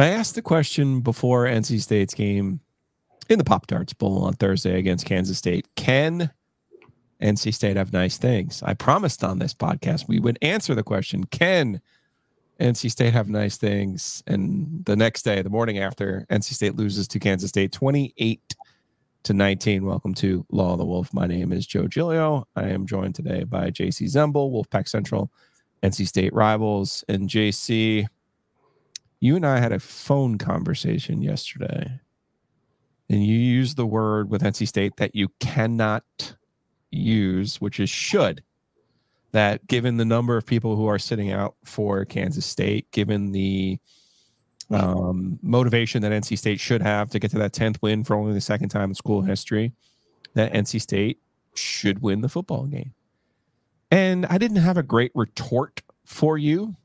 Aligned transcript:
I 0.00 0.06
asked 0.06 0.34
the 0.34 0.40
question 0.40 1.00
before 1.00 1.44
NC 1.44 1.82
State's 1.82 2.14
game 2.14 2.60
in 3.28 3.38
the 3.38 3.44
Pop 3.44 3.66
Tarts 3.66 3.92
Bowl 3.92 4.24
on 4.24 4.32
Thursday 4.32 4.78
against 4.78 5.04
Kansas 5.04 5.36
State. 5.36 5.68
Can 5.76 6.30
NC 7.20 7.52
State 7.52 7.76
have 7.76 7.92
nice 7.92 8.16
things? 8.16 8.62
I 8.62 8.72
promised 8.72 9.22
on 9.22 9.40
this 9.40 9.52
podcast 9.52 10.08
we 10.08 10.18
would 10.18 10.38
answer 10.40 10.74
the 10.74 10.82
question 10.82 11.24
Can 11.24 11.82
NC 12.58 12.90
State 12.90 13.12
have 13.12 13.28
nice 13.28 13.58
things? 13.58 14.22
And 14.26 14.82
the 14.86 14.96
next 14.96 15.20
day, 15.20 15.42
the 15.42 15.50
morning 15.50 15.80
after, 15.80 16.26
NC 16.30 16.54
State 16.54 16.76
loses 16.76 17.06
to 17.08 17.18
Kansas 17.18 17.50
State 17.50 17.70
28 17.72 18.54
to 19.24 19.34
19. 19.34 19.84
Welcome 19.84 20.14
to 20.14 20.46
Law 20.50 20.72
of 20.72 20.78
the 20.78 20.86
Wolf. 20.86 21.12
My 21.12 21.26
name 21.26 21.52
is 21.52 21.66
Joe 21.66 21.86
Giglio. 21.86 22.46
I 22.56 22.70
am 22.70 22.86
joined 22.86 23.16
today 23.16 23.44
by 23.44 23.68
Jacey 23.68 24.06
Zembal, 24.06 24.50
Wolfpack 24.50 24.88
Central, 24.88 25.30
NC 25.82 26.08
State 26.08 26.32
rivals. 26.32 27.04
And 27.06 27.28
Jacey, 27.28 28.08
you 29.20 29.36
and 29.36 29.46
I 29.46 29.58
had 29.58 29.72
a 29.72 29.78
phone 29.78 30.38
conversation 30.38 31.22
yesterday, 31.22 32.00
and 33.08 33.24
you 33.24 33.36
used 33.36 33.76
the 33.76 33.86
word 33.86 34.30
with 34.30 34.42
NC 34.42 34.66
State 34.66 34.96
that 34.96 35.14
you 35.14 35.28
cannot 35.40 36.34
use, 36.90 37.60
which 37.60 37.78
is 37.78 37.90
should. 37.90 38.42
That 39.32 39.66
given 39.68 39.96
the 39.96 40.04
number 40.04 40.36
of 40.36 40.44
people 40.44 40.74
who 40.74 40.86
are 40.86 40.98
sitting 40.98 41.30
out 41.30 41.54
for 41.64 42.04
Kansas 42.04 42.46
State, 42.46 42.90
given 42.90 43.30
the 43.30 43.78
um, 44.70 45.38
motivation 45.42 46.02
that 46.02 46.12
NC 46.12 46.38
State 46.38 46.58
should 46.58 46.82
have 46.82 47.10
to 47.10 47.18
get 47.18 47.30
to 47.32 47.38
that 47.38 47.52
10th 47.52 47.76
win 47.82 48.02
for 48.02 48.16
only 48.16 48.32
the 48.32 48.40
second 48.40 48.70
time 48.70 48.90
in 48.90 48.94
school 48.94 49.22
history, 49.22 49.72
that 50.34 50.52
NC 50.52 50.80
State 50.80 51.20
should 51.54 52.02
win 52.02 52.22
the 52.22 52.28
football 52.28 52.64
game. 52.64 52.94
And 53.90 54.26
I 54.26 54.38
didn't 54.38 54.58
have 54.58 54.78
a 54.78 54.82
great 54.82 55.12
retort 55.14 55.82
for 56.04 56.38
you 56.38 56.76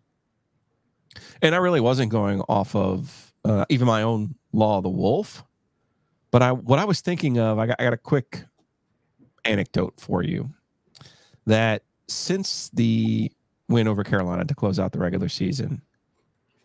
and 1.42 1.56
I 1.56 1.58
really 1.60 1.82
wasn't 1.82 2.12
going 2.12 2.42
off 2.42 2.76
of 2.76 3.34
uh, 3.44 3.66
even 3.70 3.88
my 3.88 4.02
own 4.02 4.36
law 4.52 4.78
of 4.78 4.84
the 4.84 4.90
wolf. 4.90 5.44
But 6.32 6.42
I, 6.42 6.52
what 6.52 6.80
I 6.80 6.86
was 6.86 7.02
thinking 7.02 7.40
of, 7.40 7.60
I 7.60 7.68
got, 7.68 7.78
I 7.80 7.84
got 7.84 7.94
a 7.94 7.98
quick 7.98 8.44
anecdote 9.46 9.94
for 10.00 10.24
you 10.24 10.50
that 11.46 11.84
since 12.08 12.70
the 12.74 13.32
win 13.70 13.88
over 13.88 14.04
Carolina 14.04 14.46
to 14.46 14.56
close 14.56 14.80
out 14.80 14.92
the 14.92 15.00
regular 15.00 15.30
season, 15.30 15.82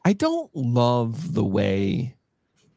I 0.04 0.12
don't 0.14 0.54
love 0.54 1.34
the 1.34 1.44
way 1.44 2.16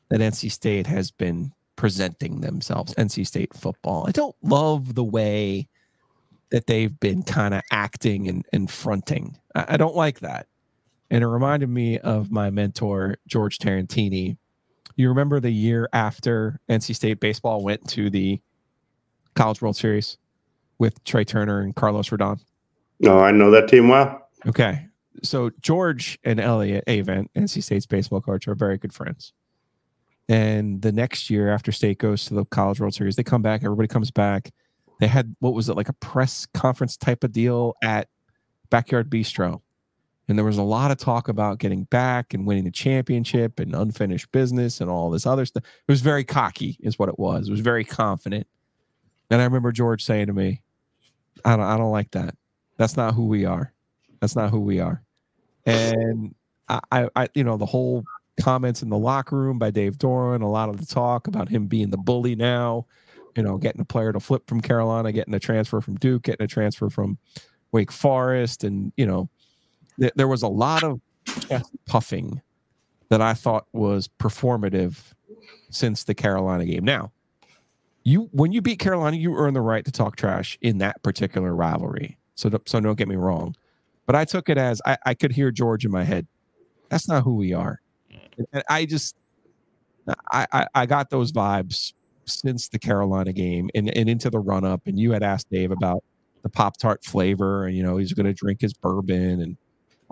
that 0.09 0.19
NC 0.19 0.51
State 0.51 0.87
has 0.87 1.09
been 1.09 1.53
presenting 1.75 2.41
themselves, 2.41 2.93
NC 2.95 3.25
State 3.25 3.53
football. 3.53 4.05
I 4.07 4.11
don't 4.11 4.35
love 4.43 4.95
the 4.95 5.03
way 5.03 5.67
that 6.51 6.67
they've 6.67 6.99
been 6.99 7.23
kind 7.23 7.53
of 7.53 7.63
acting 7.71 8.27
and, 8.27 8.45
and 8.53 8.69
fronting. 8.69 9.37
I, 9.55 9.65
I 9.69 9.77
don't 9.77 9.95
like 9.95 10.19
that 10.19 10.47
and 11.13 11.23
it 11.23 11.27
reminded 11.27 11.69
me 11.69 11.99
of 11.99 12.31
my 12.31 12.49
mentor 12.49 13.17
George 13.27 13.59
Tarantini. 13.59 14.35
You 14.95 15.09
remember 15.09 15.39
the 15.39 15.51
year 15.51 15.87
after 15.93 16.59
NC 16.69 16.95
State 16.95 17.19
baseball 17.19 17.63
went 17.63 17.87
to 17.89 18.09
the 18.09 18.41
College 19.35 19.61
World 19.61 19.75
Series 19.75 20.17
with 20.79 21.03
Trea 21.03 21.23
Turner 21.23 21.61
and 21.61 21.75
Carlos 21.75 22.09
Rodon? 22.09 22.39
No, 22.99 23.19
I 23.19 23.29
know 23.29 23.51
that 23.51 23.67
team 23.67 23.89
well. 23.89 24.27
Okay. 24.47 24.87
So 25.21 25.51
George 25.61 26.17
and 26.23 26.39
Elliott 26.39 26.83
Avent, 26.87 27.27
NC 27.35 27.61
State's 27.61 27.85
baseball 27.85 28.19
coach, 28.19 28.47
are 28.47 28.55
very 28.55 28.79
good 28.79 28.91
friends. 28.91 29.33
And 30.27 30.81
the 30.81 30.91
next 30.91 31.29
year 31.29 31.53
after 31.53 31.71
State 31.71 31.99
goes 31.99 32.25
to 32.25 32.33
the 32.33 32.45
College 32.45 32.79
World 32.79 32.95
Series, 32.95 33.17
they 33.17 33.23
come 33.23 33.43
back, 33.43 33.63
everybody 33.63 33.87
comes 33.87 34.09
back. 34.09 34.51
They 34.99 35.07
had 35.07 35.35
what 35.41 35.53
was 35.53 35.69
it 35.69 35.75
like 35.75 35.89
a 35.89 35.93
press 35.93 36.47
conference 36.55 36.97
type 36.97 37.23
of 37.23 37.31
deal 37.31 37.75
at 37.83 38.07
Backyard 38.71 39.11
Bistro 39.11 39.61
and 40.27 40.37
there 40.37 40.45
was 40.45 40.57
a 40.57 40.63
lot 40.63 40.91
of 40.91 40.97
talk 40.97 41.27
about 41.27 41.59
getting 41.59 41.83
back 41.85 42.33
and 42.33 42.47
winning 42.47 42.63
the 42.63 42.71
championship 42.71 43.59
and 43.59 43.75
unfinished 43.75 44.31
business 44.31 44.79
and 44.79 44.89
all 44.89 45.09
this 45.09 45.25
other 45.25 45.45
stuff. 45.45 45.63
It 45.63 45.91
was 45.91 46.01
very 46.01 46.23
cocky, 46.23 46.77
is 46.79 46.97
what 46.97 47.09
it 47.09 47.19
was. 47.19 47.47
It 47.47 47.51
was 47.51 47.59
very 47.59 47.83
confident. 47.83 48.47
And 49.29 49.41
I 49.41 49.43
remember 49.43 49.71
George 49.71 50.03
saying 50.03 50.27
to 50.27 50.33
me, 50.33 50.61
I 51.43 51.55
don't 51.55 51.65
I 51.65 51.77
don't 51.77 51.91
like 51.91 52.11
that. 52.11 52.35
That's 52.77 52.95
not 52.95 53.13
who 53.13 53.25
we 53.25 53.45
are. 53.45 53.73
That's 54.21 54.35
not 54.35 54.49
who 54.49 54.59
we 54.59 54.79
are. 54.79 55.03
And 55.65 56.33
I, 56.69 57.09
I 57.15 57.27
you 57.33 57.43
know, 57.43 57.57
the 57.57 57.65
whole 57.65 58.03
comments 58.39 58.81
in 58.81 58.89
the 58.89 58.97
locker 58.97 59.37
room 59.37 59.59
by 59.59 59.71
Dave 59.71 59.97
Doeren, 59.97 60.41
a 60.41 60.47
lot 60.47 60.69
of 60.69 60.77
the 60.77 60.85
talk 60.85 61.27
about 61.27 61.49
him 61.49 61.67
being 61.67 61.89
the 61.89 61.97
bully 61.97 62.35
now, 62.35 62.85
you 63.35 63.43
know, 63.43 63.57
getting 63.57 63.81
a 63.81 63.85
player 63.85 64.13
to 64.13 64.19
flip 64.19 64.47
from 64.47 64.61
Carolina, 64.61 65.11
getting 65.11 65.33
a 65.33 65.39
transfer 65.39 65.81
from 65.81 65.95
Duke, 65.95 66.23
getting 66.23 66.45
a 66.45 66.47
transfer 66.47 66.89
from 66.89 67.17
Wake 67.71 67.91
Forest, 67.91 68.63
and 68.63 68.93
you 68.97 69.05
know, 69.05 69.29
there 69.97 70.27
was 70.27 70.43
a 70.43 70.47
lot 70.47 70.83
of 70.83 71.01
puffing 71.85 72.41
that 73.09 73.21
I 73.21 73.33
thought 73.33 73.67
was 73.73 74.09
performative 74.19 75.13
since 75.69 76.03
the 76.03 76.13
Carolina 76.13 76.65
game. 76.65 76.83
Now, 76.83 77.11
you 78.03 78.29
when 78.31 78.51
you 78.51 78.61
beat 78.61 78.79
Carolina, 78.79 79.17
you 79.17 79.35
earn 79.35 79.53
the 79.53 79.61
right 79.61 79.85
to 79.85 79.91
talk 79.91 80.15
trash 80.15 80.57
in 80.61 80.79
that 80.79 81.01
particular 81.03 81.55
rivalry. 81.55 82.17
So, 82.35 82.49
so 82.65 82.79
don't 82.79 82.97
get 82.97 83.07
me 83.07 83.15
wrong, 83.15 83.55
but 84.05 84.15
I 84.15 84.25
took 84.25 84.49
it 84.49 84.57
as 84.57 84.81
I, 84.85 84.97
I 85.05 85.13
could 85.13 85.31
hear 85.31 85.51
George 85.51 85.85
in 85.85 85.91
my 85.91 86.03
head. 86.03 86.27
That's 86.89 87.07
not 87.07 87.23
who 87.23 87.35
we 87.35 87.53
are. 87.53 87.79
And 88.37 88.63
I 88.67 88.85
just, 88.85 89.15
I, 90.31 90.47
I, 90.51 90.67
I 90.73 90.85
got 90.87 91.11
those 91.11 91.31
vibes 91.31 91.93
since 92.25 92.69
the 92.69 92.79
Carolina 92.79 93.33
game 93.33 93.69
and, 93.75 93.95
and 93.95 94.09
into 94.09 94.29
the 94.29 94.39
run 94.39 94.65
up. 94.65 94.87
And 94.87 94.99
you 94.99 95.11
had 95.11 95.21
asked 95.21 95.49
Dave 95.51 95.71
about 95.71 96.03
the 96.41 96.49
Pop 96.49 96.77
Tart 96.77 97.05
flavor, 97.05 97.65
and 97.65 97.75
you 97.75 97.83
know 97.83 97.97
he's 97.97 98.13
going 98.13 98.25
to 98.25 98.33
drink 98.33 98.61
his 98.61 98.73
bourbon 98.73 99.41
and 99.41 99.57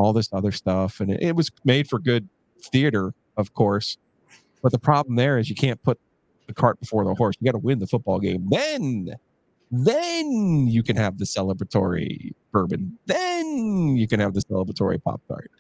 all 0.02 0.14
this 0.14 0.30
other 0.34 0.52
stuff. 0.52 1.00
And 1.00 1.12
it, 1.12 1.22
it 1.22 1.36
was 1.36 1.52
made 1.64 1.88
for 1.88 2.00
good 2.00 2.28
theater, 2.72 3.14
of 3.38 3.54
course. 3.54 3.98
But 4.62 4.72
the 4.72 4.80
problem 4.80 5.16
there 5.16 5.38
is 5.38 5.50
you 5.50 5.56
can't 5.56 5.82
put 5.84 6.00
the 6.48 6.54
cart 6.54 6.80
before 6.80 7.04
the 7.06 7.14
horse. 7.14 7.36
You 7.40 7.46
got 7.46 7.54
to 7.54 7.66
win 7.66 7.80
the 7.80 7.88
football 7.88 8.20
game. 8.20 8.48
Then, 8.50 9.16
then 9.72 10.68
you 10.68 10.84
can 10.84 10.96
have 10.98 11.18
the 11.18 11.26
celebratory 11.26 12.34
bourbon. 12.52 12.98
Then 13.06 13.96
you 13.96 14.08
can 14.08 14.20
have 14.20 14.34
the 14.34 14.42
celebratory 14.42 15.02
pop 15.02 15.22
tart, 15.28 15.52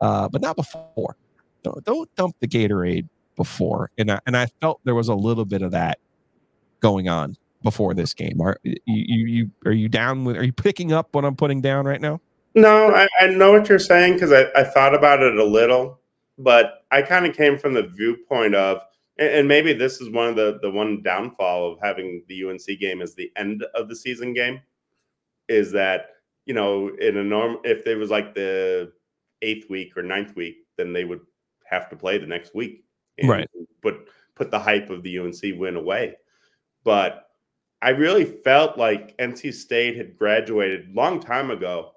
uh, 0.00 0.28
but 0.28 0.40
not 0.42 0.56
before. 0.56 1.16
Don't, 1.62 1.84
don't 1.84 2.14
dump 2.16 2.36
the 2.40 2.48
Gatorade 2.48 3.06
before. 3.36 3.90
And 3.98 4.10
I, 4.10 4.20
and 4.26 4.36
I 4.36 4.46
felt 4.60 4.80
there 4.84 4.94
was 4.94 5.08
a 5.08 5.14
little 5.14 5.44
bit 5.44 5.62
of 5.62 5.70
that 5.72 5.98
going 6.80 7.08
on 7.08 7.36
before 7.62 7.94
this 7.94 8.14
game. 8.14 8.40
Are 8.40 8.56
you, 8.62 8.76
you, 8.86 9.26
you 9.26 9.50
are 9.66 9.72
you 9.72 9.88
down 9.88 10.24
with? 10.24 10.36
Are 10.36 10.44
you 10.44 10.52
picking 10.52 10.92
up 10.92 11.08
what 11.12 11.24
I'm 11.24 11.36
putting 11.36 11.60
down 11.60 11.84
right 11.84 12.00
now? 12.00 12.20
No, 12.54 12.92
I, 12.92 13.08
I 13.20 13.26
know 13.28 13.52
what 13.52 13.68
you're 13.68 13.78
saying 13.78 14.14
because 14.14 14.32
I, 14.32 14.46
I 14.56 14.64
thought 14.64 14.94
about 14.94 15.22
it 15.22 15.36
a 15.36 15.44
little, 15.44 16.00
but 16.38 16.84
I 16.90 17.02
kind 17.02 17.26
of 17.26 17.36
came 17.36 17.58
from 17.58 17.74
the 17.74 17.84
viewpoint 17.84 18.54
of, 18.54 18.80
and, 19.18 19.28
and 19.30 19.48
maybe 19.48 19.72
this 19.72 20.00
is 20.00 20.10
one 20.10 20.28
of 20.28 20.36
the 20.36 20.58
the 20.60 20.70
one 20.70 21.02
downfall 21.02 21.72
of 21.72 21.78
having 21.80 22.24
the 22.28 22.44
UNC 22.44 22.66
game 22.80 23.02
as 23.02 23.14
the 23.14 23.30
end 23.36 23.64
of 23.74 23.88
the 23.88 23.94
season 23.94 24.32
game, 24.32 24.60
is 25.48 25.70
that 25.72 26.06
you 26.46 26.54
know 26.54 26.88
in 27.00 27.18
a 27.18 27.24
norm 27.24 27.58
if 27.64 27.86
it 27.86 27.96
was 27.96 28.10
like 28.10 28.34
the 28.34 28.92
eighth 29.42 29.70
week 29.70 29.96
or 29.96 30.02
ninth 30.02 30.34
week, 30.34 30.66
then 30.76 30.92
they 30.92 31.04
would 31.04 31.20
have 31.64 31.88
to 31.90 31.96
play 31.96 32.18
the 32.18 32.26
next 32.26 32.54
week, 32.54 32.84
right? 33.24 33.48
Put 33.80 34.08
put 34.34 34.50
the 34.50 34.58
hype 34.58 34.90
of 34.90 35.04
the 35.04 35.18
UNC 35.20 35.40
win 35.56 35.76
away, 35.76 36.16
but 36.82 37.28
I 37.80 37.90
really 37.90 38.24
felt 38.24 38.76
like 38.76 39.16
NC 39.18 39.54
State 39.54 39.96
had 39.96 40.18
graduated 40.18 40.94
long 40.94 41.20
time 41.20 41.52
ago 41.52 41.92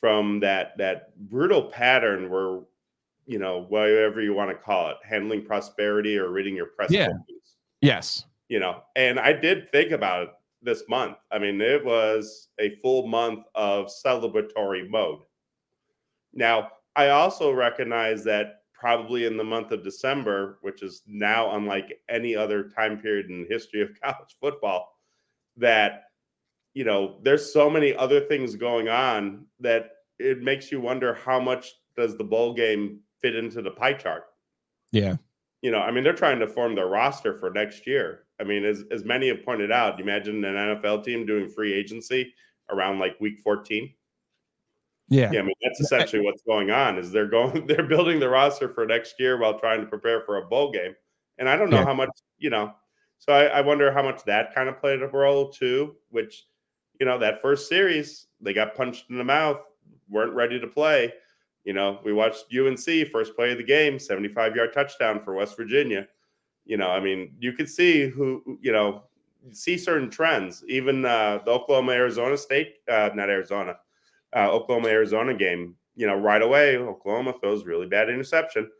from 0.00 0.40
that 0.40 0.76
that 0.78 1.16
brutal 1.28 1.62
pattern 1.62 2.30
where 2.30 2.60
you 3.26 3.38
know 3.38 3.66
whatever 3.68 4.20
you 4.20 4.34
want 4.34 4.50
to 4.50 4.56
call 4.56 4.90
it 4.90 4.96
handling 5.04 5.44
prosperity 5.44 6.16
or 6.16 6.30
reading 6.30 6.54
your 6.54 6.66
press 6.66 6.90
yeah. 6.90 7.08
yes. 7.80 8.24
You 8.48 8.60
know 8.60 8.82
and 8.96 9.18
i 9.18 9.32
did 9.32 9.70
think 9.70 9.90
about 9.92 10.22
it 10.22 10.28
this 10.62 10.82
month. 10.88 11.16
I 11.30 11.38
mean 11.38 11.60
it 11.60 11.84
was 11.84 12.48
a 12.58 12.76
full 12.82 13.06
month 13.06 13.44
of 13.54 13.86
celebratory 14.04 14.88
mode. 14.88 15.20
Now 16.32 16.70
i 16.96 17.08
also 17.08 17.52
recognize 17.52 18.24
that 18.24 18.62
probably 18.72 19.26
in 19.26 19.36
the 19.36 19.44
month 19.44 19.72
of 19.72 19.82
december 19.82 20.58
which 20.62 20.82
is 20.82 21.02
now 21.06 21.56
unlike 21.56 21.98
any 22.08 22.36
other 22.36 22.70
time 22.70 22.96
period 22.96 23.26
in 23.28 23.42
the 23.42 23.48
history 23.48 23.82
of 23.82 23.88
college 24.02 24.36
football 24.40 24.98
that 25.56 26.04
you 26.74 26.84
know, 26.84 27.18
there's 27.22 27.52
so 27.52 27.68
many 27.70 27.94
other 27.94 28.20
things 28.20 28.54
going 28.56 28.88
on 28.88 29.46
that 29.60 29.90
it 30.18 30.40
makes 30.42 30.70
you 30.72 30.80
wonder 30.80 31.14
how 31.14 31.40
much 31.40 31.72
does 31.96 32.16
the 32.16 32.24
bowl 32.24 32.54
game 32.54 33.00
fit 33.20 33.34
into 33.34 33.62
the 33.62 33.70
pie 33.70 33.92
chart. 33.94 34.24
Yeah. 34.92 35.16
you 35.62 35.70
know, 35.70 35.80
I 35.80 35.90
mean, 35.90 36.04
they're 36.04 36.12
trying 36.12 36.38
to 36.40 36.46
form 36.46 36.74
their 36.74 36.86
roster 36.86 37.38
for 37.38 37.50
next 37.50 37.86
year. 37.86 38.24
I 38.40 38.44
mean, 38.44 38.64
as 38.64 38.84
as 38.92 39.04
many 39.04 39.28
have 39.28 39.44
pointed 39.44 39.72
out, 39.72 40.00
imagine 40.00 40.44
an 40.44 40.54
NFL 40.54 41.04
team 41.04 41.26
doing 41.26 41.48
free 41.48 41.72
agency 41.74 42.32
around 42.70 42.98
like 43.00 43.18
week 43.20 43.40
14. 43.40 43.92
Yeah. 45.10 45.30
Yeah, 45.32 45.40
I 45.40 45.42
mean 45.42 45.54
that's 45.62 45.80
essentially 45.80 46.22
what's 46.22 46.42
going 46.42 46.70
on 46.70 46.98
is 46.98 47.10
they're 47.10 47.26
going 47.28 47.66
they're 47.66 47.86
building 47.86 48.20
the 48.20 48.28
roster 48.28 48.68
for 48.68 48.86
next 48.86 49.14
year 49.18 49.38
while 49.38 49.58
trying 49.58 49.80
to 49.80 49.86
prepare 49.86 50.20
for 50.20 50.36
a 50.36 50.46
bowl 50.46 50.70
game. 50.70 50.94
And 51.38 51.48
I 51.48 51.56
don't 51.56 51.70
know 51.70 51.78
Yeah. 51.78 51.84
how 51.86 51.94
much, 51.94 52.10
you 52.38 52.50
know, 52.50 52.72
so 53.18 53.32
I, 53.32 53.46
I 53.46 53.60
wonder 53.62 53.90
how 53.90 54.02
much 54.02 54.22
that 54.24 54.54
kind 54.54 54.68
of 54.68 54.78
played 54.78 55.02
a 55.02 55.08
role 55.08 55.50
too, 55.50 55.96
which, 56.10 56.44
you 56.98 57.06
know, 57.06 57.18
that 57.18 57.42
first 57.42 57.68
series, 57.68 58.26
they 58.40 58.52
got 58.52 58.74
punched 58.74 59.06
in 59.10 59.18
the 59.18 59.24
mouth, 59.24 59.60
weren't 60.08 60.34
ready 60.34 60.58
to 60.58 60.66
play. 60.66 61.12
You 61.64 61.72
know, 61.74 62.00
we 62.04 62.12
watched 62.12 62.46
UNC 62.56 63.10
first 63.12 63.36
play 63.36 63.52
of 63.52 63.58
the 63.58 63.64
game, 63.64 63.98
75 63.98 64.56
yard 64.56 64.72
touchdown 64.72 65.20
for 65.20 65.34
West 65.34 65.56
Virginia. 65.56 66.08
You 66.64 66.76
know, 66.76 66.88
I 66.88 67.00
mean, 67.00 67.34
you 67.38 67.52
could 67.52 67.68
see 67.68 68.08
who, 68.08 68.58
you 68.60 68.72
know, 68.72 69.04
see 69.52 69.76
certain 69.78 70.10
trends. 70.10 70.64
Even 70.68 71.04
uh, 71.04 71.40
the 71.44 71.50
Oklahoma 71.50 71.92
Arizona 71.92 72.36
State, 72.36 72.76
uh, 72.88 73.10
not 73.14 73.30
Arizona, 73.30 73.76
uh, 74.34 74.50
Oklahoma 74.50 74.88
Arizona 74.88 75.34
game, 75.34 75.74
you 75.96 76.06
know, 76.06 76.16
right 76.16 76.42
away, 76.42 76.76
Oklahoma 76.76 77.34
throws 77.40 77.64
really 77.64 77.86
bad 77.86 78.08
interception. 78.08 78.70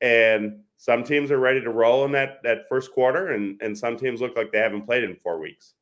And 0.00 0.60
some 0.76 1.04
teams 1.04 1.30
are 1.30 1.38
ready 1.38 1.60
to 1.60 1.70
roll 1.70 2.04
in 2.04 2.12
that 2.12 2.42
that 2.42 2.68
first 2.68 2.92
quarter, 2.92 3.28
and 3.28 3.60
and 3.62 3.76
some 3.76 3.96
teams 3.96 4.20
look 4.20 4.36
like 4.36 4.52
they 4.52 4.58
haven't 4.58 4.84
played 4.84 5.04
in 5.04 5.16
four 5.16 5.40
weeks. 5.40 5.75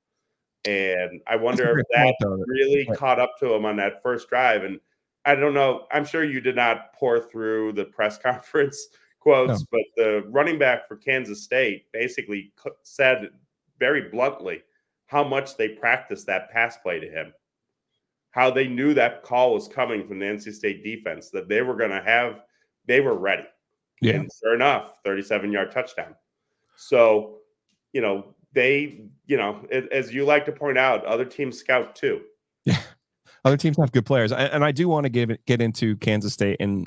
And 0.67 1.21
I 1.27 1.37
wonder 1.37 1.79
if 1.79 1.87
that 1.93 2.15
really 2.47 2.87
Right. 2.89 2.99
caught 2.99 3.21
up 3.21 3.39
to 3.41 3.53
him 3.53 3.65
on 3.65 3.77
that 3.77 4.03
first 4.03 4.29
drive. 4.29 4.65
And 4.65 4.81
I 5.25 5.35
don't 5.35 5.55
know. 5.55 5.87
I'm 5.91 6.05
sure 6.05 6.25
you 6.25 6.41
did 6.41 6.57
not 6.57 6.93
pour 6.95 7.21
through 7.21 7.73
the 7.73 7.85
press 7.85 8.19
conference 8.23 8.89
quotes, 9.21 9.63
but 9.65 9.83
the 9.97 10.25
running 10.29 10.59
back 10.59 10.87
for 10.87 10.97
Kansas 10.97 11.43
State 11.43 11.91
basically 11.93 12.53
said 12.83 13.31
very 13.79 14.09
bluntly 14.09 14.63
how 15.07 15.25
much 15.25 15.57
they 15.57 15.69
practiced 15.69 16.27
that 16.27 16.51
pass 16.51 16.77
play 16.79 17.01
to 17.01 17.09
him 17.09 17.33
how 18.35 18.51
they 18.51 18.67
knew 18.67 18.93
that 18.93 19.23
call 19.23 19.55
was 19.55 19.69
coming 19.69 20.09
from 20.09 20.19
the 20.19 20.25
NC 20.27 20.53
State 20.53 20.83
defense, 20.83 21.31
that 21.31 21.49
they 21.49 21.63
were 21.63 21.77
going 21.77 21.93
to 21.93 22.03
have, 22.03 22.41
they 22.85 23.01
were 23.01 23.17
ready. 23.17 23.47
Yeah. 24.01 24.15
And 24.15 24.31
sure 24.43 24.57
enough, 24.57 24.97
37 25.05 25.53
yard 25.53 25.71
touchdown. 25.71 26.17
So, 26.75 27.39
you 27.93 28.01
know, 28.01 28.35
they, 28.55 29.01
you 29.27 29.37
know, 29.37 29.67
as 29.93 30.13
you 30.13 30.25
like 30.25 30.47
to 30.47 30.53
point 30.53 30.79
out, 30.79 31.05
other 31.05 31.25
teams 31.25 31.59
scout 31.59 31.95
too. 31.95 32.23
Yeah, 32.65 32.79
other 33.45 33.57
teams 33.57 33.77
have 33.77 33.93
good 33.93 34.07
players, 34.07 34.33
and 34.33 34.65
I 34.65 34.73
do 34.73 34.89
want 34.89 35.05
to 35.05 35.11
give 35.11 35.31
get 35.47 35.61
into 35.61 35.97
Kansas 35.97 36.33
State 36.33 36.57
and 36.61 36.87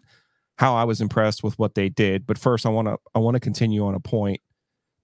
how 0.58 0.76
I 0.76 0.84
was 0.84 1.02
impressed 1.02 1.44
with 1.44 1.58
what 1.60 1.76
they 1.76 1.90
did. 1.90 2.26
But 2.26 2.38
first, 2.38 2.66
I 2.66 2.70
want 2.70 2.88
to 2.88 2.98
I 3.14 3.20
want 3.20 3.36
to 3.36 3.40
continue 3.40 3.86
on 3.86 3.96
a 3.96 4.00
point 4.00 4.42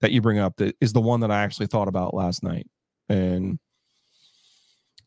that 0.00 0.12
you 0.12 0.20
bring 0.20 0.38
up 0.38 0.56
that 0.56 0.76
is 0.80 0.92
the 0.92 1.00
one 1.00 1.20
that 1.20 1.30
I 1.30 1.42
actually 1.42 1.66
thought 1.66 1.88
about 1.88 2.14
last 2.14 2.42
night. 2.42 2.66
And 3.08 3.58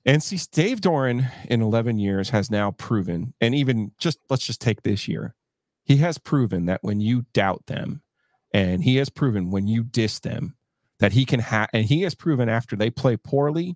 and 0.06 0.24
see, 0.24 0.40
Dave 0.52 0.80
Doeren 0.80 1.30
in 1.50 1.62
11 1.62 2.00
years 2.00 2.30
has 2.30 2.50
now 2.50 2.72
proven, 2.72 3.34
and 3.42 3.54
even 3.54 3.92
just 3.98 4.20
let's 4.30 4.46
just 4.46 4.62
take 4.62 4.84
this 4.84 5.08
year, 5.08 5.36
he 5.84 5.98
has 5.98 6.18
proven 6.18 6.66
that 6.66 6.80
when 6.82 7.02
you 7.02 7.26
doubt 7.34 7.66
them, 7.68 8.02
and 8.54 8.84
he 8.84 8.96
has 8.98 9.10
proven 9.10 9.52
when 9.52 9.68
you 9.68 9.84
diss 9.84 10.20
them, 10.20 10.56
that 11.00 11.14
he 11.14 11.26
can 11.26 11.40
have, 11.40 11.70
and 11.74 11.86
he 11.86 12.02
has 12.02 12.16
proven 12.16 12.50
after 12.50 12.76
they 12.76 12.90
play 12.90 13.18
poorly, 13.18 13.76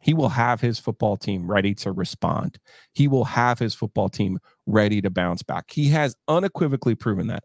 he 0.00 0.14
will 0.14 0.28
have 0.28 0.60
his 0.60 0.78
football 0.78 1.16
team 1.16 1.50
ready 1.50 1.74
to 1.76 1.92
respond. 1.92 2.58
He 2.92 3.08
will 3.08 3.24
have 3.24 3.58
his 3.58 3.74
football 3.74 4.08
team 4.08 4.38
ready 4.66 5.00
to 5.00 5.10
bounce 5.10 5.42
back. 5.42 5.70
He 5.70 5.88
has 5.88 6.14
unequivocally 6.28 6.94
proven 6.94 7.26
that. 7.28 7.44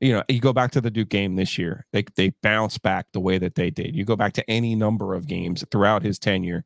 You 0.00 0.12
know, 0.12 0.22
you 0.28 0.40
go 0.40 0.52
back 0.52 0.70
to 0.72 0.80
the 0.80 0.90
Duke 0.90 1.08
game 1.08 1.36
this 1.36 1.56
year, 1.56 1.86
they 1.92 2.04
they 2.16 2.32
bounce 2.42 2.78
back 2.78 3.06
the 3.12 3.20
way 3.20 3.38
that 3.38 3.54
they 3.54 3.70
did. 3.70 3.96
You 3.96 4.04
go 4.04 4.16
back 4.16 4.34
to 4.34 4.50
any 4.50 4.74
number 4.74 5.14
of 5.14 5.26
games 5.26 5.64
throughout 5.70 6.02
his 6.02 6.18
tenure, 6.18 6.64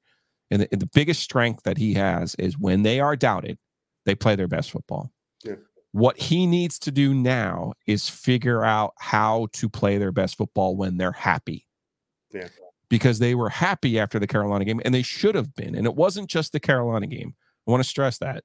and 0.50 0.62
the, 0.62 0.76
the 0.76 0.88
biggest 0.92 1.22
strength 1.22 1.62
that 1.62 1.78
he 1.78 1.94
has 1.94 2.34
is 2.36 2.58
when 2.58 2.82
they 2.82 3.00
are 3.00 3.16
doubted, 3.16 3.58
they 4.06 4.14
play 4.14 4.34
their 4.34 4.48
best 4.48 4.70
football. 4.70 5.12
Yeah. 5.44 5.56
What 5.92 6.18
he 6.18 6.46
needs 6.46 6.78
to 6.80 6.90
do 6.90 7.14
now 7.14 7.74
is 7.86 8.08
figure 8.08 8.64
out 8.64 8.94
how 8.98 9.48
to 9.52 9.68
play 9.68 9.98
their 9.98 10.12
best 10.12 10.36
football 10.36 10.76
when 10.76 10.96
they're 10.96 11.12
happy 11.12 11.67
Because 12.88 13.18
they 13.18 13.34
were 13.34 13.50
happy 13.50 13.98
after 13.98 14.18
the 14.18 14.26
Carolina 14.26 14.64
game 14.64 14.80
and 14.84 14.94
they 14.94 15.02
should 15.02 15.34
have 15.34 15.54
been. 15.54 15.74
And 15.74 15.86
it 15.86 15.94
wasn't 15.94 16.28
just 16.28 16.52
the 16.52 16.60
Carolina 16.60 17.06
game. 17.06 17.34
I 17.66 17.70
want 17.70 17.82
to 17.82 17.88
stress 17.88 18.18
that. 18.18 18.44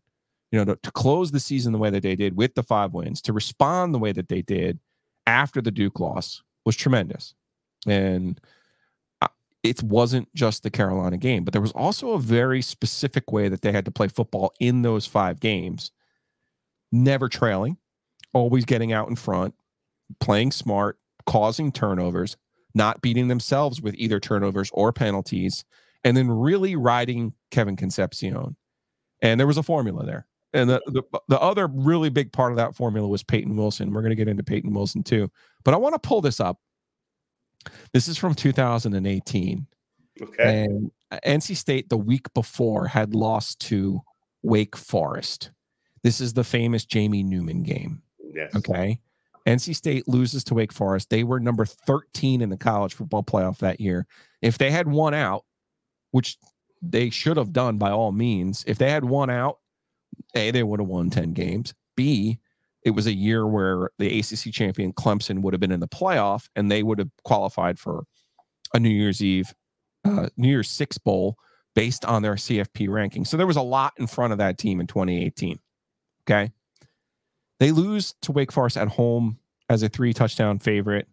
You 0.52 0.60
know, 0.60 0.66
to, 0.66 0.80
to 0.84 0.92
close 0.92 1.32
the 1.32 1.40
season 1.40 1.72
the 1.72 1.80
way 1.80 1.90
that 1.90 2.04
they 2.04 2.16
did 2.16 2.38
with 2.38 2.54
the 2.54 2.62
five 2.62 2.94
wins, 2.94 3.22
to 3.24 3.34
respond 3.34 3.94
the 3.94 4.00
way 4.00 4.12
that 4.12 4.30
they 4.30 4.42
did 4.42 4.80
after 5.26 5.62
the 5.62 5.72
Duke 5.72 6.00
loss 6.00 6.44
was 6.66 6.76
tremendous. 6.76 7.34
And 7.88 8.40
uh, 9.22 9.30
it 9.64 9.82
wasn't 9.82 10.34
just 10.36 10.62
the 10.64 10.70
Carolina 10.70 11.18
game, 11.18 11.44
but 11.44 11.54
there 11.54 11.62
was 11.62 11.72
also 11.72 12.12
a 12.12 12.20
very 12.20 12.62
specific 12.62 13.32
way 13.32 13.50
that 13.50 13.62
they 13.62 13.72
had 13.72 13.86
to 13.86 13.92
play 13.92 14.08
football 14.08 14.54
in 14.60 14.84
those 14.84 15.06
five 15.06 15.40
games, 15.40 15.92
never 16.92 17.30
trailing, 17.30 17.78
always 18.34 18.66
getting 18.66 18.94
out 18.94 19.10
in 19.10 19.16
front, 19.16 19.56
playing 20.20 20.52
smart, 20.52 21.00
causing 21.26 21.72
turnovers, 21.72 22.38
not 22.74 23.02
beating 23.02 23.28
themselves 23.28 23.82
with 23.82 23.96
either 23.96 24.20
turnovers 24.20 24.72
or 24.74 24.92
penalties, 24.92 25.64
and 26.04 26.18
then 26.18 26.30
really 26.30 26.76
riding 26.76 27.34
Kevin 27.52 27.76
Concepcion. 27.76 28.56
And 29.22 29.40
there 29.40 29.48
was 29.48 29.58
a 29.58 29.64
formula 29.64 30.06
there. 30.06 30.28
And 30.54 30.70
the, 30.70 30.82
the, 30.88 31.04
the 31.30 31.40
other 31.40 31.68
really 31.68 32.10
big 32.10 32.32
part 32.32 32.52
of 32.52 32.58
that 32.58 32.76
formula 32.76 33.08
was 33.08 33.24
Payton 33.24 33.56
Wilson. 33.56 33.92
We're 33.92 34.02
going 34.02 34.12
to 34.12 34.16
get 34.16 34.28
into 34.28 34.44
Payton 34.44 34.74
Wilson 34.74 35.04
too. 35.04 35.32
But 35.64 35.74
I 35.74 35.78
want 35.78 35.94
to 35.94 36.00
pull 36.00 36.22
this 36.22 36.40
up. 36.40 36.60
This 37.92 38.08
is 38.08 38.18
from 38.18 38.36
2018. 38.36 39.66
Okay. 40.22 40.64
And 40.66 40.92
NC 41.26 41.58
State 41.58 41.90
the 41.90 41.98
week 41.98 42.32
before 42.34 42.86
had 42.88 43.16
lost 43.16 43.60
to 43.62 44.02
Wake 44.44 44.76
Forest. 44.76 45.52
This 46.04 46.22
is 46.22 46.34
the 46.34 46.44
famous 46.44 46.86
Jamie 46.86 47.24
Newman 47.24 47.64
game. 47.64 48.02
yes. 48.34 48.54
Okay. 48.56 49.00
NC 49.46 49.76
State 49.76 50.08
loses 50.08 50.44
to 50.46 50.54
Wake 50.54 50.72
Forest. 50.72 51.10
They 51.10 51.24
were 51.24 51.40
number 51.40 51.66
13 51.66 52.42
in 52.42 52.50
the 52.50 52.58
college 52.58 52.94
football 52.94 53.24
playoff 53.24 53.58
that 53.60 53.82
year. 53.82 54.06
If 54.42 54.58
they 54.58 54.72
had 54.72 54.88
won 54.88 55.14
out, 55.14 55.44
which 56.12 56.38
they 56.82 57.10
should 57.10 57.38
have 57.38 57.52
done 57.52 57.78
by 57.78 57.92
all 57.92 58.12
means, 58.12 58.64
if 58.68 58.78
they 58.78 58.90
had 58.90 59.04
won 59.04 59.30
out, 59.30 59.60
A, 60.36 60.52
they 60.52 60.64
would 60.64 60.80
have 60.80 60.88
won 60.88 61.10
10 61.10 61.34
games. 61.34 61.74
B, 61.96 62.40
it 62.84 62.92
was 62.92 63.08
a 63.08 63.14
year 63.14 63.48
where 63.48 63.90
the 63.98 64.20
ACC 64.20 64.54
champion 64.54 64.94
Clemson 64.94 65.42
would 65.42 65.54
have 65.54 65.62
been 65.62 65.72
in 65.72 65.80
the 65.80 65.88
playoff 65.88 66.48
and 66.56 66.72
they 66.72 66.84
would 66.84 67.00
have 67.00 67.10
qualified 67.24 67.80
for 67.80 68.04
a 68.74 68.80
New 68.80 68.90
Year's 68.90 69.22
Eve, 69.22 69.54
uh, 70.06 70.30
New 70.38 70.50
Year's 70.50 70.70
Six 70.70 70.98
Bowl 70.98 71.38
based 71.76 72.06
on 72.06 72.22
their 72.22 72.36
CFP 72.36 72.90
ranking. 72.90 73.26
So 73.26 73.38
there 73.38 73.48
was 73.48 73.58
a 73.58 73.62
lot 73.62 73.94
in 73.98 74.08
front 74.08 74.32
of 74.32 74.40
that 74.40 74.58
team 74.58 74.80
in 74.80 74.88
2018. 74.88 75.60
Okay. 76.26 76.52
They 77.64 77.72
lose 77.72 78.14
to 78.24 78.34
Wake 78.34 78.52
Forest 78.52 78.76
at 78.76 78.90
home 78.90 79.40
as 79.70 79.84
a 79.84 79.88
three 79.88 80.12
touchdown 80.12 80.60
favorite 80.60 81.08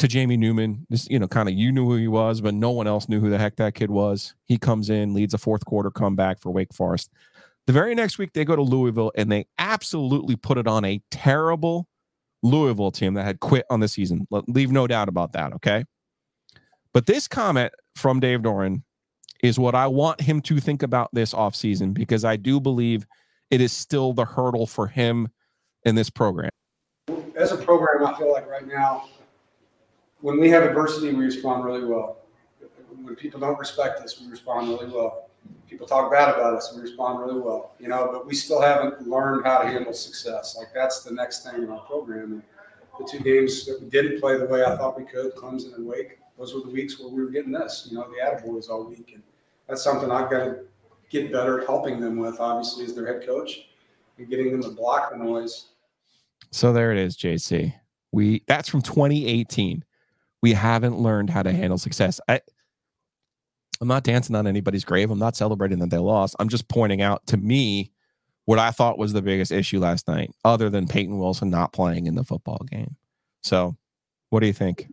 to 0.00 0.08
Jamie 0.08 0.36
Newman. 0.36 0.84
This, 0.90 1.08
you 1.08 1.20
know, 1.20 1.28
kind 1.28 1.48
of 1.48 1.54
you 1.54 1.70
knew 1.70 1.84
who 1.84 1.94
he 1.94 2.08
was, 2.08 2.40
but 2.40 2.54
no 2.54 2.72
one 2.72 2.88
else 2.88 3.08
knew 3.08 3.20
who 3.20 3.30
the 3.30 3.38
heck 3.38 3.54
that 3.54 3.76
kid 3.76 3.88
was. 3.88 4.34
He 4.46 4.58
comes 4.58 4.90
in, 4.90 5.14
leads 5.14 5.32
a 5.32 5.38
fourth 5.38 5.64
quarter 5.64 5.92
comeback 5.92 6.40
for 6.40 6.50
Wake 6.50 6.74
Forest. 6.74 7.12
The 7.68 7.72
very 7.72 7.94
next 7.94 8.18
week, 8.18 8.32
they 8.32 8.44
go 8.44 8.56
to 8.56 8.62
Louisville 8.62 9.12
and 9.14 9.30
they 9.30 9.46
absolutely 9.60 10.34
put 10.34 10.58
it 10.58 10.66
on 10.66 10.84
a 10.84 11.00
terrible 11.12 11.86
Louisville 12.42 12.90
team 12.90 13.14
that 13.14 13.22
had 13.22 13.38
quit 13.38 13.64
on 13.70 13.78
the 13.78 13.86
season. 13.86 14.26
Leave 14.48 14.72
no 14.72 14.88
doubt 14.88 15.08
about 15.08 15.34
that. 15.34 15.52
Okay. 15.52 15.84
But 16.92 17.06
this 17.06 17.28
comment 17.28 17.72
from 17.94 18.18
Dave 18.18 18.40
Doeren 18.40 18.82
is 19.40 19.56
what 19.56 19.76
I 19.76 19.86
want 19.86 20.20
him 20.20 20.40
to 20.40 20.58
think 20.58 20.82
about 20.82 21.10
this 21.12 21.32
offseason 21.32 21.94
because 21.94 22.24
I 22.24 22.34
do 22.34 22.58
believe 22.58 23.06
it 23.52 23.60
is 23.60 23.70
still 23.70 24.12
the 24.12 24.24
hurdle 24.24 24.66
for 24.66 24.88
him 24.88 25.28
in 25.86 25.94
this 25.94 26.10
program. 26.10 26.50
As 27.36 27.52
a 27.52 27.56
program, 27.56 28.04
I 28.04 28.18
feel 28.18 28.32
like 28.32 28.46
right 28.48 28.66
now, 28.66 29.08
when 30.20 30.38
we 30.38 30.50
have 30.50 30.64
adversity, 30.64 31.12
we 31.14 31.24
respond 31.24 31.64
really 31.64 31.84
well. 31.84 32.18
When 33.02 33.14
people 33.14 33.38
don't 33.38 33.58
respect 33.58 34.00
us, 34.00 34.20
we 34.20 34.28
respond 34.28 34.68
really 34.68 34.86
well. 34.86 35.30
People 35.70 35.86
talk 35.86 36.10
bad 36.10 36.28
about 36.28 36.54
us, 36.54 36.74
we 36.74 36.82
respond 36.82 37.20
really 37.20 37.38
well. 37.38 37.74
You 37.78 37.88
know, 37.88 38.08
but 38.12 38.26
we 38.26 38.34
still 38.34 38.60
haven't 38.60 39.06
learned 39.06 39.46
how 39.46 39.58
to 39.58 39.68
handle 39.68 39.92
success. 39.92 40.56
Like 40.58 40.68
that's 40.74 41.04
the 41.04 41.14
next 41.14 41.44
thing 41.44 41.62
in 41.62 41.70
our 41.70 41.80
program. 41.80 42.32
And 42.32 42.42
the 42.98 43.08
two 43.08 43.20
games 43.20 43.64
that 43.66 43.80
we 43.80 43.88
didn't 43.88 44.20
play 44.20 44.36
the 44.38 44.46
way 44.46 44.64
I 44.64 44.76
thought 44.76 44.98
we 44.98 45.04
could, 45.04 45.34
Clemson 45.36 45.74
and 45.76 45.86
Wake, 45.86 46.18
those 46.36 46.54
were 46.54 46.60
the 46.60 46.70
weeks 46.70 46.98
where 46.98 47.08
we 47.08 47.22
were 47.22 47.30
getting 47.30 47.52
this. 47.52 47.86
You 47.88 47.98
know, 47.98 48.08
the 48.08 48.24
attaboys 48.24 48.68
all 48.68 48.84
week, 48.84 49.12
and 49.14 49.22
that's 49.68 49.84
something 49.84 50.10
I've 50.10 50.30
got 50.30 50.44
to 50.44 50.60
get 51.10 51.30
better 51.30 51.60
at 51.60 51.66
helping 51.66 52.00
them 52.00 52.16
with. 52.16 52.40
Obviously, 52.40 52.84
as 52.86 52.94
their 52.94 53.06
head 53.06 53.26
coach, 53.26 53.68
and 54.18 54.28
getting 54.28 54.50
them 54.50 54.62
to 54.62 54.70
block 54.70 55.10
the 55.10 55.16
noise. 55.16 55.66
So 56.50 56.72
there 56.72 56.92
it 56.92 56.98
is, 56.98 57.16
Jacey. 57.16 57.74
We 58.12 58.42
that's 58.46 58.68
from 58.68 58.82
2018. 58.82 59.84
We 60.42 60.52
haven't 60.52 60.98
learned 60.98 61.30
how 61.30 61.42
to 61.42 61.52
handle 61.52 61.78
success. 61.78 62.20
I 62.28 62.40
I'm 63.80 63.88
not 63.88 64.04
dancing 64.04 64.36
on 64.36 64.46
anybody's 64.46 64.84
grave. 64.84 65.10
I'm 65.10 65.18
not 65.18 65.36
celebrating 65.36 65.78
that 65.80 65.90
they 65.90 65.98
lost. 65.98 66.36
I'm 66.38 66.48
just 66.48 66.68
pointing 66.68 67.02
out 67.02 67.26
to 67.26 67.36
me 67.36 67.92
what 68.46 68.58
I 68.58 68.70
thought 68.70 68.96
was 68.96 69.12
the 69.12 69.22
biggest 69.22 69.52
issue 69.52 69.80
last 69.80 70.08
night, 70.08 70.30
other 70.44 70.70
than 70.70 70.86
Payton 70.86 71.18
Wilson 71.18 71.50
not 71.50 71.72
playing 71.72 72.06
in 72.06 72.14
the 72.14 72.24
football 72.24 72.64
game. 72.70 72.96
So 73.42 73.76
What 74.30 74.40
do 74.40 74.46
you 74.46 74.52
think? 74.52 74.88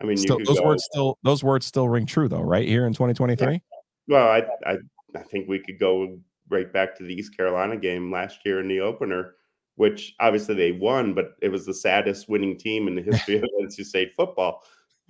I 0.00 0.04
mean, 0.04 0.16
Still, 0.16 0.38
those 0.44 0.58
go, 0.58 0.66
words 0.66 0.84
still 0.90 1.18
those 1.22 1.44
words 1.44 1.66
still 1.66 1.88
ring 1.88 2.06
true 2.06 2.28
though, 2.28 2.42
right? 2.42 2.66
Here 2.66 2.86
in 2.86 2.92
2023. 2.92 3.60
Well, 4.08 4.26
I, 4.28 4.42
I 4.66 4.78
I 5.14 5.22
think 5.22 5.48
we 5.48 5.58
could 5.58 5.78
go 5.78 6.18
right 6.48 6.72
back 6.72 6.96
to 6.98 7.04
the 7.04 7.14
East 7.14 7.36
Carolina 7.36 7.76
game 7.76 8.10
last 8.10 8.40
year 8.44 8.60
in 8.60 8.68
the 8.68 8.80
opener, 8.80 9.34
which 9.76 10.14
obviously 10.20 10.54
they 10.54 10.72
won, 10.72 11.14
but 11.14 11.34
it 11.40 11.48
was 11.48 11.66
the 11.66 11.74
saddest 11.74 12.28
winning 12.28 12.58
team 12.58 12.88
in 12.88 12.94
the 12.94 13.02
history 13.10 13.36
of 13.36 13.48
NC 13.60 13.84
State 13.84 14.14
football. 14.14 14.62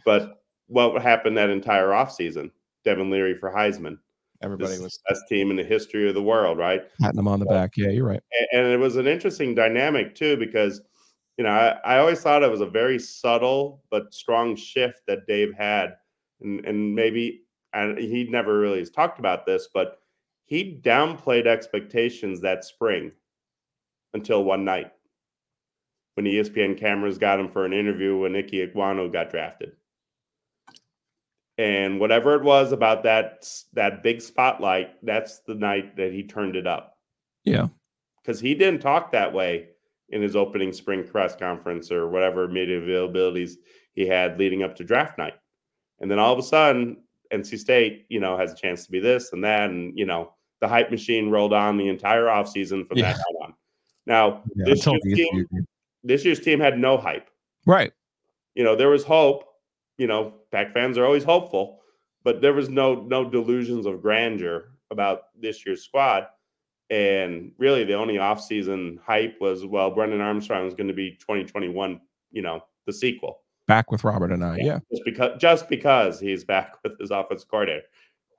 But 0.04 0.42
what 0.68 1.00
happened 1.02 1.36
that 1.36 1.50
entire 1.50 1.88
offseason? 1.88 2.50
Devin 2.84 3.10
Leary 3.10 3.34
for 3.34 3.50
Heisman. 3.50 3.98
Everybody 4.42 4.72
This 4.72 4.82
was 4.82 4.98
the 4.98 5.14
best 5.14 5.28
team 5.28 5.50
in 5.50 5.56
the 5.56 5.62
history 5.62 6.08
of 6.08 6.14
the 6.14 6.22
world, 6.22 6.58
right? 6.58 6.82
patting 7.00 7.16
them 7.16 7.28
on 7.28 7.38
the 7.38 7.46
back. 7.46 7.76
Yeah, 7.76 7.90
you're 7.90 8.06
right. 8.06 8.22
A- 8.40 8.56
and 8.56 8.66
it 8.66 8.78
was 8.78 8.96
an 8.96 9.06
interesting 9.06 9.54
dynamic 9.54 10.14
too 10.16 10.36
because 10.36 10.80
you 11.36 11.44
know 11.44 11.50
I, 11.50 11.78
I 11.84 11.98
always 11.98 12.20
thought 12.20 12.42
it 12.42 12.50
was 12.50 12.60
a 12.60 12.66
very 12.66 12.98
subtle 12.98 13.84
but 13.90 14.12
strong 14.12 14.56
shift 14.56 15.02
that 15.06 15.26
Dave 15.26 15.54
had 15.54 15.94
and 16.40 16.64
and 16.66 16.94
maybe 16.94 17.42
and 17.72 17.96
he 17.98 18.24
never 18.24 18.58
really 18.58 18.80
has 18.80 18.90
talked 18.90 19.18
about 19.18 19.46
this 19.46 19.68
but 19.72 19.98
he 20.44 20.80
downplayed 20.84 21.46
expectations 21.46 22.40
that 22.40 22.64
spring 22.64 23.12
until 24.14 24.44
one 24.44 24.64
night 24.64 24.92
when 26.14 26.24
the 26.24 26.34
ESPN 26.38 26.78
cameras 26.78 27.18
got 27.18 27.40
him 27.40 27.48
for 27.48 27.64
an 27.64 27.72
interview 27.72 28.18
when 28.18 28.34
Ickey 28.36 28.66
Ekwonu 28.66 29.12
got 29.12 29.30
drafted 29.30 29.72
and 31.58 32.00
whatever 32.00 32.34
it 32.34 32.42
was 32.42 32.72
about 32.72 33.02
that 33.02 33.46
that 33.74 34.02
big 34.02 34.20
spotlight 34.20 34.90
that's 35.04 35.40
the 35.40 35.54
night 35.54 35.96
that 35.96 36.12
he 36.12 36.22
turned 36.22 36.56
it 36.56 36.66
up 36.66 36.96
Yeah. 37.44 37.68
because 38.20 38.40
he 38.40 38.54
didn't 38.54 38.80
talk 38.80 39.12
that 39.12 39.32
way 39.32 39.68
in 40.08 40.22
his 40.22 40.36
opening 40.36 40.72
spring 40.72 41.04
press 41.04 41.36
conference 41.36 41.90
or 41.92 42.08
whatever 42.08 42.48
media 42.48 42.80
availabilities 42.80 43.56
he 43.94 44.06
had 44.06 44.38
leading 44.38 44.62
up 44.62 44.76
to 44.76 44.84
draft 44.84 45.16
night. 45.18 45.34
And 46.00 46.10
then 46.10 46.18
all 46.18 46.32
of 46.32 46.38
a 46.38 46.42
sudden, 46.42 46.98
NC 47.32 47.58
State, 47.58 48.06
you 48.10 48.20
know, 48.20 48.36
has 48.36 48.52
a 48.52 48.56
chance 48.56 48.84
to 48.84 48.90
be 48.90 49.00
this 49.00 49.32
and 49.32 49.42
that. 49.44 49.70
And, 49.70 49.96
you 49.98 50.04
know, 50.04 50.34
the 50.60 50.68
hype 50.68 50.90
machine 50.90 51.30
rolled 51.30 51.52
on 51.54 51.76
the 51.78 51.88
entire 51.88 52.24
offseason 52.26 52.86
from 52.86 52.98
Yeah. 52.98 53.12
that 53.14 53.24
on. 53.40 53.54
Now, 54.06 54.42
Yeah, 54.54 54.64
this, 54.66 54.86
year's 54.86 55.02
team, 55.02 55.46
this 56.02 56.24
year's 56.24 56.40
team 56.40 56.60
had 56.60 56.78
no 56.78 56.96
hype. 56.96 57.30
Right. 57.66 57.92
You 58.54 58.64
know, 58.64 58.76
there 58.76 58.88
was 58.88 59.04
hope. 59.04 59.44
You 59.98 60.06
know, 60.06 60.34
Pack 60.50 60.72
fans 60.72 60.98
are 60.98 61.04
always 61.04 61.24
hopeful, 61.24 61.80
but 62.24 62.40
there 62.40 62.52
was 62.54 62.68
no 62.68 62.94
no 62.94 63.28
delusions 63.28 63.86
of 63.86 64.02
grandeur 64.02 64.72
about 64.90 65.24
this 65.38 65.64
year's 65.64 65.84
squad. 65.84 66.26
And 66.90 67.52
really, 67.58 67.84
the 67.84 67.94
only 67.94 68.14
offseason 68.14 68.98
hype 69.00 69.40
was 69.40 69.64
well, 69.64 69.90
Brennan 69.90 70.20
Armstrong 70.20 70.66
is 70.66 70.74
going 70.74 70.88
to 70.88 70.94
be 70.94 71.12
2021. 71.12 72.00
You 72.32 72.42
know, 72.42 72.64
the 72.86 72.92
sequel, 72.92 73.42
Back 73.68 73.90
with 73.90 74.04
Robert 74.04 74.30
Anae. 74.30 74.58
Yeah. 74.62 74.80
just 74.90 75.04
because 75.04 75.40
just 75.40 75.68
because 75.68 76.18
he's 76.20 76.44
back 76.52 76.74
with 76.82 76.98
his 76.98 77.10
offensive 77.10 77.48
coordinator. 77.48 77.86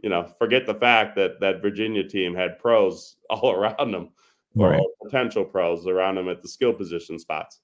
You 0.02 0.10
know, 0.10 0.28
forget 0.38 0.66
the 0.66 0.74
fact 0.74 1.16
that 1.16 1.40
that 1.40 1.62
Virginia 1.62 2.04
team 2.04 2.36
had 2.36 2.60
pros 2.60 3.16
all 3.30 3.52
around 3.52 3.92
them, 3.92 4.10
or 4.58 4.72
Right. 4.72 4.82
potential 5.02 5.44
pros 5.44 5.88
around 5.88 6.16
them 6.16 6.30
at 6.30 6.42
the 6.42 6.48
skill 6.48 6.74
position 6.74 7.18
spots. 7.20 7.60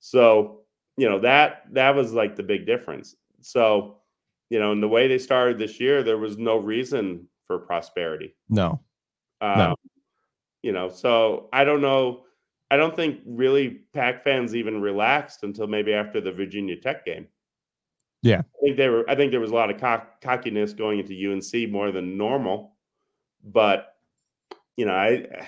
So, 0.00 0.62
you 0.96 1.08
know, 1.08 1.18
that 1.20 1.64
that 1.72 1.94
was 1.94 2.12
like 2.12 2.36
the 2.36 2.42
big 2.42 2.66
difference. 2.66 3.16
So, 3.40 3.98
you 4.50 4.58
know, 4.58 4.72
in 4.72 4.80
the 4.80 4.88
way 4.88 5.08
they 5.08 5.18
started 5.18 5.58
this 5.58 5.80
year, 5.80 6.02
there 6.02 6.18
was 6.18 6.36
no 6.38 6.56
reason 6.58 7.28
for 7.46 7.58
prosperity. 7.58 8.34
No. 8.48 8.80
Um, 9.40 9.58
No. 9.58 9.76
You 10.62 10.72
know, 10.72 10.88
so 10.88 11.48
I 11.52 11.64
don't 11.64 11.80
know. 11.80 12.24
I 12.70 12.76
don't 12.76 12.96
think 12.96 13.20
really 13.24 13.82
Pack 13.94 14.24
fans 14.24 14.56
even 14.56 14.80
relaxed 14.80 15.44
until 15.44 15.68
maybe 15.68 15.94
after 15.94 16.20
the 16.20 16.32
Virginia 16.32 16.76
Tech 16.76 17.04
game. 17.04 17.28
Yeah. 18.22 18.40
I 18.40 18.60
think 18.64 18.76
they 18.76 18.88
were. 18.88 19.08
I 19.08 19.14
think 19.14 19.30
there 19.30 19.40
was 19.40 19.52
a 19.52 19.54
lot 19.54 19.70
of 19.70 19.78
cock, 19.80 20.20
cockiness 20.20 20.72
going 20.72 20.98
into 20.98 21.14
UNC 21.14 21.70
more 21.70 21.92
than 21.92 22.16
normal, 22.18 22.76
but 23.44 23.94
you 24.76 24.86
know, 24.86 24.94
I, 24.94 25.46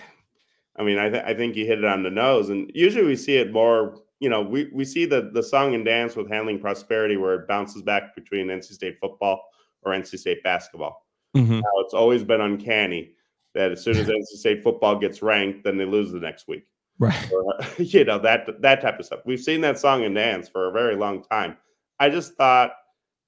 I 0.78 0.84
mean, 0.84 0.98
I, 0.98 1.08
th- 1.08 1.24
I 1.24 1.34
think 1.34 1.56
you 1.56 1.66
hit 1.66 1.78
it 1.78 1.84
on 1.84 2.02
the 2.02 2.10
nose. 2.10 2.50
And 2.50 2.70
usually 2.74 3.04
we 3.04 3.16
see 3.16 3.36
it 3.36 3.52
more. 3.52 4.00
You 4.20 4.28
know, 4.28 4.42
we 4.42 4.68
we 4.72 4.84
see 4.84 5.04
the 5.04 5.30
the 5.32 5.42
song 5.42 5.74
and 5.74 5.84
dance 5.84 6.16
with 6.16 6.28
handling 6.28 6.58
prosperity 6.58 7.16
where 7.16 7.34
it 7.34 7.48
bounces 7.48 7.82
back 7.82 8.14
between 8.14 8.48
NC 8.48 8.72
State 8.72 8.98
football 9.00 9.44
or 9.82 9.92
NC 9.92 10.18
State 10.18 10.42
basketball. 10.42 11.06
Mhm. 11.36 11.62
Now, 11.62 11.70
it's 11.76 11.94
always 11.94 12.24
been 12.24 12.40
uncanny 12.40 13.12
that 13.54 13.72
as 13.72 13.82
soon 13.82 13.96
as 13.96 14.08
NC 14.08 14.38
State 14.38 14.62
football 14.62 14.98
gets 14.98 15.22
ranked, 15.22 15.64
then 15.64 15.76
they 15.76 15.84
lose 15.84 16.10
the 16.10 16.18
next 16.18 16.48
week. 16.48 16.64
Right. 16.98 17.32
Or, 17.32 17.54
you 17.78 18.04
know 18.04 18.18
that 18.18 18.60
that 18.60 18.80
type 18.80 18.98
of 18.98 19.06
stuff. 19.06 19.20
We've 19.24 19.40
seen 19.40 19.60
that 19.62 19.78
song 19.78 20.04
and 20.04 20.14
dance 20.14 20.48
for 20.48 20.68
a 20.68 20.72
very 20.72 20.96
long 20.96 21.22
time. 21.22 21.56
I 22.00 22.08
just 22.08 22.34
thought 22.34 22.72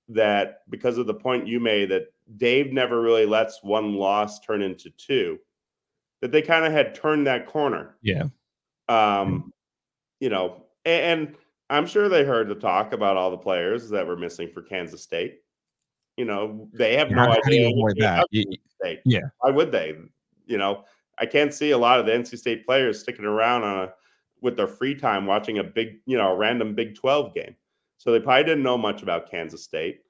that 0.08 0.62
because 0.70 0.98
of 0.98 1.06
the 1.06 1.14
point 1.14 1.46
you 1.46 1.60
made 1.60 1.90
that 1.90 2.12
Dave 2.36 2.72
never 2.72 3.00
really 3.00 3.26
lets 3.26 3.62
one 3.62 3.94
loss 3.94 4.40
turn 4.40 4.62
into 4.62 4.90
two, 4.90 5.38
that 6.20 6.32
they 6.32 6.42
kind 6.42 6.64
of 6.64 6.72
had 6.72 6.94
turned 6.94 7.26
that 7.26 7.46
corner. 7.46 7.96
Yeah. 8.02 8.24
Um, 8.88 9.52
you 10.20 10.28
know, 10.28 10.64
and, 10.84 11.20
and 11.28 11.36
I'm 11.70 11.86
sure 11.86 12.08
they 12.08 12.24
heard 12.24 12.48
the 12.48 12.54
talk 12.54 12.92
about 12.92 13.16
all 13.16 13.30
the 13.30 13.38
players 13.38 13.88
that 13.90 14.06
were 14.06 14.16
missing 14.16 14.48
for 14.52 14.62
Kansas 14.62 15.02
State. 15.02 15.40
You 16.16 16.24
know, 16.24 16.68
they 16.72 16.96
have 16.96 17.10
no 17.10 17.22
How, 17.22 17.38
idea 17.46 17.68
avoid 17.70 17.96
that? 17.98 18.14
about 18.18 18.26
You- 18.30 18.44
Kansas 18.44 18.60
State. 18.80 19.00
yeah. 19.04 19.20
Why 19.38 19.50
would 19.50 19.72
they? 19.72 19.96
You 20.46 20.58
know, 20.58 20.84
I 21.18 21.26
can't 21.26 21.54
see 21.54 21.70
a 21.70 21.78
lot 21.78 22.00
of 22.00 22.06
the 22.06 22.12
NC 22.12 22.36
State 22.38 22.66
players 22.66 23.00
sticking 23.00 23.24
around 23.24 23.62
on 23.62 23.84
a 23.84 23.92
with 24.42 24.56
their 24.56 24.66
free 24.66 24.94
time 24.94 25.26
watching 25.26 25.58
a 25.58 25.64
big, 25.64 25.98
you 26.06 26.16
know, 26.16 26.32
a 26.32 26.36
random 26.36 26.74
Big 26.74 26.94
12 26.94 27.34
game. 27.34 27.54
So 27.98 28.10
they 28.10 28.20
probably 28.20 28.44
didn't 28.44 28.62
know 28.62 28.78
much 28.78 29.02
about 29.02 29.30
Kansas 29.30 29.62
State. 29.64 30.00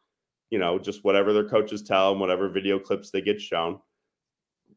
You 0.50 0.59
know, 0.59 0.79
just 0.79 1.05
whatever 1.05 1.33
their 1.33 1.49
coaches 1.49 1.83
tell 1.83 2.11
them, 2.12 2.21
whatever 2.21 2.49
video 2.49 2.79
clips 2.79 3.11
they 3.11 3.21
get 3.21 3.40
shown. 3.40 3.81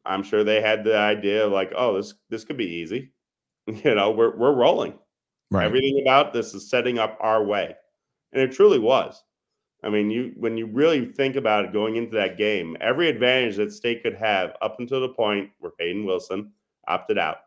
I'm 0.06 0.24
sure 0.24 0.44
they 0.44 0.62
had 0.62 0.84
the 0.84 0.98
idea 0.98 1.46
of 1.46 1.52
like, 1.52 1.72
oh, 1.76 1.96
this 1.96 2.14
this 2.30 2.44
could 2.46 2.58
be 2.58 2.66
easy. 2.70 3.12
You 3.86 3.96
know, 3.96 4.12
we're 4.12 4.36
we're 4.36 4.54
rolling. 4.54 5.00
Right. 5.50 5.64
Everything 5.66 6.02
about 6.02 6.34
this 6.34 6.54
is 6.54 6.70
setting 6.70 7.00
up 7.00 7.18
our 7.22 7.42
way. 7.46 7.74
And 8.34 8.42
it 8.42 8.52
truly 8.52 8.78
was. 8.80 9.24
I 9.84 9.90
mean, 9.90 10.12
you 10.12 10.34
when 10.36 10.58
you 10.58 10.66
really 10.66 11.06
think 11.06 11.38
about 11.38 11.64
it 11.64 11.72
going 11.72 11.96
into 11.96 12.14
that 12.18 12.38
game, 12.38 12.76
every 12.82 13.08
advantage 13.08 13.56
that 13.56 13.72
state 13.72 14.04
could 14.04 14.16
have 14.16 14.58
up 14.62 14.82
until 14.82 15.00
the 15.00 15.08
point 15.10 15.50
where 15.60 15.72
Payton 15.80 16.06
Wilson 16.06 16.52
opted 16.90 17.18
out, 17.18 17.38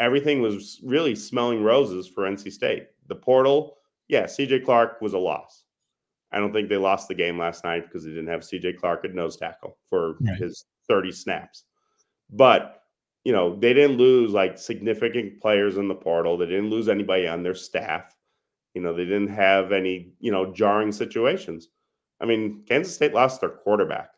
everything 0.00 0.40
was 0.40 0.80
really 0.82 1.14
smelling 1.14 1.62
roses 1.62 2.06
for 2.08 2.24
NC 2.24 2.50
State. 2.52 2.88
The 3.08 3.14
portal, 3.14 3.76
yeah, 4.08 4.24
CJ 4.24 4.64
Clark 4.64 5.00
was 5.02 5.12
a 5.12 5.18
loss. 5.18 5.64
I 6.32 6.38
don't 6.38 6.52
think 6.52 6.68
they 6.68 6.76
lost 6.78 7.08
the 7.08 7.14
game 7.14 7.38
last 7.38 7.64
night 7.64 7.84
because 7.84 8.04
they 8.04 8.10
didn't 8.10 8.28
have 8.28 8.40
CJ 8.42 8.78
Clark 8.78 9.04
at 9.04 9.14
nose 9.14 9.36
tackle 9.36 9.76
for 9.90 10.16
Right. 10.20 10.36
his 10.38 10.64
30 10.88 11.12
snaps. 11.12 11.64
But 12.30 12.78
you 13.24 13.32
know, 13.32 13.56
they 13.58 13.74
didn't 13.74 13.98
lose 13.98 14.32
like 14.32 14.56
significant 14.56 15.40
players 15.40 15.76
in 15.76 15.86
the 15.86 15.94
portal. 15.94 16.38
They 16.38 16.46
didn't 16.46 16.70
lose 16.70 16.88
anybody 16.88 17.28
on 17.28 17.42
their 17.42 17.54
staff. 17.54 18.16
You 18.74 18.80
know, 18.80 18.94
they 18.94 19.04
didn't 19.04 19.28
have 19.28 19.72
any, 19.72 20.12
you 20.18 20.32
know, 20.32 20.52
jarring 20.52 20.92
situations. 20.92 21.68
I 22.22 22.26
mean, 22.26 22.64
Kansas 22.66 22.94
State 22.94 23.12
lost 23.12 23.40
their 23.40 23.50
quarterback 23.50 24.10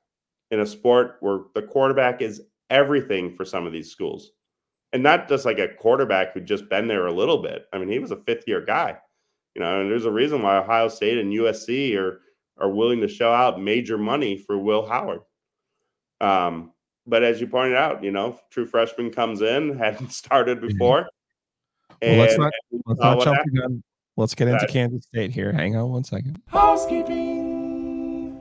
in 0.51 0.61
a 0.61 0.67
sport 0.67 1.17
where 1.21 1.41
the 1.55 1.63
quarterback 1.63 2.23
is 2.23 2.43
everything 2.69 3.35
for 3.35 3.45
some 3.45 3.67
of 3.67 3.73
these 3.73 3.91
schools. 3.91 4.31
And 4.93 5.03
not 5.03 5.29
just 5.29 5.45
like 5.45 5.59
a 5.59 5.69
quarterback 5.69 6.33
who'd 6.33 6.47
just 6.47 6.69
been 6.69 6.89
there 6.89 7.07
a 7.07 7.13
little 7.13 7.39
bit. 7.39 7.67
I 7.73 7.79
mean, 7.79 7.89
he 7.89 7.99
was 7.99 8.11
a 8.11 8.17
fifth 8.17 8.45
year 8.47 8.65
guy. 8.65 8.97
You 9.55 9.63
know, 9.63 9.81
and 9.81 9.91
there's 9.91 10.05
a 10.05 10.13
reason 10.13 10.43
why 10.43 10.59
Ohio 10.59 10.89
State 10.89 11.19
and 11.19 11.33
USC 11.33 11.97
are 11.97 12.21
are 12.59 12.71
willing 12.71 13.01
to 13.01 13.09
shell 13.09 13.33
out 13.33 13.61
major 13.61 13.99
money 13.99 14.37
for 14.37 14.59
Will 14.59 14.87
Howard. 14.87 15.21
Um, 16.21 16.73
but 17.07 17.23
as 17.23 17.41
you 17.41 17.47
pointed 17.47 17.77
out, 17.77 18.03
you 18.05 18.11
know, 18.11 18.39
true 18.51 18.67
freshman 18.67 19.11
comes 19.11 19.43
in, 19.43 19.77
hadn't 19.79 20.13
started 20.13 20.61
before. 20.61 21.09
Well, 22.03 22.17
let's 22.19 22.39
not 22.39 22.53
let's 22.87 23.01
not 23.01 23.21
jump 23.23 23.37
happened. 23.37 23.57
the 23.57 23.61
gun. 23.61 23.83
Let's 24.17 24.35
get 24.35 24.49
into 24.49 24.61
Right. 24.61 24.69
Kansas 24.71 25.05
State 25.05 25.33
here. 25.33 25.53
Hang 25.53 25.77
on 25.77 25.91
one 25.91 26.05
second. 26.05 26.41
Housekeeping. 26.49 28.41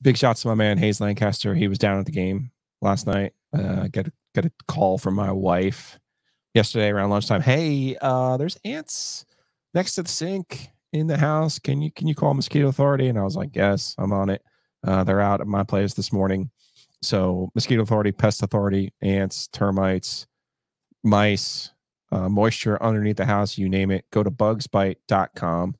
Big 0.00 0.16
shots 0.16 0.42
to 0.42 0.48
my 0.48 0.54
man 0.54 0.78
Hayes 0.78 1.00
Lancaster. 1.00 1.54
He 1.54 1.66
was 1.66 1.78
down 1.78 1.98
at 1.98 2.06
the 2.06 2.12
game 2.12 2.50
last 2.80 3.06
night. 3.06 3.32
Uh, 3.52 3.88
got 3.88 4.06
a, 4.06 4.12
got 4.34 4.44
a 4.44 4.52
call 4.68 4.96
from 4.98 5.14
my 5.14 5.32
wife 5.32 5.98
yesterday 6.54 6.88
around 6.90 7.10
lunchtime. 7.10 7.40
Hey, 7.40 7.96
uh, 8.00 8.36
there's 8.36 8.56
ants 8.64 9.26
next 9.74 9.94
to 9.96 10.02
the 10.04 10.08
sink 10.08 10.68
in 10.92 11.08
the 11.08 11.16
house. 11.16 11.58
Can 11.58 11.82
you 11.82 11.90
can 11.90 12.06
you 12.06 12.14
call 12.14 12.34
mosquito 12.34 12.68
authority? 12.68 13.08
And 13.08 13.18
I 13.18 13.22
was 13.22 13.36
like, 13.36 13.56
yes, 13.56 13.94
I'm 13.98 14.12
on 14.12 14.30
it. 14.30 14.42
Uh, 14.86 15.04
they're 15.04 15.20
out 15.20 15.40
at 15.40 15.46
my 15.46 15.64
place 15.64 15.94
this 15.94 16.12
morning. 16.12 16.50
So 17.02 17.50
mosquito 17.54 17.82
authority, 17.82 18.12
pest 18.12 18.42
authority, 18.42 18.92
ants, 19.00 19.48
termites, 19.48 20.26
mice, 21.04 21.70
uh, 22.10 22.28
moisture 22.28 22.82
underneath 22.82 23.16
the 23.16 23.26
house, 23.26 23.58
you 23.58 23.68
name 23.68 23.90
it. 23.90 24.04
Go 24.10 24.22
to 24.22 24.30
bugsbite.com 24.30 25.76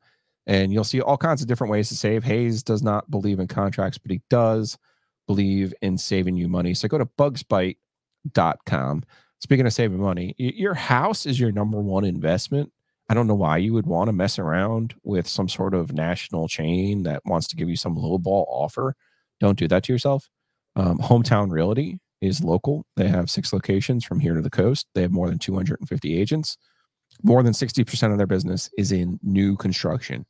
and 0.47 0.73
you'll 0.73 0.85
see 0.85 1.01
all 1.01 1.17
kinds 1.17 1.43
of 1.43 1.49
different 1.49 1.71
ways 1.71 1.89
to 1.89 1.97
save. 1.97 2.25
Hayes 2.25 2.63
does 2.63 2.83
not 2.83 3.11
believe 3.11 3.39
in 3.39 3.47
contracts, 3.47 3.99
but 3.99 4.11
he 4.11 4.23
does 4.31 4.79
believe 5.27 5.75
in 5.83 5.99
saving 5.99 6.37
you 6.37 6.49
money. 6.49 6.75
So 6.75 6.89
go 6.89 6.99
to 6.99 7.07
bugsbite.com. 7.07 9.05
Speaking 9.41 9.67
of 9.67 9.73
saving 9.73 10.01
money, 10.01 10.35
your 10.39 10.75
house 10.75 11.27
is 11.27 11.39
your 11.39 11.53
number 11.53 11.79
one 11.79 12.05
investment. 12.05 12.73
I 13.09 13.15
don't 13.15 13.27
know 13.27 13.35
why 13.35 13.57
you 13.57 13.73
would 13.73 13.87
want 13.87 14.09
to 14.09 14.13
mess 14.13 14.39
around 14.39 14.95
with 15.03 15.27
some 15.27 15.49
sort 15.49 15.75
of 15.75 15.93
national 15.93 16.47
chain 16.47 17.05
that 17.05 17.23
wants 17.25 17.47
to 17.49 17.57
give 17.57 17.69
you 17.69 17.77
some 17.77 17.97
low 17.97 18.19
ball 18.19 18.47
offer. 18.51 18.95
Don't 19.41 19.59
do 19.59 19.69
that 19.69 19.85
to 19.85 19.93
yourself. 19.93 20.29
Um, 20.77 20.99
Hometown 20.99 21.51
Realty 21.51 22.01
is 22.21 22.43
local. 22.43 22.85
They 22.97 23.09
have 23.09 23.31
six 23.31 23.53
locations 23.53 24.05
from 24.05 24.21
here 24.21 24.35
to 24.35 24.43
the 24.43 24.51
coast. 24.51 24.87
They 24.95 25.03
have 25.03 25.13
more 25.13 25.29
than 25.29 25.39
250 25.39 26.21
agents. 26.21 26.59
More 27.23 27.43
than 27.43 27.53
60% 27.53 28.13
of 28.13 28.19
their 28.19 28.27
business 28.27 28.69
is 28.77 28.93
in 28.93 29.19
new 29.23 29.57
construction. 29.57 30.27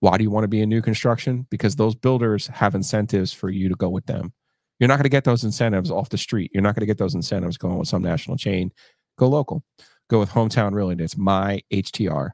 Why 0.00 0.16
do 0.16 0.22
you 0.22 0.30
want 0.30 0.44
to 0.44 0.48
be 0.48 0.60
in 0.60 0.68
new 0.68 0.82
construction? 0.82 1.46
Because 1.50 1.76
those 1.76 1.94
builders 1.94 2.46
have 2.48 2.74
incentives 2.74 3.32
for 3.32 3.50
you 3.50 3.68
to 3.68 3.74
go 3.74 3.88
with 3.88 4.06
them. 4.06 4.32
You're 4.78 4.88
not 4.88 4.96
going 4.96 5.04
to 5.04 5.08
get 5.08 5.24
those 5.24 5.42
incentives 5.42 5.90
off 5.90 6.10
the 6.10 6.18
street. 6.18 6.50
You're 6.54 6.62
not 6.62 6.74
going 6.74 6.82
to 6.82 6.86
get 6.86 6.98
those 6.98 7.14
incentives 7.14 7.56
going 7.56 7.78
with 7.78 7.88
some 7.88 8.02
national 8.02 8.36
chain. 8.36 8.70
Go 9.16 9.28
local. 9.28 9.64
Go 10.08 10.18
with 10.20 10.30
Hometown 10.30 10.72
Realty. 10.72 11.04
It's 11.04 11.14
myhtr.com. 11.16 12.32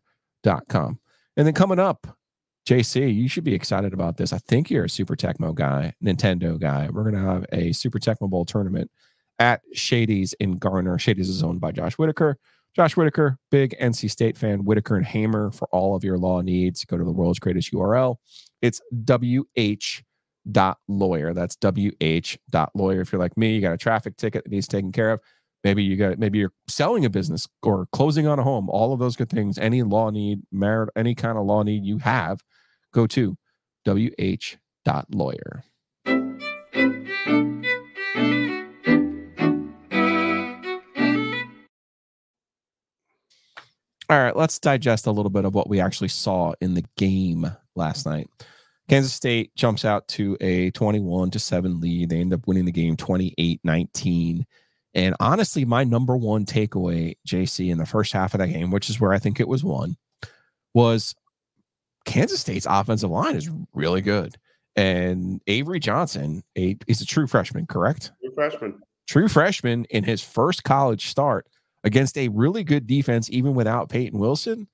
And 1.36 1.46
then 1.46 1.54
coming 1.54 1.78
up, 1.80 2.16
Jacey, 2.64 3.12
you 3.12 3.28
should 3.28 3.44
be 3.44 3.54
excited 3.54 3.92
about 3.92 4.16
this. 4.16 4.32
I 4.32 4.38
think 4.38 4.70
you're 4.70 4.84
a 4.84 4.90
Super 4.90 5.16
Tecmo 5.16 5.54
guy, 5.54 5.94
Nintendo 6.02 6.58
guy. 6.58 6.88
We're 6.90 7.02
going 7.02 7.14
to 7.14 7.20
have 7.20 7.44
a 7.52 7.72
Super 7.72 7.98
Tecmo 7.98 8.30
Bowl 8.30 8.44
tournament 8.44 8.90
at 9.38 9.60
Shady's 9.74 10.32
in 10.34 10.58
Garner. 10.58 10.98
Shady's 10.98 11.28
is 11.28 11.42
owned 11.42 11.60
by 11.60 11.72
Josh 11.72 11.98
Whitaker. 11.98 12.38
Josh 12.74 12.96
Whitaker, 12.96 13.38
big 13.50 13.76
NC 13.80 14.10
State 14.10 14.36
fan. 14.36 14.64
Whitaker 14.64 14.96
and 14.96 15.06
Hamer 15.06 15.50
for 15.50 15.68
all 15.70 15.94
of 15.94 16.02
your 16.04 16.18
law 16.18 16.40
needs. 16.40 16.84
Go 16.84 16.96
to 16.96 17.04
the 17.04 17.12
world's 17.12 17.38
greatest 17.38 17.72
URL. 17.72 18.16
It's 18.62 18.80
wh.lawyer. 18.90 20.02
That's 21.34 21.56
wh.lawyer. 21.56 23.00
If 23.00 23.12
you're 23.12 23.20
like 23.20 23.36
me, 23.36 23.54
you 23.54 23.60
got 23.60 23.72
a 23.72 23.78
traffic 23.78 24.16
ticket 24.16 24.44
that 24.44 24.50
needs 24.50 24.66
taken 24.66 24.90
care 24.90 25.10
of. 25.10 25.20
Maybe 25.64 25.82
you 25.82 25.96
got 25.96 26.18
maybe 26.18 26.38
you're 26.38 26.52
selling 26.68 27.06
a 27.06 27.10
business 27.10 27.48
or 27.62 27.88
closing 27.90 28.26
on 28.26 28.38
a 28.38 28.42
home. 28.42 28.68
All 28.68 28.92
of 28.92 29.00
those 29.00 29.16
good 29.16 29.30
things. 29.30 29.56
Any 29.58 29.82
law 29.82 30.10
need, 30.10 30.42
merit, 30.52 30.90
any 30.94 31.14
kind 31.14 31.38
of 31.38 31.46
law 31.46 31.62
need 31.62 31.84
you 31.84 31.98
have, 31.98 32.42
go 32.92 33.06
to 33.08 33.36
wh.lawyer. 33.86 35.64
All 44.10 44.18
right, 44.18 44.36
let's 44.36 44.58
digest 44.58 45.06
a 45.06 45.10
little 45.10 45.30
bit 45.30 45.46
of 45.46 45.54
what 45.54 45.70
we 45.70 45.80
actually 45.80 46.08
saw 46.08 46.52
in 46.60 46.74
the 46.74 46.84
game 46.98 47.50
last 47.74 48.04
night. 48.04 48.28
Kansas 48.86 49.14
State 49.14 49.56
jumps 49.56 49.86
out 49.86 50.06
to 50.08 50.36
a 50.42 50.70
21 50.72 51.30
to 51.30 51.38
7 51.38 51.80
lead. 51.80 52.10
They 52.10 52.20
end 52.20 52.34
up 52.34 52.46
winning 52.46 52.66
the 52.66 52.72
game 52.72 52.98
28 52.98 53.60
19. 53.64 54.44
And 54.94 55.14
honestly, 55.18 55.64
my 55.64 55.84
number 55.84 56.16
one 56.16 56.44
takeaway, 56.44 57.16
Jacey, 57.26 57.70
in 57.70 57.78
the 57.78 57.86
first 57.86 58.12
half 58.12 58.34
of 58.34 58.38
that 58.38 58.48
game, 58.48 58.70
which 58.70 58.88
is 58.88 59.00
where 59.00 59.12
I 59.12 59.18
think 59.18 59.40
it 59.40 59.48
was 59.48 59.64
won, 59.64 59.96
was 60.72 61.14
Kansas 62.04 62.40
State's 62.40 62.66
offensive 62.68 63.10
line 63.10 63.34
is 63.34 63.50
really 63.72 64.00
good. 64.00 64.36
And 64.76 65.40
Avery 65.46 65.80
Johnson, 65.80 66.42
a 66.56 66.76
is 66.86 67.00
a 67.00 67.06
true 67.06 67.26
freshman, 67.26 67.66
correct? 67.66 68.12
True 68.20 68.34
freshman. 68.34 68.80
True 69.06 69.28
freshman 69.28 69.84
in 69.90 70.04
his 70.04 70.22
first 70.22 70.64
college 70.64 71.08
start 71.08 71.46
against 71.84 72.16
a 72.16 72.28
really 72.28 72.64
good 72.64 72.86
defense, 72.86 73.30
even 73.30 73.54
without 73.54 73.88
Payton 73.88 74.18
Wilson, 74.18 74.66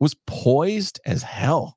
was 0.00 0.16
poised 0.26 1.00
as 1.04 1.22
hell. 1.22 1.76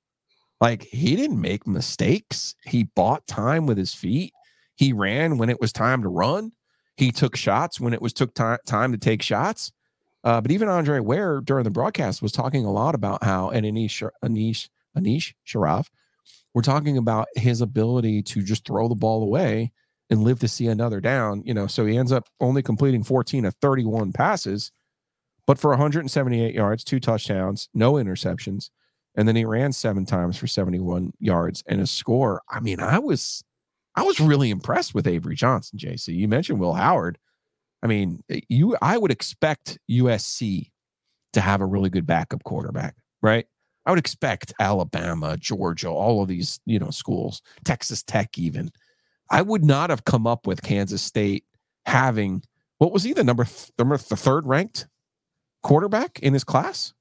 Like 0.60 0.84
he 0.84 1.16
didn't 1.16 1.42
make 1.42 1.68
mistakes. 1.68 2.56
He 2.64 2.84
bought 2.84 3.28
time 3.28 3.66
with 3.66 3.78
his 3.78 3.94
feet. 3.94 4.34
He 4.76 4.94
ran 4.94 5.38
when 5.38 5.50
it 5.50 5.60
was 5.60 5.74
time 5.74 6.04
to 6.04 6.10
run. 6.10 6.52
He 7.02 7.12
took 7.12 7.36
shots 7.36 7.80
when 7.80 7.94
it 7.96 8.02
was 8.02 8.14
took 8.14 8.36
time 8.36 8.60
time 8.68 8.92
to 8.92 8.98
take 8.98 9.24
shots. 9.24 9.72
Uh, 10.24 10.40
but 10.40 10.52
even 10.52 10.68
Andre 10.68 11.00
Ware 11.00 11.42
during 11.42 11.64
the 11.64 11.72
broadcast 11.72 12.22
was 12.22 12.32
talking 12.32 12.64
a 12.64 12.72
lot 12.72 12.94
about 12.94 13.24
how 13.24 13.50
and 13.50 13.66
Anish 13.66 14.08
Anish 14.24 14.70
Anish 14.96 15.34
Shroff 15.48 15.88
we're 16.54 16.62
talking 16.62 16.98
about 16.98 17.28
his 17.36 17.62
ability 17.62 18.22
to 18.22 18.44
just 18.44 18.68
throw 18.68 18.88
the 18.88 18.94
ball 18.94 19.24
away 19.24 19.72
and 20.12 20.22
live 20.22 20.38
to 20.40 20.48
see 20.48 20.68
another 20.68 21.00
down. 21.02 21.42
You 21.44 21.56
know, 21.56 21.66
so 21.66 21.88
he 21.88 21.98
ends 21.98 22.12
up 22.12 22.28
only 22.40 22.62
completing 22.62 23.04
14 23.04 23.46
of 23.46 23.56
31 23.56 24.12
passes, 24.12 24.72
but 25.48 25.58
for 25.58 25.72
178 25.72 26.54
yards, 26.54 26.84
two 26.84 27.00
touchdowns, 27.00 27.68
no 27.74 27.94
interceptions. 27.94 28.70
And 29.16 29.28
then 29.28 29.36
he 29.36 29.44
ran 29.44 29.74
seven 29.74 30.06
times 30.06 30.38
for 30.38 30.48
71 30.48 31.14
yards 31.20 31.64
and 31.66 31.82
a 31.82 31.88
score. 31.88 32.42
I 32.48 32.60
mean, 32.60 32.80
I 32.80 33.00
was 33.00 33.44
I 33.96 34.04
was 34.04 34.20
really 34.20 34.50
impressed 34.50 34.94
with 34.94 35.08
Avery 35.08 35.36
Johnson, 35.36 35.78
Jacey. 35.78 36.14
You 36.14 36.28
mentioned 36.28 36.60
Will 36.60 36.72
mm-hmm. 36.72 36.82
Howard. 36.82 37.18
I 37.84 37.88
mean, 37.88 38.22
eh, 38.30 38.42
you 38.48 38.78
I 38.82 38.98
would 38.98 39.12
expect 39.12 39.80
USC 39.90 40.70
to 41.34 41.42
have 41.42 41.62
a 41.62 41.66
really 41.66 41.90
good 41.90 42.06
backup 42.06 42.44
quarterback, 42.44 42.96
right? 43.22 43.46
I 43.86 43.92
would 43.92 44.00
expect 44.00 44.54
Alabama, 44.60 45.38
Georgia, 45.38 45.90
all 45.90 46.22
of 46.22 46.28
these, 46.28 46.60
you 46.66 46.78
know, 46.78 46.92
schools, 46.92 47.42
Texas 47.66 48.04
Tech 48.04 48.38
even. 48.38 48.70
I 49.30 49.42
would 49.42 49.64
not 49.64 49.90
have 49.90 50.06
come 50.06 50.28
up 50.28 50.46
with 50.46 50.62
Kansas 50.62 51.02
State 51.02 51.46
having 51.86 52.44
what 52.78 52.92
was 52.92 53.04
he 53.04 53.14
the 53.14 53.24
number 53.24 53.46
th- 53.46 53.72
number 53.78 53.98
the 53.98 54.16
third 54.16 54.46
ranked 54.46 54.88
quarterback 55.64 56.20
in 56.20 56.34
his 56.34 56.44
class? 56.44 56.94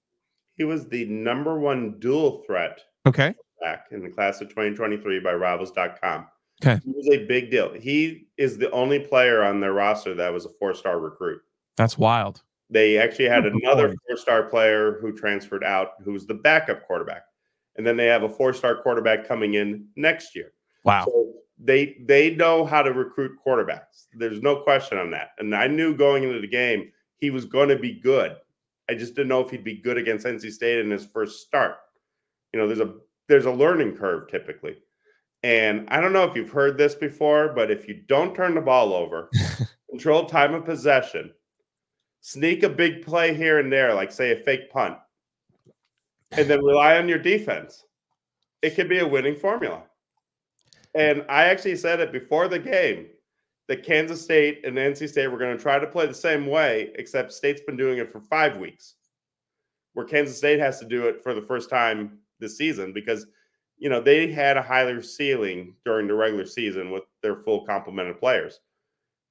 He 0.55 0.65
was 0.65 0.89
the 0.89 1.07
number 1.07 1.59
one 1.59 1.99
dual 1.99 2.43
threat 2.47 2.81
Okay. 3.07 3.35
back 3.63 3.87
in 3.91 4.03
the 4.03 4.11
class 4.11 4.41
of 4.43 4.49
2023 4.51 5.21
by 5.21 5.33
Rivals.com. 5.33 6.27
Okay. 6.63 6.81
He 6.85 6.93
was 6.93 7.09
a 7.09 7.25
big 7.27 7.51
deal. 7.51 7.73
He 7.73 8.29
is 8.37 8.59
the 8.59 8.71
only 8.71 8.99
player 8.99 9.43
on 9.43 9.61
their 9.61 9.73
roster 9.73 10.15
that 10.15 10.33
was 10.33 10.45
a 10.45 10.51
four 10.59 10.75
star 10.75 11.01
recruit. 11.01 11.41
That's 11.77 11.97
wild. 11.97 12.43
They 12.69 12.99
actually 12.99 13.29
had 13.29 13.47
another 13.47 13.95
four 14.07 14.17
star 14.17 14.45
player 14.45 14.99
who 15.01 15.13
transferred 15.13 15.65
out, 15.65 15.93
who 16.05 16.13
was 16.13 16.27
the 16.27 16.35
backup 16.35 16.87
quarterback. 16.87 17.23
And 17.77 17.87
then 17.87 17.97
they 17.97 18.07
have 18.07 18.23
a 18.23 18.29
four 18.29 18.53
star 18.53 18.83
quarterback 18.83 19.27
coming 19.27 19.55
in 19.55 19.87
next 19.97 20.37
year. 20.37 20.53
Wow. 20.85 21.07
So 21.07 21.33
they 21.59 21.97
they 22.07 22.35
know 22.35 22.65
how 22.65 22.83
to 22.83 22.93
recruit 22.93 23.39
quarterbacks. 23.45 24.07
There's 24.15 24.43
no 24.43 24.57
question 24.57 24.99
on 24.99 25.11
that. 25.13 25.31
And 25.39 25.55
I 25.55 25.67
knew 25.67 25.97
going 25.97 26.25
into 26.25 26.41
the 26.41 26.47
game 26.47 26.91
he 27.17 27.31
was 27.31 27.45
going 27.45 27.69
to 27.69 27.79
be 27.79 28.01
good. 28.01 28.37
I 28.89 28.95
just 28.95 29.15
didn't 29.15 29.29
know 29.29 29.41
if 29.41 29.51
he'd 29.51 29.63
be 29.63 29.77
good 29.77 29.99
against 29.99 30.27
NC 30.27 30.51
State 30.51 30.81
in 30.81 30.91
his 30.91 31.07
first 31.07 31.47
start. 31.47 31.77
You 32.53 32.61
know, 32.61 32.67
there's 32.67 32.81
a 32.81 32.95
there's 33.29 33.47
a 33.47 33.53
learning 33.53 33.97
curve 33.97 34.29
typically. 34.29 34.77
And 35.43 35.89
I 35.89 36.01
don't 36.01 36.13
know 36.13 36.25
if 36.25 36.37
you've 36.37 36.51
heard 36.51 36.77
this 36.77 36.95
before, 36.95 37.53
but 37.55 37.71
if 37.71 37.89
you 37.89 38.03
don't 38.07 38.35
turn 38.35 38.55
the 38.55 38.61
ball 38.61 38.93
over, 38.93 39.31
control 39.91 40.27
time 40.27 40.55
of 40.55 40.65
possession, 40.65 41.33
sneak 42.21 42.63
a 42.63 42.69
big 42.69 43.05
play 43.05 43.35
here 43.35 43.59
and 43.59 43.73
there, 43.73 43.95
like 43.95 44.13
say 44.13 44.33
a 44.33 44.45
fake 44.45 44.71
punt, 44.71 44.99
and 46.33 46.49
then 46.49 46.63
rely 46.63 46.99
on 46.99 47.09
your 47.09 47.19
defense, 47.19 47.85
it 48.63 48.75
could 48.75 48.89
be 48.89 48.99
a 48.99 49.07
winning 49.07 49.35
formula. 49.35 49.83
And 50.95 51.25
I 51.29 51.45
actually 51.45 51.77
said 51.77 52.01
it 52.01 52.13
before 52.13 52.49
the 52.49 52.59
game 52.59 53.07
that 53.69 53.85
Kansas 53.85 54.21
State 54.21 54.65
and 54.65 54.77
NC 54.77 55.09
State 55.09 55.29
were 55.29 55.39
going 55.39 55.57
to 55.57 55.63
try 55.63 55.79
to 55.79 55.87
play 55.87 56.07
the 56.07 56.15
same 56.15 56.47
way, 56.47 56.91
except 56.97 57.33
State's 57.33 57.61
been 57.63 57.77
doing 57.77 57.99
it 57.99 58.11
for 58.11 58.21
five 58.21 58.57
weeks, 58.59 58.97
where 59.95 60.05
Kansas 60.05 60.37
State 60.37 60.59
has 60.59 60.81
to 60.81 60.87
do 60.87 61.07
it 61.07 61.23
for 61.23 61.35
the 61.35 61.43
first 61.43 61.71
time 61.71 62.19
this 62.41 62.59
season 62.59 62.93
because 62.93 63.27
you 63.81 63.89
know 63.89 64.01
they 64.01 64.31
had 64.31 64.57
a 64.57 64.63
higher 64.63 65.03
ceiling 65.03 65.75
during 65.85 66.07
the 66.07 66.15
regular 66.15 66.47
season 66.47 66.93
with 66.93 67.03
their 67.23 67.37
full 67.37 67.67
complement 67.67 68.09
of 68.09 68.21
players. 68.21 68.61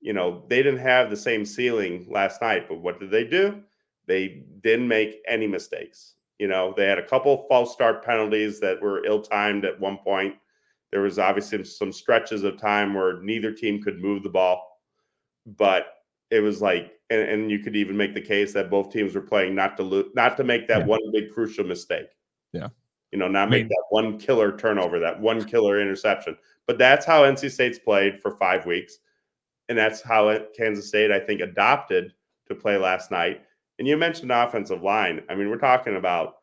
You 0.01 0.12
know 0.13 0.43
they 0.49 0.62
didn't 0.62 0.81
have 0.81 1.09
the 1.09 1.15
same 1.17 1.45
ceiling 1.45 2.07
last 2.09 2.41
night, 2.41 2.67
but 2.67 2.81
what 2.81 2.99
did 2.99 3.12
they 3.12 3.23
do? 3.23 3.62
They 4.07 4.43
didn't 4.62 4.88
make 4.88 5.21
any 5.27 5.47
mistakes. 5.47 6.15
You 6.39 6.47
know 6.47 6.73
they 6.75 6.88
had 6.88 6.99
a 6.99 7.07
couple 7.07 7.45
false 7.47 7.71
start 7.71 8.03
penalties 8.03 8.59
that 8.59 8.81
were 8.81 9.05
ill 9.05 9.21
timed 9.21 9.63
at 9.63 9.79
one 9.79 9.97
point 9.97 10.35
there 10.91 11.01
was 11.01 11.19
obviously 11.19 11.63
some 11.63 11.91
stretches 11.91 12.43
of 12.43 12.57
time 12.57 12.93
where 12.95 13.21
neither 13.21 13.51
team 13.51 13.81
could 13.81 14.01
move 14.01 14.23
the 14.23 14.29
ball, 14.29 14.81
but 15.45 15.85
it 16.31 16.39
was 16.39 16.62
like, 16.62 16.93
and, 17.09 17.21
and 17.21 17.51
you 17.51 17.59
could 17.59 17.75
even 17.75 17.95
make 17.95 18.13
the 18.13 18.21
case 18.21 18.53
that 18.53 18.71
both 18.71 18.91
teams 18.91 19.13
were 19.13 19.21
playing 19.21 19.53
not 19.53 19.77
to 19.77 19.83
lose, 19.83 20.07
not 20.15 20.35
to 20.38 20.43
make 20.43 20.67
that 20.67 20.79
Yeah. 20.79 20.85
one 20.85 21.12
big 21.12 21.31
crucial 21.31 21.63
mistake. 21.63 22.07
Yeah. 22.53 22.69
You 23.12 23.17
know, 23.17 23.28
not 23.28 23.50
make 23.50 23.67
that 23.67 23.84
one 23.89 24.19
killer 24.19 24.56
turnover, 24.56 25.00
that 25.00 25.19
one 25.19 25.43
killer 25.43 25.82
interception. 25.82 26.38
But 26.67 26.78
that's 26.78 27.06
how 27.06 27.24
NC 27.24 27.50
State's 27.50 27.80
played 27.80 28.22
for 28.22 28.38
five 28.38 28.65
weeks, 28.67 29.00
and 29.67 29.78
that's 29.78 30.02
how 30.02 30.30
it, 30.30 30.54
Kansas 30.56 30.88
State, 30.88 31.12
I 31.12 31.19
think, 31.19 31.41
adopted 31.41 32.13
to 32.48 32.56
play 32.56 32.78
last 32.78 33.10
night. 33.10 33.41
And 33.80 33.88
you 33.88 33.98
mentioned 33.98 34.32
offensive 34.32 34.84
line. 34.84 35.24
I 35.30 35.36
mean, 35.36 35.50
we're 35.50 35.58
talking 35.58 35.95
about 35.95 36.36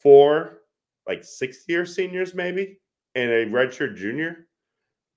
four, 0.00 0.62
like 1.06 1.24
six-year 1.24 1.86
seniors, 1.86 2.34
maybe 2.34 2.78
and 3.14 3.30
a 3.30 3.46
redshirt 3.46 3.96
junior, 3.96 4.48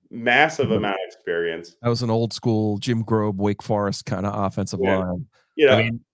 massive 0.09 0.67
Mhm. 0.67 0.77
amount 0.77 0.95
of 0.95 1.07
experience. 1.07 1.75
That 1.81 1.89
was 1.89 2.01
an 2.03 2.09
old 2.09 2.31
school 2.33 2.77
Jim 2.77 3.03
Grobe, 3.03 3.37
Wake 3.37 3.63
Forest 3.63 4.05
kind 4.05 4.25
of 4.25 4.33
offensive 4.45 4.79
Yeah. 4.81 4.97
line. 4.99 5.27
You 5.55 5.67
know, 5.67 5.73
I 5.73 5.83
mean, 5.83 6.04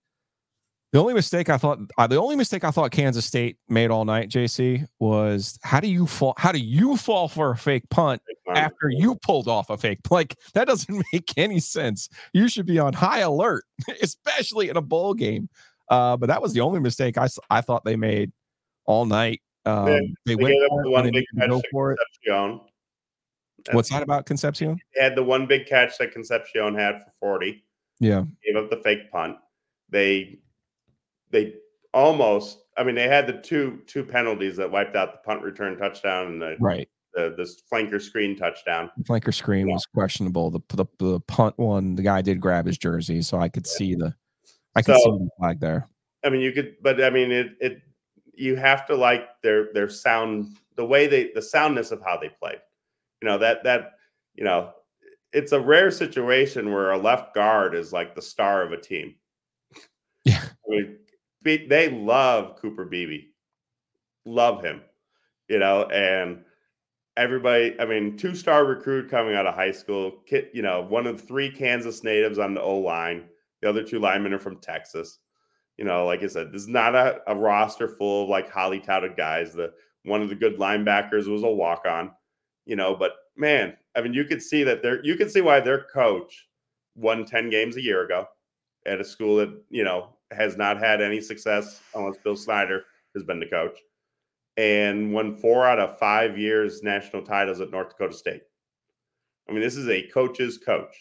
the 0.91 0.99
only 0.99 1.13
mistake 1.13 1.49
I 1.49 1.57
thought 1.57 1.79
uh, 1.97 2.07
the 2.07 2.17
only 2.17 2.35
mistake 2.35 2.63
I 2.63 2.71
thought 2.71 2.91
Kansas 2.91 3.25
State 3.25 3.57
made 3.69 3.91
all 3.91 4.03
night, 4.03 4.29
Jacey, 4.29 4.85
was 4.99 5.57
how 5.63 5.79
do 5.79 5.87
you 5.87 6.05
fall 6.05 6.33
how 6.37 6.51
do 6.51 6.59
you 6.59 6.97
fall 6.97 7.27
for 7.29 7.51
a 7.51 7.57
fake 7.57 7.89
punt 7.89 8.21
after 8.55 8.89
you 8.89 9.15
pulled 9.15 9.47
off 9.47 9.69
a 9.69 9.77
fake 9.77 9.99
like 10.09 10.35
that 10.53 10.67
doesn't 10.67 11.03
make 11.13 11.31
any 11.37 11.59
sense. 11.59 12.09
You 12.33 12.49
should 12.49 12.65
be 12.65 12.77
on 12.79 12.93
high 12.93 13.19
alert, 13.19 13.63
especially 14.01 14.69
in 14.69 14.77
a 14.77 14.81
bowl 14.81 15.13
game. 15.13 15.49
Uh, 15.89 16.17
but 16.17 16.27
that 16.27 16.41
was 16.41 16.53
the 16.53 16.61
only 16.61 16.79
mistake 16.79 17.17
I 17.17 17.27
I 17.49 17.61
thought 17.61 17.85
they 17.85 17.95
made 17.95 18.31
all 18.85 19.05
night. 19.05 19.41
Um, 19.65 19.85
they 19.85 20.13
They 20.25 20.35
went 20.35 20.55
for 20.69 20.83
the 20.83 20.89
it 20.89 20.91
one 20.91 21.11
big 21.11 21.25
catch 21.37 21.49
go 21.49 21.61
for 21.71 21.93
it. 21.93 21.99
Concepcion. 22.25 22.61
What's 23.71 23.89
that 23.91 24.01
about 24.01 24.25
Concepcion? 24.25 24.77
They 24.95 25.03
had 25.03 25.15
the 25.15 25.23
one 25.23 25.45
big 25.45 25.67
catch 25.67 25.97
that 25.99 26.11
Concepcion 26.11 26.75
had 26.75 27.03
for 27.03 27.11
40. 27.19 27.63
Yeah, 27.99 28.23
gave 28.43 28.55
up 28.55 28.69
the 28.69 28.81
fake 28.83 29.11
punt. 29.11 29.37
They 29.89 30.39
they 31.31 31.55
almost 31.93 32.59
I 32.77 32.83
mean 32.83 32.95
they 32.95 33.07
had 33.07 33.27
the 33.27 33.33
two 33.33 33.81
two 33.87 34.03
penalties 34.03 34.55
that 34.57 34.71
wiped 34.71 34.95
out 34.95 35.11
the 35.11 35.17
punt 35.19 35.41
return 35.41 35.77
touchdown 35.77 36.27
and 36.27 36.41
the 36.41 36.55
right. 36.59 36.87
the 37.13 37.33
this 37.37 37.61
flanker 37.71 38.01
screen 38.01 38.35
touchdown. 38.35 38.89
Flanker 39.03 39.33
screen 39.33 39.69
was 39.69 39.85
questionable. 39.85 40.51
The, 40.51 40.59
the 40.69 40.85
the 40.97 41.19
punt 41.21 41.57
one, 41.57 41.95
the 41.95 42.03
guy 42.03 42.21
did 42.21 42.39
grab 42.39 42.65
his 42.65 42.77
jersey, 42.77 43.21
so 43.21 43.39
I 43.39 43.49
could 43.49 43.67
see 43.67 43.95
the 43.95 44.13
I 44.75 44.81
could 44.81 44.95
see 44.95 45.03
the 45.03 45.29
flag 45.37 45.59
there. 45.59 45.87
I 46.23 46.29
mean 46.29 46.41
you 46.41 46.51
could 46.51 46.75
but 46.81 47.03
I 47.03 47.09
mean 47.09 47.31
it 47.31 47.47
it 47.59 47.81
you 48.33 48.55
have 48.55 48.85
to 48.87 48.95
like 48.95 49.41
their 49.41 49.73
their 49.73 49.89
sound 49.89 50.57
the 50.75 50.85
way 50.85 51.07
they 51.07 51.31
the 51.33 51.41
soundness 51.41 51.91
of 51.91 52.01
how 52.01 52.17
they 52.17 52.29
played. 52.29 52.61
You 53.21 53.27
know 53.27 53.37
that 53.37 53.63
that 53.63 53.93
you 54.35 54.43
know 54.43 54.71
it's 55.33 55.51
a 55.51 55.59
rare 55.59 55.91
situation 55.91 56.73
where 56.73 56.91
a 56.91 56.97
left 56.97 57.33
guard 57.33 57.75
is 57.75 57.93
like 57.93 58.15
the 58.15 58.21
star 58.21 58.63
of 58.63 58.71
a 58.71 58.77
team. 58.77 59.15
Yeah. 60.25 60.41
I 60.43 60.69
mean, 60.69 60.97
they 61.43 61.89
love 61.89 62.57
Cooper 62.57 62.85
Beebe, 62.85 63.25
love 64.25 64.63
him, 64.63 64.81
you 65.47 65.59
know, 65.59 65.85
and 65.85 66.43
everybody. 67.17 67.75
I 67.79 67.85
mean, 67.85 68.17
two 68.17 68.35
star 68.35 68.65
recruit 68.65 69.09
coming 69.09 69.35
out 69.35 69.47
of 69.47 69.55
high 69.55 69.71
school, 69.71 70.21
kid, 70.27 70.49
you 70.53 70.61
know, 70.61 70.81
one 70.81 71.07
of 71.07 71.21
three 71.21 71.49
Kansas 71.49 72.03
natives 72.03 72.39
on 72.39 72.53
the 72.53 72.61
O 72.61 72.77
line. 72.77 73.25
The 73.61 73.69
other 73.69 73.83
two 73.83 73.99
linemen 73.99 74.33
are 74.33 74.39
from 74.39 74.57
Texas. 74.57 75.19
You 75.77 75.85
know, 75.85 76.05
like 76.05 76.23
I 76.23 76.27
said, 76.27 76.51
this 76.51 76.63
is 76.63 76.67
not 76.67 76.95
a, 76.95 77.21
a 77.27 77.35
roster 77.35 77.87
full 77.87 78.23
of 78.23 78.29
like 78.29 78.49
holly 78.49 78.79
touted 78.79 79.15
guys. 79.15 79.53
The 79.53 79.71
one 80.03 80.21
of 80.21 80.29
the 80.29 80.35
good 80.35 80.57
linebackers 80.57 81.27
was 81.27 81.43
a 81.43 81.47
walk 81.47 81.83
on, 81.87 82.11
you 82.65 82.75
know, 82.75 82.95
but 82.95 83.13
man, 83.35 83.75
I 83.95 84.01
mean, 84.01 84.13
you 84.13 84.25
could 84.25 84.41
see 84.41 84.63
that 84.63 84.81
they're 84.81 85.03
you 85.03 85.15
can 85.15 85.29
see 85.29 85.41
why 85.41 85.59
their 85.59 85.85
coach 85.85 86.47
won 86.95 87.25
10 87.25 87.49
games 87.49 87.77
a 87.77 87.81
year 87.81 88.03
ago 88.03 88.27
at 88.85 88.99
a 88.99 89.03
school 89.03 89.37
that, 89.37 89.49
you 89.69 89.83
know, 89.83 90.09
has 90.31 90.57
not 90.57 90.77
had 90.77 91.01
any 91.01 91.21
success 91.21 91.81
unless 91.95 92.17
Bill 92.17 92.35
Snyder 92.35 92.83
has 93.15 93.23
been 93.23 93.39
the 93.39 93.45
coach 93.45 93.77
and 94.57 95.13
won 95.13 95.35
four 95.35 95.65
out 95.65 95.79
of 95.79 95.97
five 95.97 96.37
years 96.37 96.83
national 96.83 97.23
titles 97.23 97.61
at 97.61 97.71
North 97.71 97.89
Dakota 97.89 98.13
State. 98.13 98.41
I 99.49 99.53
mean, 99.53 99.61
this 99.61 99.77
is 99.77 99.89
a 99.89 100.07
coach's 100.13 100.57
coach. 100.57 100.95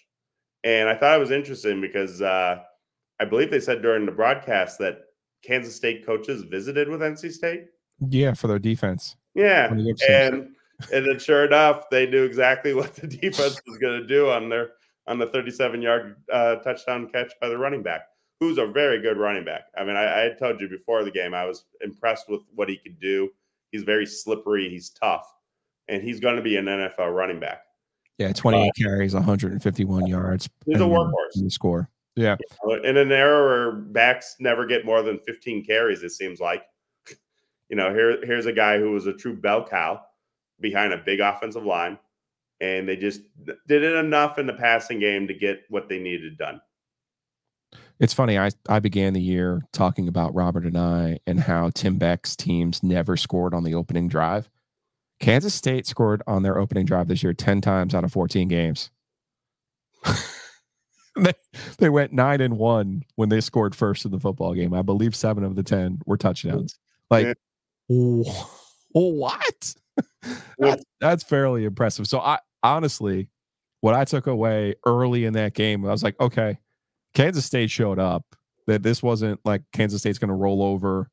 And 0.64 0.88
I 0.88 0.94
thought 0.94 1.16
it 1.16 1.20
was 1.20 1.30
interesting 1.30 1.80
because 1.80 2.20
uh, 2.20 2.58
I 3.20 3.24
believe 3.24 3.50
they 3.50 3.60
said 3.60 3.82
during 3.82 4.06
the 4.06 4.12
broadcast 4.12 4.78
that 4.78 4.98
Kansas 5.42 5.74
State 5.74 6.04
coaches 6.04 6.42
visited 6.42 6.88
with 6.88 7.00
NC 7.00 7.32
State. 7.32 7.66
Yeah, 8.08 8.34
for 8.34 8.46
their 8.46 8.58
defense. 8.58 9.16
Yeah, 9.34 9.68
When 9.70 9.80
you 9.80 9.94
get 9.94 10.10
and 10.10 10.48
and 10.92 11.06
then 11.06 11.18
sure 11.18 11.44
enough, 11.44 11.88
they 11.90 12.06
knew 12.06 12.24
exactly 12.24 12.74
what 12.74 12.94
the 12.94 13.06
defense 13.06 13.60
was 13.66 13.78
going 13.78 14.00
to 14.00 14.06
do 14.06 14.30
on 14.30 14.48
their 14.48 14.70
on 15.06 15.18
the 15.18 15.26
37 15.26 15.82
yard 15.82 16.16
uh, 16.32 16.56
touchdown 16.56 17.08
catch 17.10 17.32
by 17.40 17.48
the 17.48 17.58
running 17.58 17.82
back, 17.82 18.02
who's 18.40 18.58
a 18.58 18.66
very 18.66 19.00
good 19.00 19.18
running 19.18 19.44
back. 19.44 19.64
I 19.76 19.84
mean, 19.84 19.96
I, 19.96 20.20
I 20.20 20.20
had 20.20 20.38
told 20.38 20.60
you 20.60 20.68
before 20.68 21.04
the 21.04 21.10
game, 21.10 21.34
I 21.34 21.44
was 21.44 21.66
impressed 21.82 22.28
with 22.28 22.40
what 22.54 22.68
he 22.68 22.78
could 22.78 22.98
do. 22.98 23.30
He's 23.70 23.82
very 23.82 24.06
slippery, 24.06 24.68
he's 24.68 24.90
tough, 24.90 25.26
and 25.88 26.02
he's 26.02 26.18
going 26.18 26.36
to 26.36 26.42
be 26.42 26.56
an 26.56 26.64
NFL 26.64 27.14
running 27.14 27.38
back. 27.38 27.62
Yeah, 28.18 28.32
28 28.32 28.68
uh, 28.68 28.70
carries, 28.76 29.14
151 29.14 30.06
yards. 30.06 30.48
He's 30.66 30.76
a 30.76 30.80
workhorse. 30.80 31.12
the 31.34 31.50
score. 31.50 31.88
Yeah. 32.16 32.36
In 32.84 32.96
an 32.96 33.12
era 33.12 33.44
where 33.44 33.72
backs 33.72 34.36
never 34.40 34.66
get 34.66 34.84
more 34.84 35.02
than 35.02 35.18
15 35.20 35.64
carries, 35.64 36.02
it 36.02 36.10
seems 36.10 36.40
like. 36.40 36.64
You 37.68 37.76
know, 37.76 37.94
here 37.94 38.18
here's 38.26 38.46
a 38.46 38.52
guy 38.52 38.80
who 38.80 38.90
was 38.90 39.06
a 39.06 39.12
true 39.12 39.36
bell 39.36 39.64
cow 39.64 40.00
behind 40.58 40.92
a 40.92 40.96
big 40.96 41.20
offensive 41.20 41.64
line, 41.64 42.00
and 42.60 42.88
they 42.88 42.96
just 42.96 43.20
did 43.68 43.84
it 43.84 43.94
enough 43.94 44.40
in 44.40 44.48
the 44.48 44.54
passing 44.54 44.98
game 44.98 45.28
to 45.28 45.34
get 45.34 45.60
what 45.68 45.88
they 45.88 46.00
needed 46.00 46.36
done. 46.36 46.60
It's 48.00 48.14
funny. 48.14 48.38
I, 48.38 48.50
I 48.66 48.78
began 48.80 49.12
the 49.12 49.20
year 49.20 49.62
talking 49.72 50.08
about 50.08 50.34
Robert 50.34 50.64
Anae 50.64 51.18
and 51.26 51.38
how 51.38 51.68
Tim 51.68 51.98
Beck's 51.98 52.34
teams 52.34 52.82
never 52.82 53.14
scored 53.14 53.52
on 53.52 53.62
the 53.62 53.74
opening 53.74 54.08
drive. 54.08 54.48
Kansas 55.20 55.54
State 55.54 55.86
scored 55.86 56.22
on 56.26 56.42
their 56.42 56.58
opening 56.58 56.86
drive 56.86 57.08
this 57.08 57.22
year 57.22 57.34
10 57.34 57.60
times 57.60 57.94
out 57.94 58.04
of 58.04 58.10
14 58.10 58.48
games. 58.48 58.90
they, 61.16 61.34
they 61.76 61.90
went 61.90 62.14
nine 62.14 62.40
and 62.40 62.56
one 62.56 63.02
when 63.16 63.28
they 63.28 63.42
scored 63.42 63.74
first 63.76 64.06
in 64.06 64.12
the 64.12 64.18
football 64.18 64.54
game. 64.54 64.72
I 64.72 64.80
believe 64.80 65.14
seven 65.14 65.44
of 65.44 65.54
the 65.54 65.62
10 65.62 66.00
were 66.06 66.16
touchdowns. 66.16 66.78
Like, 67.10 67.36
wh- 67.90 68.46
what? 68.92 69.74
that's, 70.58 70.84
that's 71.00 71.22
fairly 71.22 71.66
impressive. 71.66 72.06
So, 72.06 72.18
I 72.18 72.38
honestly, 72.62 73.28
what 73.82 73.94
I 73.94 74.06
took 74.06 74.26
away 74.26 74.76
early 74.86 75.26
in 75.26 75.34
that 75.34 75.52
game, 75.52 75.84
I 75.84 75.90
was 75.90 76.02
like, 76.02 76.18
okay, 76.18 76.58
Kansas 77.14 77.44
State 77.44 77.70
showed 77.70 77.98
up. 77.98 78.24
That 78.66 78.82
this 78.84 79.02
wasn't 79.02 79.40
like 79.44 79.62
Kansas 79.72 80.00
State's 80.02 80.18
going 80.18 80.28
to 80.28 80.34
roll 80.34 80.62
over. 80.62 81.10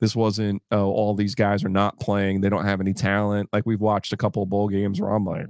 This 0.00 0.14
wasn't 0.14 0.62
uh, 0.70 0.84
all 0.84 1.14
these 1.14 1.34
guys 1.34 1.64
are 1.64 1.68
not 1.70 1.98
playing. 2.00 2.40
They 2.42 2.50
don't 2.50 2.64
have 2.66 2.80
any 2.80 2.92
talent. 2.92 3.48
Like 3.52 3.64
we've 3.64 3.80
watched 3.80 4.12
a 4.12 4.16
couple 4.16 4.42
of 4.42 4.50
bowl 4.50 4.68
games 4.68 5.00
where 5.00 5.10
I'm 5.10 5.24
like. 5.24 5.46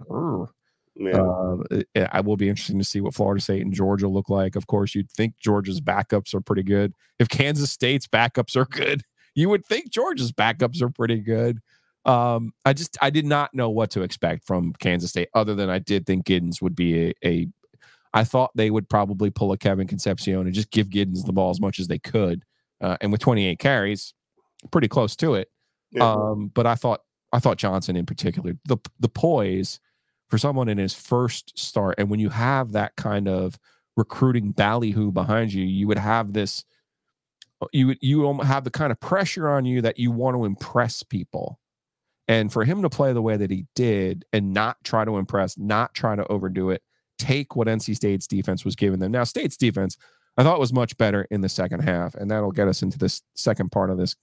Yeah. 0.95 1.21
uh, 1.23 1.57
it- 1.71 2.09
I 2.13 2.21
will 2.21 2.37
be 2.37 2.49
interesting 2.49 2.79
to 2.79 2.85
see 2.85 3.01
what 3.01 3.15
Florida 3.15 3.41
State 3.43 3.63
and 3.63 3.73
Georgia 3.73 4.09
look 4.09 4.29
like. 4.29 4.57
Of 4.57 4.67
course, 4.69 4.95
you'd 4.95 5.11
think 5.11 5.35
Georgia's 5.41 5.81
backups 5.81 6.33
are 6.35 6.41
pretty 6.41 6.63
good. 6.63 6.93
If 7.19 7.29
Kansas 7.29 7.71
State's 7.73 8.07
backups 8.07 8.55
are 8.57 8.67
good, 8.67 9.03
you 9.35 9.49
would 9.49 9.65
think 9.67 9.91
Georgia's 9.91 10.33
backups 10.33 10.81
are 10.83 10.91
pretty 10.91 11.21
good. 11.21 11.59
Um, 12.05 12.53
I 12.65 12.73
just 12.73 12.97
I 13.03 13.11
did 13.11 13.27
not 13.27 13.53
know 13.53 13.69
what 13.71 13.91
to 13.93 14.03
expect 14.03 14.47
from 14.47 14.73
Kansas 14.79 15.11
State, 15.11 15.29
other 15.35 15.55
than 15.55 15.69
I 15.71 15.79
did 15.79 16.07
think 16.07 16.25
Giddens 16.27 16.63
would 16.63 16.77
be 16.77 17.09
a, 17.09 17.15
a 17.25 17.47
I 18.19 18.25
thought 18.25 18.51
they 18.57 18.71
would 18.71 18.89
probably 18.89 19.31
pull 19.31 19.53
a 19.53 19.57
Kevin 19.57 19.87
Concepcion 19.87 20.41
and 20.41 20.53
just 20.53 20.73
give 20.73 20.89
Giddens 20.89 21.25
the 21.25 21.33
ball 21.33 21.51
as 21.51 21.61
much 21.61 21.79
as 21.79 21.87
they 21.87 22.01
could. 22.01 22.45
Uh, 22.81 22.97
and 23.01 23.13
with 23.13 23.21
28 23.21 23.61
carries, 23.61 24.13
pretty 24.73 24.89
close 24.89 25.15
to 25.17 25.35
it. 25.35 25.49
Yeah. 25.93 26.11
Um, 26.11 26.51
but 26.53 26.67
I 26.67 26.75
thought 26.75 27.03
I 27.33 27.39
thought 27.39 27.59
Johnson 27.59 27.95
in 27.95 28.07
particular, 28.07 28.55
the 28.65 28.77
the 28.99 29.09
poise 29.09 29.79
for 30.29 30.37
someone 30.37 30.69
in 30.69 30.79
his 30.79 30.95
first 30.95 31.57
start, 31.57 31.95
and 31.97 32.11
when 32.11 32.19
you 32.19 32.29
have 32.29 32.73
that 32.73 32.97
kind 32.97 33.29
of 33.29 33.57
recruiting 33.97 34.51
ballyhoo 34.51 35.13
behind 35.13 35.53
you, 35.53 35.65
you 35.65 35.87
would 35.87 35.99
have 35.99 36.33
this. 36.33 36.65
You 37.73 37.89
would 37.89 37.99
you 38.01 38.41
have 38.41 38.65
the 38.65 38.71
kind 38.71 38.91
of 38.91 38.99
pressure 38.99 39.49
on 39.49 39.65
you 39.65 39.81
that 39.83 39.99
you 39.99 40.11
want 40.11 40.37
to 40.37 40.45
impress 40.45 41.05
people, 41.05 41.61
and 42.27 42.53
for 42.53 42.65
him 42.65 42.83
to 42.83 42.91
play 42.91 43.13
the 43.13 43.23
way 43.23 43.37
that 43.37 43.51
he 43.53 43.67
did 43.77 44.25
and 44.33 44.53
not 44.53 44.77
try 44.83 45.05
to 45.05 45.19
impress, 45.19 45.57
not 45.57 45.95
try 45.95 46.17
to 46.17 46.27
overdo 46.27 46.71
it, 46.71 46.83
take 47.19 47.57
what 47.57 47.69
NC 47.69 47.97
State's 47.97 48.27
defense 48.27 48.65
was 48.65 48.77
giving 48.77 49.01
them. 49.01 49.13
Now, 49.13 49.25
State's 49.25 49.57
defense, 49.57 49.97
I 50.37 50.43
thought 50.43 50.61
was 50.61 50.73
much 50.73 50.97
better 50.97 51.27
in 51.31 51.41
the 51.41 51.49
second 51.49 51.81
half, 51.81 52.15
and 52.15 52.31
that'll 52.31 52.53
get 52.53 52.69
us 52.69 52.83
into 52.83 52.99
this 52.99 53.23
second 53.35 53.71
part 53.71 53.91
of 53.91 53.99
this 53.99 54.17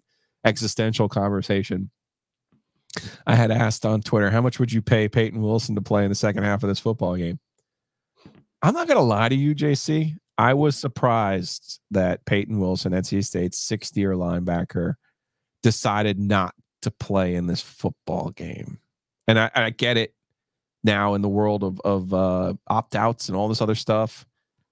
existential 0.45 1.09
conversation. 1.09 1.91
I 3.27 3.35
had 3.35 3.51
asked 3.51 3.85
on 3.85 4.01
Twitter, 4.01 4.31
how 4.31 4.41
much 4.41 4.59
would 4.59 4.71
you 4.71 4.81
pay 4.81 5.09
Payton 5.09 5.41
Wilson 5.41 5.75
to 5.75 5.81
play 5.81 6.03
in 6.03 6.09
the 6.09 6.15
second 6.15 6.43
half 6.43 6.63
of 6.63 6.69
this 6.69 6.79
football 6.79 7.15
game? 7.15 7.39
I'm 8.61 8.73
not 8.73 8.87
going 8.87 8.97
to 8.97 9.03
lie 9.03 9.29
to 9.29 9.35
you, 9.35 9.53
Jacey. 9.53 10.15
I 10.37 10.53
was 10.53 10.75
surprised 10.75 11.81
that 11.91 12.25
Payton 12.25 12.59
Wilson, 12.59 12.93
NC 12.93 13.23
State's 13.25 13.57
60 13.59 13.99
year 13.99 14.13
linebacker, 14.13 14.95
decided 15.61 16.19
not 16.19 16.55
to 16.81 16.91
play 16.91 17.35
in 17.35 17.47
this 17.47 17.61
football 17.61 18.31
game. 18.31 18.79
And 19.27 19.39
I, 19.39 19.51
I 19.53 19.69
get 19.69 19.97
it 19.97 20.14
now 20.85 21.15
in 21.15 21.21
the 21.21 21.29
world 21.29 21.63
of, 21.63 21.81
of 21.81 22.13
uh, 22.13 22.53
opt 22.67 22.95
outs 22.95 23.27
and 23.27 23.35
all 23.35 23.49
this 23.49 23.61
other 23.61 23.75
stuff 23.75 24.25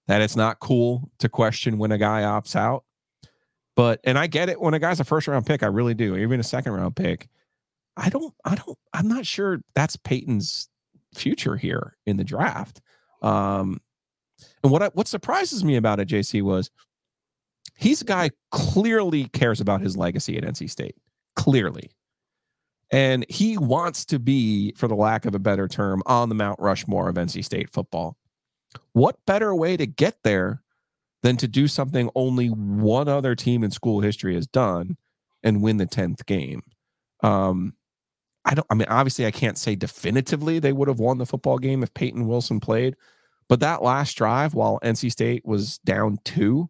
that 0.07 0.21
it's 0.21 0.35
not 0.35 0.59
cool 0.59 1.09
to 1.19 1.27
question 1.27 1.77
when 1.77 1.91
a 1.91 1.97
guy 1.97 2.21
opts 2.21 2.55
out. 2.55 2.83
But, 3.75 3.99
and 4.03 4.19
I 4.19 4.27
get 4.27 4.49
it 4.49 4.61
when 4.61 4.73
a 4.73 4.79
guy's 4.79 4.99
a 4.99 5.03
first 5.03 5.27
round 5.27 5.45
pick, 5.45 5.63
I 5.63 5.67
really 5.67 5.95
do, 5.95 6.15
even 6.15 6.39
a 6.39 6.43
second 6.43 6.73
round 6.73 6.95
pick. 6.95 7.27
I 7.97 8.09
don't, 8.09 8.33
I 8.45 8.55
don't, 8.55 8.77
I'm 8.93 9.07
not 9.07 9.25
sure 9.25 9.61
that's 9.73 9.95
Payton's 9.97 10.69
future 11.15 11.55
here 11.55 11.97
in 12.05 12.17
the 12.17 12.23
draft. 12.23 12.81
Um, 13.21 13.81
and 14.63 14.71
what 14.71 14.83
I, 14.83 14.87
what 14.93 15.07
surprises 15.07 15.63
me 15.63 15.75
about 15.75 15.99
it, 15.99 16.05
Jacey, 16.05 16.41
was 16.41 16.69
he's 17.75 18.01
a 18.01 18.05
guy 18.05 18.29
clearly 18.51 19.25
cares 19.25 19.61
about 19.61 19.81
his 19.81 19.97
legacy 19.97 20.37
at 20.37 20.43
NC 20.43 20.69
State. 20.69 20.95
Clearly. 21.35 21.89
And 22.93 23.25
he 23.27 23.57
wants 23.57 24.05
to 24.05 24.19
be, 24.19 24.71
for 24.73 24.87
the 24.87 24.95
lack 24.95 25.25
of 25.25 25.33
a 25.33 25.39
better 25.39 25.67
term, 25.67 26.03
on 26.05 26.29
the 26.29 26.35
Mount 26.35 26.59
Rushmore 26.59 27.09
of 27.09 27.15
NC 27.15 27.43
State 27.43 27.71
football. 27.71 28.17
What 28.93 29.17
better 29.25 29.55
way 29.55 29.75
to 29.77 29.87
get 29.87 30.17
there 30.23 30.61
than 31.23 31.35
to 31.37 31.47
do 31.47 31.67
something 31.67 32.11
only 32.13 32.47
one 32.47 33.07
other 33.07 33.33
team 33.33 33.63
in 33.63 33.71
school 33.71 34.01
history 34.01 34.35
has 34.35 34.45
done 34.45 34.97
and 35.41 35.63
win 35.63 35.77
the 35.77 35.87
10th 35.87 36.23
game? 36.27 36.61
Um, 37.23 37.73
I 38.45 38.53
don't, 38.53 38.67
I 38.69 38.75
mean, 38.75 38.87
obviously, 38.89 39.25
I 39.25 39.31
can't 39.31 39.57
say 39.57 39.75
definitively 39.75 40.59
they 40.59 40.73
would 40.73 40.87
have 40.87 40.99
won 40.99 41.17
the 41.17 41.25
football 41.25 41.57
game 41.57 41.81
if 41.81 41.93
Payton 41.95 42.27
Wilson 42.27 42.59
played, 42.59 42.95
but 43.49 43.59
that 43.61 43.81
last 43.81 44.13
drive 44.13 44.53
while 44.53 44.79
NC 44.83 45.11
State 45.11 45.43
was 45.45 45.79
down 45.79 46.19
two, 46.25 46.69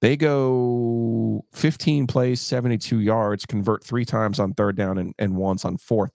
They 0.00 0.16
go 0.16 1.44
15 1.52 2.06
plays, 2.06 2.40
72 2.40 3.00
yards, 3.00 3.44
convert 3.44 3.82
three 3.82 4.04
times 4.04 4.38
on 4.38 4.54
third 4.54 4.76
down 4.76 4.98
and, 4.98 5.14
and 5.18 5.36
once 5.36 5.64
on 5.64 5.76
fourth. 5.76 6.12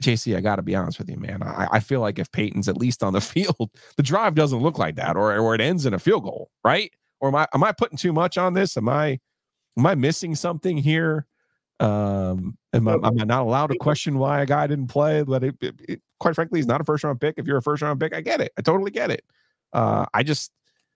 Jacey, 0.00 0.34
I 0.34 0.40
got 0.40 0.56
to 0.56 0.62
be 0.62 0.74
honest 0.74 0.98
with 0.98 1.08
you, 1.08 1.18
man. 1.18 1.42
I, 1.42 1.68
I 1.72 1.80
feel 1.80 2.00
like 2.00 2.18
if 2.18 2.32
Payton's 2.32 2.68
at 2.68 2.76
least 2.76 3.02
on 3.02 3.12
the 3.12 3.20
field, 3.20 3.70
the 3.96 4.02
drive 4.02 4.34
doesn't 4.34 4.60
look 4.60 4.78
like 4.78 4.96
that, 4.96 5.16
or 5.16 5.36
or 5.36 5.54
it 5.54 5.60
ends 5.60 5.86
in 5.86 5.94
a 5.94 5.98
field 5.98 6.24
goal, 6.24 6.50
right? 6.64 6.90
Or 7.20 7.28
am 7.28 7.34
I 7.34 7.46
am 7.54 7.62
I 7.62 7.72
putting 7.72 7.98
too 7.98 8.12
much 8.12 8.36
on 8.38 8.54
this? 8.54 8.76
Am 8.76 8.88
I 8.88 9.20
am 9.76 9.86
I 9.86 9.94
missing 9.94 10.34
something 10.34 10.76
here? 10.76 11.26
Um, 11.80 12.56
am 12.72 12.88
I, 12.88 12.94
am 12.94 13.20
I 13.20 13.24
not 13.24 13.42
allowed 13.42 13.68
to 13.68 13.76
question 13.76 14.18
why 14.18 14.40
a 14.40 14.46
guy 14.46 14.66
didn't 14.66 14.86
play? 14.88 15.22
But 15.22 15.44
it, 15.44 15.56
it, 15.60 15.74
it, 15.88 16.02
quite 16.20 16.34
frankly, 16.34 16.58
he's 16.58 16.66
not 16.66 16.80
a 16.80 16.84
first 16.84 17.04
round 17.04 17.20
pick. 17.20 17.34
If 17.38 17.46
you're 17.46 17.58
a 17.58 17.62
first 17.62 17.82
round 17.82 18.00
pick, 18.00 18.14
I 18.14 18.20
get 18.20 18.40
it. 18.40 18.52
I 18.58 18.62
totally 18.62 18.90
get 18.90 19.10
it. 19.10 19.24
Uh, 19.72 20.06
I 20.14 20.22
just 20.22 20.52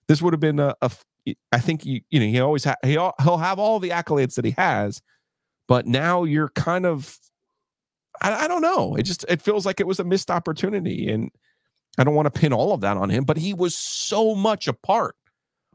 this 0.07 0.21
would 0.21 0.33
have 0.33 0.39
been 0.39 0.59
a, 0.59 0.75
a 0.81 0.91
I 1.51 1.59
think 1.59 1.85
you 1.85 2.01
you 2.09 2.19
know 2.19 2.25
he 2.25 2.39
always 2.39 2.63
ha- 2.63 2.75
he 2.83 2.91
he'll 2.91 3.37
have 3.37 3.59
all 3.59 3.79
the 3.79 3.89
accolades 3.89 4.35
that 4.35 4.45
he 4.45 4.51
has, 4.51 5.01
but 5.67 5.85
now 5.85 6.23
you're 6.23 6.49
kind 6.49 6.85
of 6.85 7.17
I, 8.21 8.45
I 8.45 8.47
don't 8.47 8.61
know. 8.61 8.95
It 8.95 9.03
just 9.03 9.25
it 9.29 9.41
feels 9.41 9.65
like 9.65 9.79
it 9.79 9.87
was 9.87 9.99
a 9.99 10.03
missed 10.03 10.31
opportunity, 10.31 11.09
and 11.09 11.31
I 11.97 12.03
don't 12.03 12.15
want 12.15 12.33
to 12.33 12.39
pin 12.39 12.53
all 12.53 12.73
of 12.73 12.81
that 12.81 12.97
on 12.97 13.09
him. 13.09 13.23
But 13.23 13.37
he 13.37 13.53
was 13.53 13.75
so 13.75 14.35
much 14.35 14.67
a 14.67 14.73
part 14.73 15.15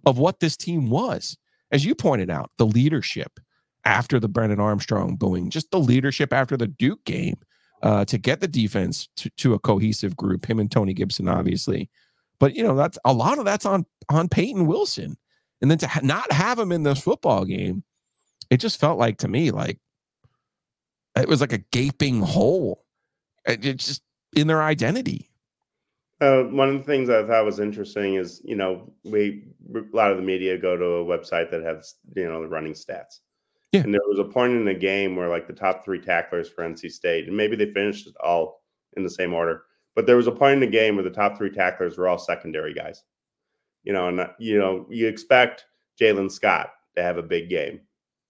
of 0.07 0.19
what 0.19 0.41
this 0.41 0.57
team 0.57 0.91
was, 0.91 1.37
as 1.71 1.85
you 1.85 1.95
pointed 1.95 2.31
out, 2.31 2.51
the 2.59 2.67
leadership 2.67 3.41
after 3.85 4.19
the 4.19 4.29
Brennan 4.29 4.61
Armstrong 4.61 5.17
booing, 5.17 5.51
just 5.51 5.71
the 5.71 5.79
leadership 5.79 6.33
after 6.33 6.57
the 6.57 6.67
Duke 6.67 7.05
game 7.05 7.37
uh, 7.83 8.05
to 8.07 8.19
get 8.19 8.41
the 8.41 8.49
defense 8.49 9.09
to, 9.17 9.31
to 9.37 9.55
a 9.55 9.59
cohesive 9.59 10.17
group. 10.17 10.49
Him 10.49 10.59
and 10.59 10.71
Tony 10.71 10.95
Gibson, 10.95 11.29
obviously, 11.29 11.91
but 12.39 12.55
you 12.55 12.63
know 12.63 12.77
that's 12.77 12.99
a 13.05 13.13
lot 13.13 13.39
of 13.39 13.45
that's 13.45 13.67
on 13.67 13.87
on 14.09 14.29
Payton 14.29 14.67
Wilson, 14.67 15.17
and 15.65 15.71
then 15.71 15.79
to 15.79 15.87
ha- 15.87 16.01
not 16.03 16.31
have 16.31 16.59
him 16.59 16.73
in 16.73 16.83
this 16.83 17.01
football 17.01 17.47
game, 17.47 17.85
it 18.51 18.59
just 18.59 18.79
felt 18.79 18.99
like 18.99 19.17
to 19.17 19.29
me 19.29 19.51
like 19.51 19.79
it 21.17 21.27
was 21.27 21.41
like 21.41 21.55
a 21.55 21.65
gaping 21.73 22.21
hole. 22.21 22.85
It's 23.47 23.87
just 23.87 24.03
in 24.37 24.47
their 24.47 24.63
identity. 24.63 25.31
Uh, 26.21 26.43
one 26.43 26.69
of 26.69 26.77
the 26.77 26.85
things 26.85 27.09
I 27.09 27.27
thought 27.27 27.47
was 27.47 27.61
interesting 27.61 28.17
is, 28.17 28.43
you 28.45 28.57
know, 28.57 28.93
we 29.05 29.45
a 29.75 29.97
lot 29.97 30.11
of 30.11 30.19
the 30.19 30.23
media 30.23 30.59
go 30.59 30.77
to 30.77 30.85
a 30.85 31.05
website 31.07 31.51
that 31.51 31.63
has, 31.63 31.95
you 32.15 32.29
know, 32.29 32.43
the 32.43 32.49
running 32.49 32.75
stats. 32.75 33.21
Yeah. 33.73 33.85
And 33.85 33.95
there 33.95 34.03
was 34.07 34.19
a 34.19 34.25
point 34.25 34.53
in 34.53 34.67
the 34.67 34.75
game 34.75 35.17
where 35.17 35.31
like 35.31 35.47
the 35.47 35.55
top 35.55 35.83
three 35.83 35.99
tacklers 35.99 36.51
for 36.51 36.63
NC 36.63 36.91
State, 36.91 37.27
and 37.27 37.35
maybe 37.35 37.57
they 37.57 37.73
finished 37.73 38.07
all 38.23 38.65
in 38.99 39.03
the 39.03 39.09
same 39.09 39.33
order, 39.33 39.63
but 39.97 40.05
there 40.05 40.19
was 40.19 40.27
a 40.27 40.33
point 40.33 40.57
in 40.57 40.61
the 40.61 40.67
game 40.67 40.97
where 40.97 41.05
the 41.05 41.09
top 41.09 41.39
three 41.39 41.49
tacklers 41.49 41.97
were 41.97 42.07
all 42.07 42.19
secondary 42.19 42.75
guys. 42.75 43.03
You 43.85 43.93
know, 43.93 44.09
and 44.09 44.21
uh, 44.21 44.29
you 44.39 44.59
know, 44.59 44.87
you 44.91 45.07
expect 45.07 45.67
Jalen 46.01 46.31
Scott 46.31 46.71
to 46.97 47.03
have 47.03 47.19
a 47.19 47.23
big 47.23 47.49
game, 47.49 47.81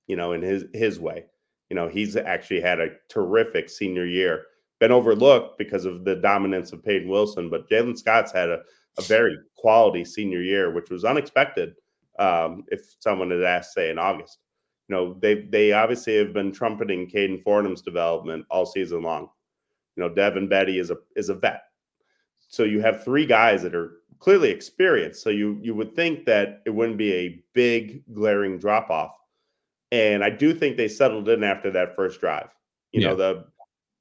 you 0.07 0.17
know, 0.17 0.33
in 0.33 0.43
his 0.43 0.64
his 0.73 1.01
way. 1.01 1.25
You 1.71 1.77
know, 1.77 1.88
he's 1.88 2.17
actually 2.17 2.61
had 2.61 2.81
a 2.81 2.90
terrific 3.09 3.71
senior 3.71 4.07
year. 4.07 4.45
Been 4.81 4.93
overlooked 4.93 5.57
because 5.59 5.85
of 5.85 6.05
the 6.05 6.17
dominance 6.17 6.73
of 6.73 6.85
Payton 6.85 7.09
Wilson, 7.09 7.49
but 7.49 7.69
Jalen 7.71 7.97
Scott's 7.97 8.33
had 8.33 8.51
a, 8.51 8.61
a 8.99 9.03
very 9.03 9.38
quality 9.57 10.05
senior 10.05 10.43
year, 10.43 10.73
which 10.73 10.90
was 10.90 11.05
unexpected. 11.05 11.75
Um, 12.19 12.64
if 12.69 12.95
someone 13.01 13.31
had 13.31 13.43
asked, 13.43 13.73
say, 13.73 13.90
in 13.90 13.99
August, 13.99 14.38
you 14.88 14.95
know, 14.95 15.17
they 15.21 15.43
they 15.43 15.73
obviously 15.73 16.17
have 16.19 16.33
been 16.33 16.53
trumpeting 16.53 17.09
Caden 17.09 17.43
Fordham's 17.43 17.83
development 17.83 18.45
all 18.51 18.67
season 18.67 19.03
long. 19.03 19.29
You 19.97 20.03
know, 20.03 20.14
Devin 20.14 20.49
Betty 20.49 20.79
is 20.79 20.90
a 20.90 20.97
is 21.17 21.29
a 21.29 21.35
vet, 21.35 21.62
so 22.49 22.64
you 22.64 22.81
have 22.81 23.05
three 23.05 23.27
guys 23.27 23.62
that 23.62 23.75
are 23.75 24.03
clearly 24.25 24.51
experienced. 24.51 25.23
So 25.23 25.31
you 25.31 25.59
you 25.63 25.75
would 25.75 25.95
think 25.95 26.25
that 26.25 26.63
it 26.65 26.71
wouldn't 26.71 26.99
be 26.99 27.13
a 27.13 27.45
big 27.53 28.03
glaring 28.15 28.59
drop 28.59 28.89
off 28.91 29.13
and 29.95 30.25
I 30.25 30.31
do 30.31 30.53
think 30.53 30.77
they 30.77 30.89
settled 30.89 31.29
in 31.29 31.45
after 31.45 31.71
that 31.71 31.95
first 31.95 32.19
drive. 32.21 32.49
You 32.91 33.03
yeah. 33.03 33.09
know, 33.09 33.17
the 33.17 33.45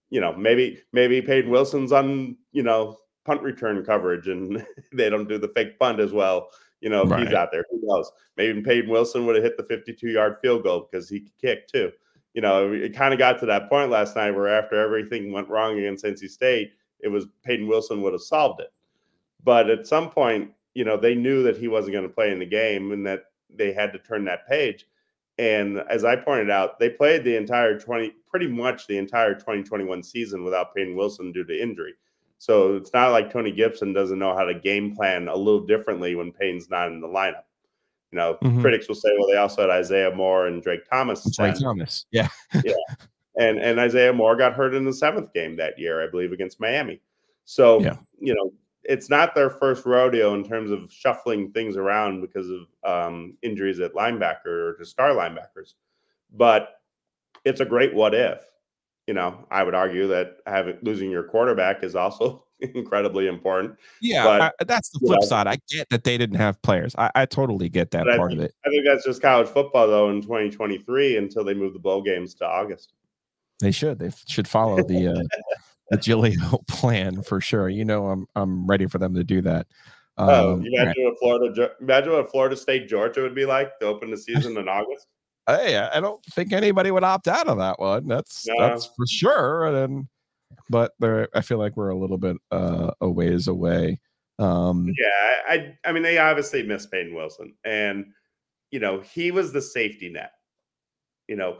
you 0.09 0.19
know, 0.19 0.33
maybe 0.33 0.81
maybe 0.91 1.21
Payton 1.21 1.51
Wilson's 1.51 1.91
on, 1.91 2.35
you 2.51 2.63
know, 2.63 2.97
punt 3.25 3.43
return 3.43 3.83
coverage 3.85 4.27
and 4.27 4.65
they 4.93 5.09
don't 5.09 5.29
do 5.29 5.37
the 5.37 5.49
fake 5.49 5.77
punt 5.77 5.99
as 5.99 6.11
well. 6.11 6.49
You 6.81 6.89
know, 6.89 7.03
if 7.03 7.11
right. 7.11 7.25
he's 7.25 7.33
out 7.33 7.49
there. 7.51 7.63
Who 7.69 7.79
knows? 7.83 8.11
Maybe 8.37 8.59
Payton 8.61 8.89
Wilson 8.89 9.25
would 9.25 9.35
have 9.35 9.43
hit 9.43 9.55
the 9.55 9.63
52 9.63 10.09
yard 10.09 10.37
field 10.41 10.63
goal 10.63 10.87
because 10.91 11.07
he 11.07 11.21
could 11.21 11.37
kick 11.39 11.67
too. 11.67 11.91
You 12.33 12.41
know, 12.41 12.73
it 12.73 12.95
kind 12.95 13.13
of 13.13 13.19
got 13.19 13.39
to 13.39 13.45
that 13.45 13.69
point 13.69 13.91
last 13.91 14.15
night 14.15 14.31
where 14.31 14.47
after 14.47 14.75
everything 14.81 15.31
went 15.31 15.47
wrong 15.47 15.77
against 15.77 16.03
NC 16.03 16.27
State, 16.29 16.71
it 17.01 17.07
was 17.07 17.27
Payton 17.45 17.67
Wilson 17.67 18.01
would 18.01 18.13
have 18.13 18.21
solved 18.21 18.61
it. 18.61 18.73
But 19.43 19.69
at 19.69 19.87
some 19.87 20.09
point, 20.09 20.51
you 20.73 20.85
know, 20.85 20.97
they 20.97 21.15
knew 21.15 21.43
that 21.43 21.57
he 21.57 21.67
wasn't 21.67 21.93
going 21.93 22.07
to 22.07 22.13
play 22.13 22.31
in 22.31 22.39
the 22.39 22.45
game 22.45 22.91
and 22.91 23.05
that 23.05 23.25
they 23.53 23.73
had 23.73 23.93
to 23.93 23.99
turn 23.99 24.25
that 24.25 24.47
page. 24.47 24.87
And 25.37 25.79
as 25.89 26.03
I 26.05 26.15
pointed 26.15 26.49
out, 26.49 26.79
they 26.79 26.89
played 26.89 27.23
the 27.23 27.35
entire 27.35 27.79
20, 27.79 28.13
pretty 28.29 28.47
much 28.47 28.87
the 28.87 28.97
entire 28.97 29.33
2021 29.33 30.03
season 30.03 30.43
without 30.43 30.75
Payton 30.75 30.95
Wilson 30.95 31.31
due 31.31 31.43
to 31.43 31.61
injury. 31.61 31.93
So 32.37 32.75
it's 32.75 32.93
not 32.93 33.11
like 33.11 33.31
Tony 33.31 33.51
Gibson 33.51 33.93
doesn't 33.93 34.19
know 34.19 34.35
how 34.35 34.43
to 34.43 34.53
game 34.53 34.95
plan 34.95 35.27
a 35.27 35.35
little 35.35 35.65
differently 35.65 36.15
when 36.15 36.31
Payton's 36.31 36.69
not 36.69 36.89
in 36.89 36.99
the 36.99 37.07
lineup. 37.07 37.43
You 38.11 38.17
know, 38.19 38.37
mm-hmm. 38.43 38.61
critics 38.61 38.87
will 38.87 38.95
say, 38.95 39.09
well, 39.17 39.27
they 39.27 39.37
also 39.37 39.61
had 39.61 39.71
Isaiah 39.71 40.13
Moore 40.13 40.47
and 40.47 40.61
Drake 40.61 40.87
Thomas. 40.87 41.23
Drake 41.35 41.55
Thomas, 41.57 42.05
yeah, 42.11 42.27
yeah, 42.63 42.73
and 43.37 43.57
and 43.57 43.79
Isaiah 43.79 44.13
Moore 44.13 44.35
got 44.35 44.53
hurt 44.53 44.75
in 44.75 44.85
the 44.85 44.93
seventh 44.93 45.33
game 45.33 45.55
that 45.55 45.79
year, 45.79 46.03
I 46.03 46.11
believe, 46.11 46.31
against 46.31 46.59
Miami. 46.59 47.01
So 47.45 47.79
yeah. 47.79 47.95
you 48.19 48.35
know, 48.35 48.51
it's 48.83 49.09
not 49.09 49.35
their 49.35 49.49
first 49.49 49.85
rodeo 49.85 50.33
in 50.33 50.43
terms 50.43 50.71
of 50.71 50.91
shuffling 50.91 51.51
things 51.51 51.77
around 51.77 52.21
because 52.21 52.49
of 52.49 52.67
um, 52.83 53.37
injuries 53.41 53.79
at 53.79 53.93
linebacker 53.93 54.45
or 54.45 54.75
to 54.77 54.85
star 54.85 55.11
linebackers, 55.11 55.73
but 56.33 56.81
it's 57.45 57.61
a 57.61 57.65
great 57.65 57.93
what 57.93 58.13
if. 58.13 58.43
You 59.07 59.13
know, 59.13 59.45
I 59.51 59.63
would 59.63 59.75
argue 59.75 60.07
that 60.07 60.37
having 60.47 60.77
losing 60.81 61.11
your 61.11 61.23
quarterback 61.23 61.83
is 61.83 61.95
also 61.95 62.45
incredibly 62.59 63.27
important. 63.27 63.77
Yeah, 64.01 64.23
but, 64.23 64.41
I, 64.41 64.63
that's 64.65 64.89
the 64.89 64.99
flip 64.99 65.19
know, 65.21 65.27
side. 65.27 65.47
I 65.47 65.57
get 65.69 65.89
that 65.89 66.05
they 66.05 66.17
didn't 66.17 66.37
have 66.37 66.61
players. 66.61 66.95
I, 66.97 67.11
I 67.15 67.25
totally 67.25 67.67
get 67.67 67.91
that 67.91 68.05
part 68.05 68.31
think, 68.31 68.39
of 68.39 68.45
it. 68.45 68.53
I 68.65 68.69
think 68.69 68.85
that's 68.85 69.05
just 69.05 69.21
college 69.21 69.47
football 69.47 69.87
though 69.87 70.09
in 70.09 70.21
2023 70.21 71.17
until 71.17 71.43
they 71.43 71.53
move 71.53 71.73
the 71.73 71.79
bowl 71.79 72.01
games 72.01 72.33
to 72.35 72.45
August. 72.45 72.93
They 73.59 73.71
should. 73.71 73.99
They 73.99 74.11
should 74.27 74.47
follow 74.47 74.83
the 74.83 75.07
uh, 75.07 75.23
the 75.93 76.01
Giglio 76.01 76.63
plan 76.67 77.21
for 77.23 77.39
sure. 77.39 77.69
You 77.69 77.85
know, 77.85 78.07
I'm 78.07 78.27
I'm 78.35 78.67
ready 78.67 78.87
for 78.87 78.97
them 78.97 79.13
to 79.15 79.23
do 79.23 79.41
that. 79.41 79.67
Um, 80.17 80.29
oh, 80.29 80.53
imagine 80.55 80.85
right. 80.87 80.95
what 80.97 81.19
Florida 81.19 81.69
imagine 81.81 82.13
what 82.13 82.31
Florida 82.31 82.55
State 82.55 82.87
Georgia 82.87 83.21
would 83.21 83.35
be 83.35 83.45
like 83.45 83.79
to 83.79 83.85
open 83.87 84.11
the 84.11 84.17
season 84.17 84.57
in 84.57 84.67
August. 84.67 85.07
Hey, 85.47 85.77
I 85.77 85.99
don't 85.99 86.23
think 86.25 86.53
anybody 86.53 86.91
would 86.91 87.03
opt 87.03 87.27
out 87.27 87.47
of 87.47 87.57
that 87.57 87.79
one. 87.79 88.07
That's 88.07 88.47
no. 88.47 88.55
that's 88.59 88.85
for 88.85 89.05
sure. 89.07 89.65
And 89.65 90.07
but 90.69 90.93
there, 90.99 91.27
I 91.33 91.41
feel 91.41 91.57
like 91.57 91.75
we're 91.75 91.89
a 91.89 91.97
little 91.97 92.17
bit 92.17 92.37
uh, 92.51 92.91
a 93.01 93.09
ways 93.09 93.47
away. 93.47 93.99
Um, 94.39 94.87
yeah, 94.97 95.35
I 95.47 95.75
I 95.85 95.91
mean 95.91 96.03
they 96.03 96.17
obviously 96.17 96.63
miss 96.63 96.85
Payton 96.85 97.13
Wilson, 97.13 97.55
and 97.65 98.05
you 98.71 98.79
know 98.79 99.01
he 99.01 99.31
was 99.31 99.51
the 99.51 99.61
safety 99.61 100.09
net. 100.09 100.31
You 101.27 101.37
know, 101.37 101.57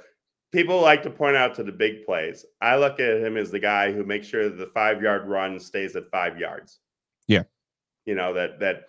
people 0.54 0.80
like 0.80 1.02
to 1.04 1.10
point 1.10 1.36
out 1.36 1.56
to 1.56 1.64
the 1.64 1.72
big 1.72 2.06
plays. 2.06 2.46
I 2.62 2.78
look 2.78 3.00
at 3.00 3.18
him 3.18 3.36
as 3.36 3.52
the 3.52 3.60
guy 3.60 3.92
who 3.92 4.06
makes 4.06 4.28
sure 4.28 4.48
that 4.48 4.58
the 4.58 4.68
five 4.68 5.02
yard 5.02 5.28
run 5.28 5.60
stays 5.60 5.96
at 5.96 6.10
five 6.12 6.38
yards. 6.38 6.80
Yeah. 7.28 7.44
You 8.06 8.16
know, 8.16 8.34
that 8.34 8.60
that 8.60 8.86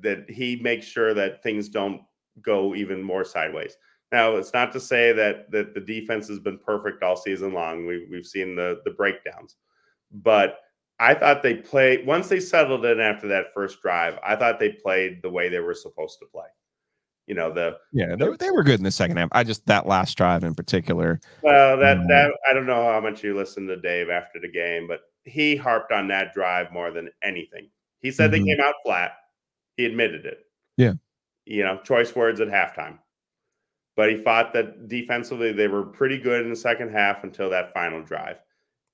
that 0.00 0.28
he 0.28 0.56
makes 0.56 0.86
sure 0.86 1.14
that 1.14 1.42
things 1.42 1.68
don't 1.68 2.02
go 2.42 2.74
even 2.74 3.02
more 3.02 3.24
sideways. 3.24 3.76
Now, 4.12 4.36
it's 4.36 4.52
not 4.52 4.72
to 4.72 4.80
say 4.80 5.12
that 5.12 5.50
that 5.52 5.74
the 5.74 5.80
defense 5.80 6.26
has 6.28 6.40
been 6.40 6.58
perfect 6.58 7.02
all 7.02 7.16
season 7.16 7.52
long. 7.52 7.86
We 7.86 8.06
we've 8.10 8.26
seen 8.26 8.56
the 8.56 8.80
the 8.84 8.90
breakdowns. 8.90 9.56
But 10.12 10.58
I 10.98 11.14
thought 11.14 11.42
they 11.42 11.54
played 11.54 12.04
once 12.04 12.28
they 12.28 12.40
settled 12.40 12.84
in 12.84 12.98
after 13.00 13.28
that 13.28 13.54
first 13.54 13.80
drive, 13.80 14.18
I 14.24 14.34
thought 14.34 14.58
they 14.58 14.70
played 14.70 15.22
the 15.22 15.30
way 15.30 15.48
they 15.48 15.60
were 15.60 15.74
supposed 15.74 16.18
to 16.18 16.26
play 16.26 16.48
you 17.30 17.36
know 17.36 17.52
the 17.52 17.76
yeah 17.92 18.16
they, 18.16 18.28
they 18.40 18.50
were 18.50 18.64
good 18.64 18.80
in 18.80 18.84
the 18.84 18.90
second 18.90 19.16
half. 19.16 19.28
I 19.30 19.44
just 19.44 19.64
that 19.66 19.86
last 19.86 20.18
drive 20.18 20.42
in 20.42 20.52
particular. 20.52 21.20
Well, 21.42 21.76
that 21.76 21.98
um, 21.98 22.08
that 22.08 22.32
I 22.50 22.52
don't 22.52 22.66
know 22.66 22.90
how 22.90 23.00
much 23.00 23.22
you 23.22 23.36
listened 23.36 23.68
to 23.68 23.76
Dave 23.76 24.10
after 24.10 24.40
the 24.40 24.50
game, 24.50 24.88
but 24.88 25.02
he 25.22 25.54
harped 25.54 25.92
on 25.92 26.08
that 26.08 26.34
drive 26.34 26.72
more 26.72 26.90
than 26.90 27.08
anything. 27.22 27.68
He 28.00 28.10
said 28.10 28.32
mm-hmm. 28.32 28.44
they 28.44 28.50
came 28.50 28.60
out 28.60 28.74
flat. 28.84 29.12
He 29.76 29.84
admitted 29.84 30.26
it. 30.26 30.38
Yeah, 30.76 30.94
you 31.46 31.62
know, 31.62 31.78
choice 31.84 32.16
words 32.16 32.40
at 32.40 32.48
halftime. 32.48 32.98
But 33.94 34.10
he 34.10 34.16
thought 34.16 34.52
that 34.54 34.88
defensively 34.88 35.52
they 35.52 35.68
were 35.68 35.84
pretty 35.84 36.18
good 36.18 36.42
in 36.42 36.50
the 36.50 36.56
second 36.56 36.90
half 36.90 37.22
until 37.22 37.48
that 37.50 37.72
final 37.72 38.02
drive, 38.02 38.38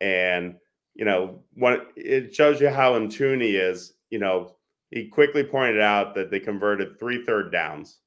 and 0.03 0.57
you 0.95 1.07
know, 1.07 1.39
what 1.55 1.89
it 1.97 2.35
shows 2.35 2.61
you 2.61 2.69
how 2.69 2.97
in 2.97 3.09
tune 3.09 3.41
he 3.41 3.57
is. 3.57 3.95
You 4.11 4.19
know, 4.19 4.57
he 4.91 5.09
quickly 5.09 5.43
pointed 5.43 5.81
out 5.81 6.15
that 6.17 6.31
they 6.31 6.39
converted 6.39 6.99
three 6.99 7.25
third 7.25 7.51
downs 7.51 8.01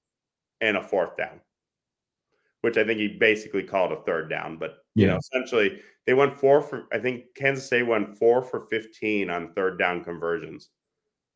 and 0.62 0.78
a 0.78 0.84
fourth 0.84 1.17
down, 1.17 1.39
which 2.62 2.78
I 2.78 2.84
think 2.84 3.00
he 3.00 3.08
basically 3.08 3.63
called 3.63 3.91
a 3.91 4.02
third 4.04 4.30
down. 4.30 4.58
But 4.58 4.78
you 4.95 5.08
know, 5.08 5.17
essentially 5.17 5.80
they 6.06 6.13
went 6.13 6.39
four 6.39 6.62
for 6.62 6.88
I 6.91 7.00
think 7.00 7.26
Kansas 7.36 7.65
State 7.65 7.84
went 7.84 8.17
four 8.17 8.41
for 8.41 8.67
15 8.69 9.30
on 9.30 9.54
third 9.54 9.78
down 9.78 10.04
conversions. 10.04 10.69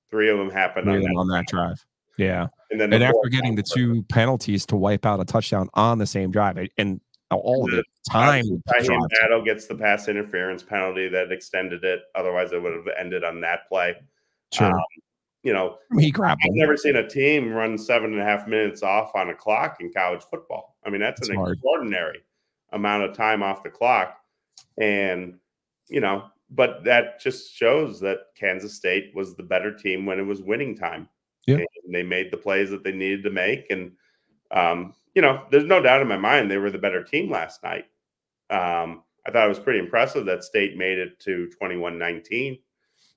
Three 0.09 0.29
of 0.29 0.37
them 0.37 0.49
happened 0.49 0.89
on, 0.89 1.01
that, 1.01 1.15
on 1.17 1.27
that 1.29 1.47
drive. 1.47 1.83
Yeah. 2.17 2.47
And 2.69 2.79
then 2.79 2.93
And 2.93 3.03
after 3.03 3.29
getting 3.31 3.55
the 3.55 3.63
two 3.63 4.03
penalties 4.03 4.65
to 4.67 4.75
wipe 4.75 5.05
out 5.05 5.19
a 5.19 5.25
touchdown 5.25 5.69
on 5.73 5.97
the 5.97 6.05
same 6.05 6.29
drive, 6.29 6.59
and 6.77 7.01
all 7.31 7.65
of 7.65 7.71
The- 7.71 7.83
time. 8.11 8.45
Raheem 8.71 9.07
Battle 9.21 9.43
gets 9.43 9.65
the 9.67 9.75
pass 9.75 10.07
interference 10.07 10.61
penalty 10.61 11.07
that 11.09 11.31
extended 11.31 11.83
it. 11.83 12.01
Otherwise, 12.15 12.51
it 12.51 12.61
would 12.61 12.73
have 12.73 12.87
ended 12.97 13.23
on 13.23 13.41
that 13.41 13.67
play. 13.69 13.95
Sure. 14.53 14.67
Um, 14.67 14.83
you 15.43 15.51
know, 15.51 15.77
he 15.99 16.09
grabbed 16.09 16.41
I've 16.45 16.53
never 16.53 16.77
seen 16.77 16.95
a 16.95 17.07
team 17.07 17.51
run 17.51 17.77
seven 17.77 18.13
and 18.13 18.21
a 18.21 18.25
half 18.25 18.47
minutes 18.47 18.81
off 18.81 19.11
on 19.13 19.29
a 19.29 19.35
clock 19.35 19.77
in 19.81 19.91
college 19.91 20.23
football. 20.31 20.77
I 20.85 20.89
mean, 20.89 21.01
that's 21.01 21.21
It's 21.21 21.29
an 21.29 21.35
hard. 21.35 21.53
extraordinary 21.53 22.23
amount 22.71 23.03
of 23.03 23.15
time 23.15 23.43
off 23.43 23.61
the 23.61 23.69
clock. 23.69 24.17
And, 24.79 25.37
you 25.89 25.99
know, 25.99 26.23
but 26.49 26.83
that 26.85 27.19
just 27.19 27.53
shows 27.53 27.99
that 27.99 28.19
Kansas 28.39 28.73
State 28.73 29.11
was 29.13 29.35
the 29.35 29.43
better 29.43 29.73
team 29.75 30.05
when 30.05 30.17
it 30.17 30.25
was 30.25 30.41
winning 30.41 30.75
time. 30.77 31.09
Yeah. 31.45 31.57
And 31.57 31.93
they 31.93 32.03
made 32.03 32.31
the 32.31 32.37
plays 32.37 32.69
that 32.69 32.83
they 32.83 32.93
needed 32.93 33.23
to 33.23 33.29
make. 33.29 33.69
And, 33.69 33.91
um, 34.51 34.93
you 35.13 35.21
know, 35.21 35.43
there's 35.51 35.65
no 35.65 35.81
doubt 35.81 36.01
in 36.01 36.07
my 36.07 36.17
mind 36.17 36.49
they 36.49 36.57
were 36.57 36.71
the 36.71 36.77
better 36.77 37.03
team 37.03 37.29
last 37.29 37.61
night. 37.63 37.85
Um, 38.49 39.03
I 39.25 39.31
thought 39.31 39.45
it 39.45 39.49
was 39.49 39.59
pretty 39.59 39.79
impressive 39.79 40.25
that 40.25 40.43
State 40.43 40.77
made 40.77 40.97
it 40.99 41.19
to 41.21 41.49
21 41.59 41.97
19. 41.97 42.59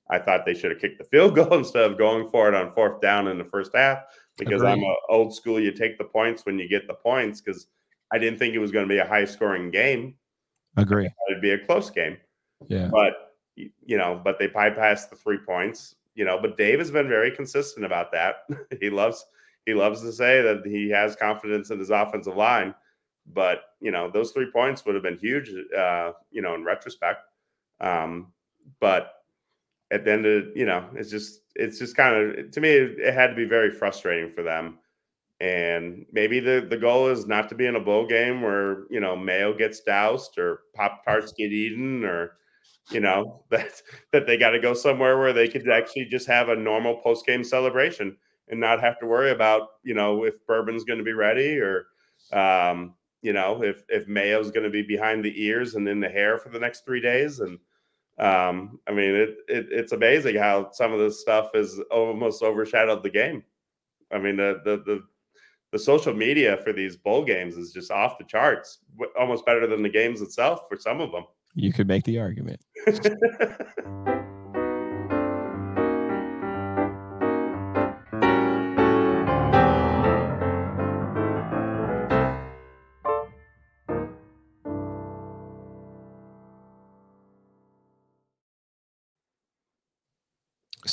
I 0.09 0.19
thought 0.19 0.45
they 0.45 0.53
should 0.53 0.71
have 0.71 0.79
kicked 0.79 0.97
the 0.99 1.03
field 1.05 1.35
goal 1.35 1.53
instead 1.57 1.83
of 1.89 1.97
going 1.97 2.29
for 2.29 2.47
it 2.47 2.53
on 2.55 2.73
fourth 2.73 3.01
down 3.01 3.27
in 3.27 3.37
the 3.37 3.43
first 3.45 3.71
half 3.75 3.99
because 4.37 4.61
I'm 4.63 4.79
Agreed. 4.79 4.95
a 5.09 5.11
old 5.13 5.33
school. 5.35 5.59
You 5.59 5.71
take 5.71 5.97
the 5.97 6.03
points 6.03 6.45
when 6.45 6.57
you 6.59 6.67
get 6.69 6.87
the 6.87 6.93
points 6.93 7.41
because 7.41 7.67
I 8.11 8.17
didn't 8.17 8.39
think 8.39 8.53
it 8.53 8.59
was 8.59 8.71
going 8.71 8.87
to 8.87 8.93
be 8.93 8.99
a 8.99 9.07
high 9.07 9.25
scoring 9.25 9.69
game. 9.71 10.15
Agree. 10.77 11.09
It'd 11.29 11.41
be 11.41 11.51
a 11.51 11.65
close 11.65 11.89
game, 11.89 12.17
Yeah. 12.69 12.89
but 12.91 13.33
you 13.55 13.97
know, 13.97 14.21
but 14.23 14.37
they 14.37 14.47
bypassed 14.47 15.09
the 15.09 15.15
three 15.15 15.39
points. 15.39 15.95
You 16.13 16.25
know, 16.25 16.39
but 16.41 16.57
Dave 16.57 16.79
has 16.79 16.89
been 16.91 17.07
very 17.07 17.31
consistent 17.31 17.85
about 17.85 18.11
that. 18.11 18.45
he 18.81 18.89
loves 18.89 19.25
he 19.65 19.73
loves 19.73 20.01
to 20.01 20.11
say 20.11 20.41
that 20.41 20.65
he 20.65 20.89
has 20.89 21.15
confidence 21.15 21.69
in 21.71 21.79
his 21.79 21.89
offensive 21.89 22.35
line, 22.37 22.73
but 23.33 23.63
you 23.81 23.91
know, 23.91 24.09
those 24.09 24.31
three 24.31 24.49
points 24.51 24.85
would 24.85 24.95
have 24.95 25.03
been 25.03 25.17
huge. 25.17 25.51
Uh, 25.75 26.11
you 26.31 26.41
know, 26.41 26.53
in 26.55 26.63
retrospect, 26.63 27.21
um, 27.81 28.31
but 28.79 29.16
at 29.91 30.03
the 30.03 30.11
end 30.11 30.25
of 30.25 30.45
you 30.55 30.65
know 30.65 30.85
it's 30.95 31.09
just 31.09 31.41
it's 31.55 31.79
just 31.79 31.95
kind 31.95 32.15
of 32.15 32.51
to 32.51 32.61
me 32.61 32.69
it, 32.69 32.99
it 32.99 33.13
had 33.13 33.27
to 33.27 33.35
be 33.35 33.45
very 33.45 33.71
frustrating 33.71 34.31
for 34.31 34.43
them. 34.43 34.79
And 35.39 36.05
maybe 36.11 36.39
the 36.39 36.65
the 36.67 36.77
goal 36.77 37.07
is 37.07 37.27
not 37.27 37.47
to 37.49 37.55
be 37.55 37.67
in 37.67 37.75
a 37.75 37.79
bowl 37.79 38.07
game 38.07 38.41
where 38.41 38.85
you 38.89 38.99
know 38.99 39.15
mayo 39.15 39.55
gets 39.55 39.81
doused 39.81 40.37
or 40.37 40.61
pop 40.75 41.05
tarts 41.05 41.31
get 41.31 41.51
eaten 41.51 42.03
or 42.03 42.37
you 42.91 42.99
know 42.99 43.43
that 43.51 43.81
that 44.11 44.25
they 44.25 44.37
got 44.37 44.51
to 44.51 44.59
go 44.59 44.73
somewhere 44.73 45.17
where 45.19 45.33
they 45.33 45.47
could 45.47 45.69
actually 45.69 46.05
just 46.05 46.27
have 46.27 46.49
a 46.49 46.55
normal 46.55 46.97
post 46.97 47.25
game 47.25 47.43
celebration 47.43 48.17
and 48.49 48.59
not 48.59 48.81
have 48.81 48.99
to 48.99 49.05
worry 49.05 49.31
about 49.31 49.69
you 49.83 49.93
know 49.93 50.23
if 50.23 50.45
bourbon's 50.47 50.83
going 50.83 50.99
to 50.99 51.05
be 51.05 51.13
ready 51.13 51.59
or 51.59 51.85
um 52.33 52.95
you 53.21 53.33
know 53.33 53.61
if 53.61 53.83
if 53.89 54.07
mayo's 54.07 54.51
going 54.51 54.63
to 54.63 54.69
be 54.69 54.81
behind 54.81 55.23
the 55.23 55.43
ears 55.43 55.75
and 55.75 55.87
in 55.87 55.99
the 55.99 56.09
hair 56.09 56.37
for 56.37 56.49
the 56.49 56.59
next 56.59 56.83
three 56.83 57.01
days 57.01 57.39
and 57.39 57.59
um, 58.19 58.79
I 58.87 58.91
mean, 58.91 59.15
it, 59.15 59.37
it 59.47 59.67
it's 59.69 59.91
amazing 59.91 60.35
how 60.37 60.71
some 60.71 60.91
of 60.91 60.99
this 60.99 61.21
stuff 61.21 61.49
has 61.53 61.79
almost 61.91 62.41
overshadowed 62.41 63.03
the 63.03 63.09
game. 63.09 63.43
I 64.11 64.17
mean, 64.17 64.37
the 64.37 64.61
the 64.63 64.77
the, 64.85 65.03
the 65.71 65.79
social 65.79 66.13
media 66.13 66.57
for 66.63 66.73
these 66.73 66.95
bowl 66.95 67.23
games 67.23 67.57
is 67.57 67.71
just 67.71 67.91
off 67.91 68.17
the 68.17 68.23
charts, 68.23 68.79
almost 69.19 69.45
better 69.45 69.67
than 69.67 69.83
the 69.83 69.89
games 69.89 70.21
itself 70.21 70.61
for 70.69 70.77
some 70.77 70.99
of 70.99 71.11
them. 71.11 71.25
You 71.53 71.73
could 71.73 71.87
make 71.87 72.05
the 72.05 72.19
argument. 72.19 72.61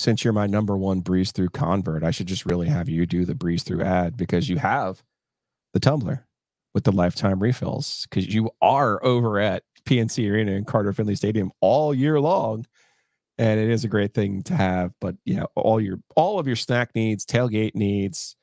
Since 0.05 0.23
you're 0.23 0.35
my 0.35 0.47
number 0.47 0.77
one 0.77 1.01
breeze 1.01 1.33
through 1.33 1.49
convert, 1.49 2.05
I 2.05 2.11
should 2.11 2.27
just 2.27 2.45
really 2.45 2.69
have 2.69 2.90
you 2.90 3.07
do 3.07 3.25
the 3.25 3.35
breeze 3.35 3.62
through 3.62 3.81
ad 3.81 4.19
because 4.19 4.51
you 4.51 4.59
have 4.59 5.03
the 5.73 5.81
tumbler 5.81 6.27
with 6.75 6.85
the 6.85 6.93
lifetime 6.93 7.43
refills 7.43 8.07
because 8.11 8.27
you 8.27 8.51
are 8.61 9.03
over 9.03 9.38
at 9.38 9.62
PNC 9.87 10.31
Arena 10.31 10.53
and 10.53 10.67
Carter 10.67 10.93
Finley 10.93 11.14
Stadium 11.14 11.51
all 11.62 11.95
year 11.95 12.21
long. 12.21 12.67
And 13.38 13.59
it 13.59 13.71
is 13.71 13.83
a 13.85 13.88
great 13.88 14.12
thing 14.12 14.43
to 14.43 14.55
have. 14.55 14.93
But 15.01 15.14
yeah, 15.25 15.45
all 15.57 15.81
your 15.81 16.01
all 16.14 16.38
of 16.38 16.47
your 16.47 16.57
snack 16.57 16.95
needs, 16.95 17.25
tailgate 17.25 17.75
needs, 17.75 18.37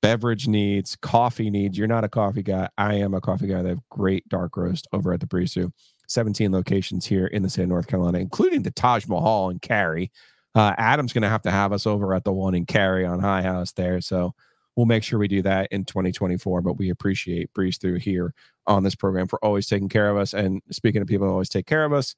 beverage 0.00 0.46
needs, 0.46 0.94
coffee 0.94 1.50
needs. 1.50 1.76
You're 1.76 1.88
not 1.88 2.04
a 2.04 2.08
coffee 2.08 2.44
guy. 2.44 2.68
I 2.78 2.94
am 2.94 3.12
a 3.12 3.20
coffee 3.20 3.48
guy. 3.48 3.62
They 3.62 3.70
have 3.70 3.88
great 3.90 4.28
dark 4.28 4.56
roast 4.56 4.86
over 4.92 5.12
at 5.12 5.18
the 5.18 5.26
Breeze 5.26 5.52
Through. 5.52 5.72
17 6.06 6.52
locations 6.52 7.06
here 7.06 7.26
in 7.26 7.42
the 7.42 7.50
state 7.50 7.64
of 7.64 7.70
North 7.70 7.88
Carolina, 7.88 8.18
including 8.18 8.62
the 8.62 8.70
Taj 8.70 9.08
Mahal 9.08 9.50
in 9.50 9.58
Cary. 9.58 10.12
Uh, 10.54 10.74
Adam's 10.76 11.12
going 11.12 11.22
to 11.22 11.28
have 11.28 11.42
to 11.42 11.50
have 11.50 11.72
us 11.72 11.86
over 11.86 12.14
at 12.14 12.24
the 12.24 12.32
one 12.32 12.54
in 12.54 12.66
Cary 12.66 13.04
on 13.04 13.20
High 13.20 13.42
House 13.42 13.72
there. 13.72 14.00
So 14.00 14.34
we'll 14.76 14.86
make 14.86 15.02
sure 15.02 15.18
we 15.18 15.28
do 15.28 15.42
that 15.42 15.68
in 15.70 15.84
2024. 15.84 16.62
But 16.62 16.74
we 16.74 16.90
appreciate 16.90 17.52
Breeze 17.52 17.78
Through 17.78 17.98
here 17.98 18.34
on 18.66 18.82
this 18.82 18.94
program 18.94 19.28
for 19.28 19.42
always 19.44 19.66
taking 19.66 19.88
care 19.88 20.10
of 20.10 20.16
us. 20.16 20.34
And 20.34 20.62
speaking 20.70 21.02
of 21.02 21.08
people 21.08 21.26
who 21.26 21.32
always 21.32 21.48
take 21.48 21.66
care 21.66 21.84
of 21.84 21.92
us, 21.92 22.14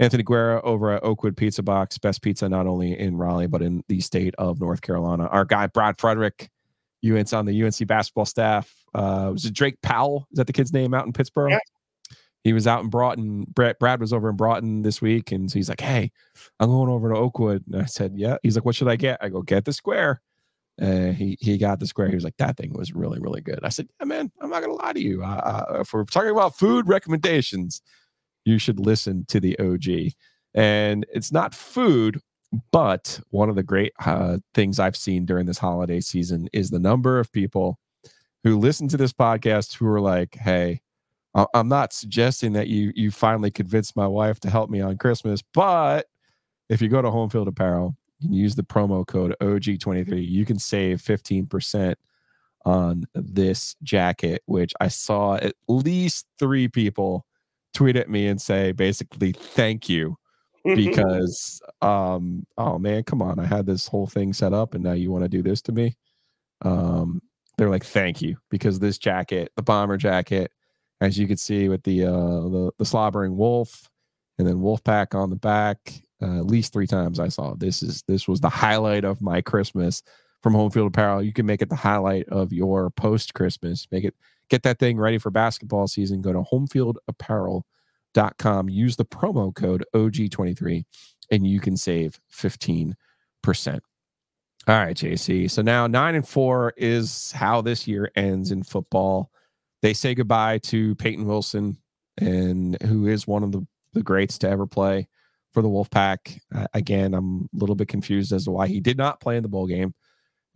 Anthony 0.00 0.22
Guerra 0.22 0.62
over 0.62 0.92
at 0.92 1.02
Oakwood 1.02 1.36
Pizza 1.36 1.62
Box, 1.62 1.98
best 1.98 2.22
pizza 2.22 2.48
not 2.48 2.66
only 2.66 2.98
in 2.98 3.16
Raleigh, 3.16 3.48
but 3.48 3.62
in 3.62 3.82
the 3.88 4.00
state 4.00 4.34
of 4.38 4.60
North 4.60 4.80
Carolina. 4.80 5.26
Our 5.26 5.44
guy, 5.44 5.66
Brad 5.66 5.98
Frederick, 5.98 6.50
UNC 7.04 7.32
on 7.32 7.46
the 7.46 7.62
UNC 7.64 7.86
basketball 7.86 8.24
staff. 8.24 8.72
Uh, 8.94 9.30
was 9.32 9.44
it 9.44 9.54
Drake 9.54 9.80
Powell? 9.82 10.26
Is 10.30 10.36
that 10.36 10.46
the 10.46 10.52
kid's 10.52 10.72
name 10.72 10.94
out 10.94 11.06
in 11.06 11.12
Pittsboro? 11.12 11.50
Yeah. 11.50 11.58
He 12.44 12.52
was 12.52 12.66
out 12.66 12.82
in 12.82 12.88
Broughton. 12.88 13.46
Brad, 13.52 13.78
Brad 13.78 14.00
was 14.00 14.12
over 14.12 14.30
in 14.30 14.36
Broughton 14.36 14.82
this 14.82 15.02
week. 15.02 15.32
And 15.32 15.50
so 15.50 15.58
he's 15.58 15.68
like, 15.68 15.80
Hey, 15.80 16.12
I'm 16.60 16.70
going 16.70 16.90
over 16.90 17.08
to 17.10 17.16
Oakwood. 17.16 17.64
And 17.70 17.82
I 17.82 17.86
said, 17.86 18.12
Yeah. 18.16 18.36
He's 18.42 18.56
like, 18.56 18.64
What 18.64 18.74
should 18.74 18.88
I 18.88 18.96
get? 18.96 19.18
I 19.20 19.28
go, 19.28 19.42
Get 19.42 19.64
the 19.64 19.72
square. 19.72 20.22
Uh, 20.80 21.10
he 21.10 21.36
he 21.40 21.58
got 21.58 21.80
the 21.80 21.86
square. 21.86 22.08
He 22.08 22.14
was 22.14 22.22
like, 22.22 22.36
"That 22.36 22.56
thing 22.56 22.72
was 22.72 22.92
really 22.92 23.18
really 23.18 23.40
good." 23.40 23.58
I 23.64 23.68
said, 23.68 23.88
"Yeah, 23.98 24.06
man, 24.06 24.30
I'm 24.40 24.50
not 24.50 24.62
gonna 24.62 24.74
lie 24.74 24.92
to 24.92 25.00
you. 25.00 25.24
Uh, 25.24 25.78
if 25.80 25.92
we're 25.92 26.04
talking 26.04 26.30
about 26.30 26.56
food 26.56 26.86
recommendations, 26.86 27.82
you 28.44 28.58
should 28.58 28.78
listen 28.78 29.24
to 29.28 29.40
the 29.40 29.58
OG. 29.58 30.12
And 30.54 31.04
it's 31.12 31.32
not 31.32 31.54
food, 31.54 32.20
but 32.70 33.20
one 33.30 33.48
of 33.48 33.56
the 33.56 33.62
great 33.62 33.92
uh, 34.04 34.38
things 34.54 34.78
I've 34.78 34.96
seen 34.96 35.26
during 35.26 35.46
this 35.46 35.58
holiday 35.58 36.00
season 36.00 36.48
is 36.52 36.70
the 36.70 36.78
number 36.78 37.18
of 37.18 37.32
people 37.32 37.78
who 38.44 38.56
listen 38.58 38.88
to 38.88 38.96
this 38.96 39.12
podcast 39.12 39.74
who 39.74 39.86
are 39.88 40.00
like, 40.00 40.36
"Hey, 40.36 40.80
I'm 41.34 41.68
not 41.68 41.92
suggesting 41.92 42.52
that 42.54 42.68
you 42.68 42.92
you 42.94 43.10
finally 43.10 43.50
convinced 43.50 43.96
my 43.96 44.06
wife 44.06 44.40
to 44.40 44.50
help 44.50 44.70
me 44.70 44.80
on 44.80 44.96
Christmas, 44.96 45.42
but 45.54 46.06
if 46.68 46.82
you 46.82 46.88
go 46.88 47.02
to 47.02 47.10
Home 47.10 47.30
Field 47.30 47.48
Apparel 47.48 47.96
and 48.22 48.34
use 48.34 48.54
the 48.54 48.62
promo 48.62 49.06
code 49.06 49.34
OG23, 49.40 50.26
you 50.26 50.44
can 50.44 50.58
save 50.58 51.00
15% 51.00 51.94
on 52.64 53.04
this 53.14 53.76
jacket, 53.82 54.42
which 54.46 54.72
I 54.80 54.88
saw 54.88 55.36
at 55.36 55.54
least 55.68 56.26
three 56.38 56.68
people 56.68 57.24
tweet 57.74 57.96
at 57.96 58.10
me 58.10 58.26
and 58.26 58.40
say 58.40 58.72
basically 58.72 59.32
thank 59.32 59.88
you 59.88 60.16
because 60.64 61.62
um 61.80 62.44
oh 62.58 62.78
man 62.78 63.02
come 63.04 63.22
on 63.22 63.38
i 63.38 63.46
had 63.46 63.64
this 63.64 63.86
whole 63.86 64.06
thing 64.06 64.32
set 64.32 64.52
up 64.52 64.74
and 64.74 64.82
now 64.82 64.92
you 64.92 65.10
want 65.10 65.22
to 65.22 65.28
do 65.28 65.42
this 65.42 65.62
to 65.62 65.72
me? 65.72 65.96
Um 66.62 67.22
they're 67.56 67.70
like 67.70 67.84
thank 67.84 68.20
you 68.20 68.36
because 68.50 68.78
this 68.78 68.98
jacket 68.98 69.52
the 69.56 69.62
bomber 69.62 69.96
jacket 69.96 70.50
as 71.00 71.18
you 71.18 71.26
can 71.26 71.36
see 71.36 71.68
with 71.68 71.82
the 71.84 72.04
uh 72.04 72.10
the, 72.10 72.70
the 72.78 72.84
slobbering 72.84 73.36
wolf 73.36 73.88
and 74.38 74.46
then 74.46 74.60
wolf 74.60 74.82
pack 74.84 75.14
on 75.14 75.30
the 75.30 75.36
back 75.36 76.02
uh, 76.20 76.38
at 76.38 76.46
least 76.46 76.72
three 76.72 76.86
times 76.86 77.20
i 77.20 77.28
saw 77.28 77.54
this 77.54 77.82
is 77.82 78.02
this 78.08 78.28
was 78.28 78.40
the 78.40 78.48
highlight 78.48 79.04
of 79.04 79.22
my 79.22 79.40
christmas 79.40 80.02
from 80.42 80.54
home 80.54 80.70
field 80.70 80.88
apparel. 80.88 81.22
You 81.22 81.32
can 81.32 81.46
make 81.46 81.62
it 81.62 81.68
the 81.68 81.76
highlight 81.76 82.28
of 82.28 82.52
your 82.52 82.90
post 82.90 83.34
christmas 83.34 83.86
make 83.90 84.04
it 84.04 84.14
get 84.50 84.62
that 84.62 84.78
thing 84.78 84.98
ready 84.98 85.18
for 85.18 85.30
basketball 85.30 85.88
season. 85.88 86.22
Go 86.22 86.32
to 86.32 86.40
homefieldapparel.com 86.40 88.68
use 88.68 88.96
the 88.96 89.04
promo 89.04 89.54
code 89.54 89.84
og23 89.94 90.84
and 91.30 91.46
you 91.46 91.60
can 91.60 91.76
save 91.76 92.18
15% 92.32 92.94
all 94.66 94.74
right 94.74 94.96
jc 94.96 95.50
so 95.50 95.62
now 95.62 95.86
nine 95.86 96.14
and 96.14 96.26
four 96.26 96.72
is 96.76 97.32
how 97.32 97.60
this 97.60 97.86
year 97.86 98.10
ends 98.16 98.50
in 98.50 98.62
football 98.62 99.30
they 99.82 99.92
say 99.92 100.14
goodbye 100.14 100.58
to 100.58 100.94
payton 100.96 101.26
wilson 101.26 101.76
and 102.18 102.80
who 102.82 103.06
is 103.06 103.26
one 103.26 103.42
of 103.42 103.52
the, 103.52 103.66
the 103.92 104.02
greats 104.02 104.38
to 104.38 104.48
ever 104.48 104.66
play 104.66 105.08
for 105.52 105.62
the 105.62 105.68
wolfpack 105.68 106.38
uh, 106.54 106.66
again 106.74 107.14
i'm 107.14 107.48
a 107.54 107.58
little 107.58 107.76
bit 107.76 107.88
confused 107.88 108.32
as 108.32 108.44
to 108.44 108.50
why 108.50 108.66
he 108.66 108.80
did 108.80 108.96
not 108.96 109.20
play 109.20 109.36
in 109.36 109.42
the 109.42 109.48
bowl 109.48 109.66
game 109.66 109.94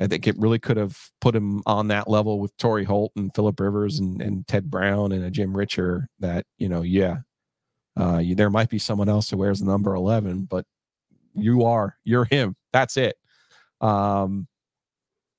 I 0.02 0.06
think 0.06 0.26
it 0.26 0.38
really 0.38 0.58
could 0.58 0.76
have 0.78 0.98
put 1.20 1.36
him 1.36 1.62
on 1.64 1.88
that 1.88 2.08
level 2.08 2.40
with 2.40 2.56
Torry 2.56 2.84
Holt 2.84 3.12
and 3.14 3.32
Philip 3.34 3.60
Rivers 3.60 4.00
and, 4.00 4.20
and 4.20 4.46
Ted 4.48 4.70
Brown 4.70 5.12
and 5.12 5.24
a 5.24 5.30
Jim 5.30 5.52
Ritcher 5.52 6.06
that, 6.18 6.44
you 6.58 6.68
know, 6.68 6.82
yeah, 6.82 7.18
uh, 7.98 8.18
you, 8.18 8.34
there 8.34 8.50
might 8.50 8.70
be 8.70 8.78
someone 8.78 9.08
else 9.08 9.30
who 9.30 9.36
wears 9.36 9.60
the 9.60 9.66
number 9.66 9.94
11, 9.94 10.48
but 10.50 10.64
you 11.34 11.64
are, 11.64 11.96
you're 12.04 12.24
him. 12.24 12.56
That's 12.72 12.96
it. 12.96 13.16
Um, 13.80 14.48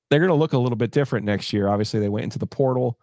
they're 0.08 0.20
going 0.20 0.28
to 0.28 0.34
look 0.34 0.52
a 0.52 0.58
little 0.58 0.76
bit 0.76 0.92
different 0.92 1.26
next 1.26 1.52
year. 1.52 1.68
Obviously, 1.68 2.00
they 2.00 2.08
went 2.08 2.24
into 2.24 2.38
the 2.38 2.46
portal. 2.46 2.98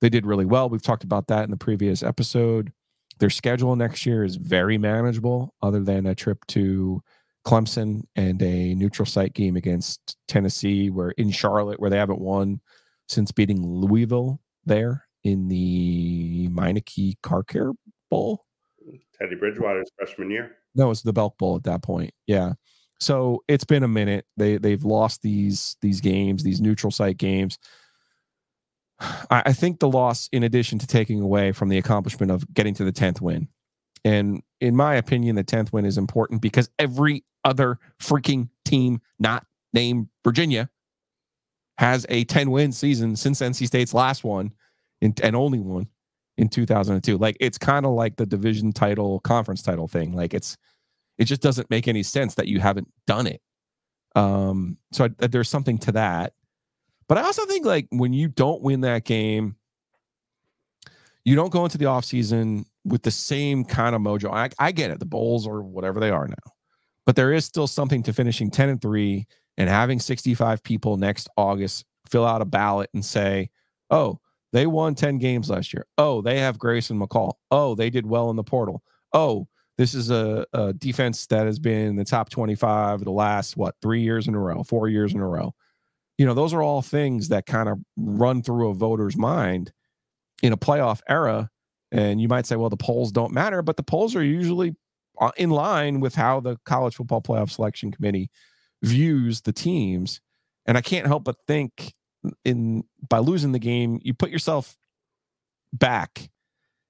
They 0.00 0.08
did 0.08 0.26
really 0.26 0.44
well. 0.44 0.68
We've 0.68 0.82
talked 0.82 1.04
about 1.04 1.28
that 1.28 1.44
in 1.44 1.50
the 1.50 1.56
previous 1.56 2.02
episode. 2.02 2.72
Their 3.18 3.30
schedule 3.30 3.74
next 3.76 4.04
year 4.04 4.24
is 4.24 4.36
very 4.36 4.76
manageable, 4.76 5.54
other 5.62 5.80
than 5.80 6.06
a 6.06 6.14
trip 6.14 6.44
to 6.48 7.02
Clemson 7.46 8.02
and 8.14 8.42
a 8.42 8.74
neutral 8.74 9.06
site 9.06 9.32
game 9.32 9.56
against 9.56 10.16
Tennessee, 10.28 10.90
where 10.90 11.10
in 11.10 11.30
Charlotte, 11.30 11.80
where 11.80 11.90
they 11.90 11.96
haven't 11.96 12.20
won 12.20 12.60
since 13.08 13.32
beating 13.32 13.64
Louisville 13.66 14.40
there 14.64 15.06
in 15.24 15.48
the 15.48 16.48
Meineke 16.50 17.14
Car 17.22 17.42
Care 17.42 17.72
Bowl. 18.10 18.44
Teddy 19.18 19.34
Bridgewater's 19.34 19.90
freshman 19.96 20.30
year. 20.30 20.56
No, 20.74 20.90
it's 20.90 21.02
the 21.02 21.12
Belk 21.12 21.38
Bowl 21.38 21.56
at 21.56 21.64
that 21.64 21.82
point. 21.82 22.12
Yeah. 22.26 22.52
So 23.00 23.42
it's 23.48 23.64
been 23.64 23.82
a 23.82 23.88
minute. 23.88 24.26
They 24.36 24.58
they've 24.58 24.84
lost 24.84 25.22
these 25.22 25.76
these 25.80 26.00
games, 26.00 26.42
these 26.42 26.60
neutral 26.60 26.90
site 26.90 27.16
games. 27.16 27.58
I, 28.98 29.52
think 29.52 29.80
the 29.80 29.88
loss, 29.88 30.28
in 30.32 30.42
addition 30.42 30.78
to 30.78 30.86
taking 30.86 31.20
away 31.20 31.52
from 31.52 31.68
the 31.68 31.76
accomplishment 31.76 32.32
of 32.32 32.52
getting 32.54 32.74
to 32.74 32.84
the 32.84 32.92
tenth 32.92 33.20
win, 33.20 33.48
and 34.04 34.42
in 34.60 34.74
my 34.74 34.94
opinion, 34.94 35.36
the 35.36 35.44
tenth 35.44 35.72
win 35.72 35.84
is 35.84 35.98
important 35.98 36.40
because 36.40 36.70
every 36.78 37.24
other 37.44 37.78
freaking 38.00 38.48
team 38.64 39.00
not 39.18 39.44
named 39.72 40.08
Virginia 40.24 40.70
has 41.78 42.06
a 42.08 42.24
10 42.24 42.50
win 42.50 42.72
season 42.72 43.16
since 43.16 43.40
NC 43.40 43.66
State's 43.66 43.92
last 43.92 44.24
one 44.24 44.52
in, 45.00 45.14
and 45.22 45.36
only 45.36 45.58
one 45.58 45.88
in 46.38 46.48
2002. 46.48 47.18
Like 47.18 47.36
it's 47.40 47.58
kind 47.58 47.84
of 47.84 47.92
like 47.92 48.16
the 48.16 48.26
division 48.26 48.72
title, 48.72 49.20
conference 49.20 49.62
title 49.62 49.88
thing. 49.88 50.12
Like 50.12 50.34
it's, 50.34 50.56
it 51.18 51.24
just 51.24 51.42
doesn't 51.42 51.70
make 51.70 51.88
any 51.88 52.02
sense 52.02 52.34
that 52.36 52.48
you 52.48 52.60
haven't 52.60 52.88
done 53.06 53.26
it. 53.26 53.40
Um, 54.14 54.78
so 54.92 55.04
I, 55.04 55.26
there's 55.26 55.48
something 55.48 55.78
to 55.78 55.92
that. 55.92 56.32
But 57.08 57.18
I 57.18 57.22
also 57.22 57.46
think 57.46 57.64
like 57.64 57.86
when 57.90 58.12
you 58.12 58.28
don't 58.28 58.62
win 58.62 58.80
that 58.82 59.04
game, 59.04 59.56
you 61.24 61.34
don't 61.34 61.52
go 61.52 61.64
into 61.64 61.78
the 61.78 61.86
offseason 61.86 62.64
with 62.84 63.02
the 63.02 63.10
same 63.10 63.64
kind 63.64 63.94
of 63.94 64.00
mojo. 64.00 64.32
I, 64.32 64.50
I 64.58 64.72
get 64.72 64.90
it. 64.90 65.00
The 65.00 65.06
bowls 65.06 65.46
or 65.46 65.62
whatever 65.62 66.00
they 66.00 66.10
are 66.10 66.26
now, 66.26 66.52
but 67.04 67.16
there 67.16 67.32
is 67.32 67.44
still 67.44 67.66
something 67.66 68.02
to 68.04 68.12
finishing 68.12 68.50
10 68.50 68.68
and 68.68 68.82
three 68.82 69.26
and 69.56 69.68
having 69.68 69.98
65 69.98 70.62
people 70.62 70.96
next 70.96 71.28
August 71.36 71.84
fill 72.10 72.24
out 72.24 72.42
a 72.42 72.46
ballot 72.46 72.90
and 72.94 73.04
say, 73.04 73.50
oh, 73.90 74.20
they 74.52 74.66
won 74.66 74.94
10 74.94 75.18
games 75.18 75.50
last 75.50 75.72
year. 75.72 75.86
Oh, 75.98 76.22
they 76.22 76.38
have 76.38 76.58
Grayson 76.58 76.98
McCall. 76.98 77.34
Oh, 77.50 77.74
they 77.74 77.90
did 77.90 78.06
well 78.06 78.30
in 78.30 78.36
the 78.36 78.44
portal. 78.44 78.82
Oh, 79.12 79.48
this 79.76 79.94
is 79.94 80.10
a, 80.10 80.46
a 80.52 80.72
defense 80.72 81.26
that 81.26 81.46
has 81.46 81.58
been 81.58 81.88
in 81.88 81.96
the 81.96 82.04
top 82.04 82.30
25 82.30 83.04
the 83.04 83.10
last, 83.10 83.56
what, 83.56 83.74
three 83.82 84.00
years 84.00 84.28
in 84.28 84.34
a 84.34 84.38
row, 84.38 84.62
four 84.62 84.88
years 84.88 85.12
in 85.12 85.20
a 85.20 85.28
row. 85.28 85.54
You 86.18 86.26
know, 86.26 86.34
those 86.34 86.54
are 86.54 86.62
all 86.62 86.82
things 86.82 87.28
that 87.28 87.46
kind 87.46 87.68
of 87.68 87.78
run 87.96 88.42
through 88.42 88.70
a 88.70 88.74
voter's 88.74 89.16
mind 89.16 89.72
in 90.42 90.52
a 90.52 90.56
playoff 90.56 91.00
era. 91.08 91.50
And 91.92 92.20
you 92.20 92.28
might 92.28 92.46
say, 92.46 92.56
well, 92.56 92.70
the 92.70 92.76
polls 92.76 93.12
don't 93.12 93.32
matter, 93.32 93.62
but 93.62 93.76
the 93.76 93.82
polls 93.82 94.16
are 94.16 94.24
usually 94.24 94.74
uh, 95.20 95.30
in 95.36 95.50
line 95.50 96.00
with 96.00 96.14
how 96.14 96.40
the 96.40 96.56
college 96.64 96.96
football 96.96 97.22
playoff 97.22 97.50
selection 97.50 97.92
committee 97.92 98.30
views 98.82 99.42
the 99.42 99.52
teams. 99.52 100.20
And 100.66 100.76
I 100.76 100.80
can't 100.80 101.06
help 101.06 101.24
but 101.24 101.36
think 101.46 101.94
in 102.44 102.84
by 103.08 103.18
losing 103.18 103.52
the 103.52 103.58
game, 103.58 104.00
you 104.02 104.14
put 104.14 104.30
yourself 104.30 104.76
back 105.72 106.30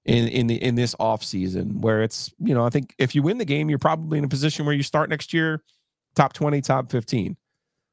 in 0.05 0.29
in 0.29 0.47
the 0.47 0.63
in 0.63 0.77
this 0.77 0.95
off 0.99 1.23
season 1.23 1.81
where 1.81 2.03
it's, 2.03 2.33
you 2.39 2.55
know, 2.55 2.65
I 2.65 2.71
think 2.71 2.95
if 2.99 3.15
you 3.15 3.23
win 3.23 3.39
the 3.39 3.45
game, 3.45 3.69
you're 3.69 3.79
probably 3.79 4.19
in 4.19 4.25
a 4.25 4.29
position 4.29 4.65
where 4.65 4.75
you 4.75 4.83
start 4.83 5.11
next 5.11 5.35
year 5.35 5.63
top 6.17 6.33
20, 6.33 6.61
top 6.63 6.91
15. 6.91 7.37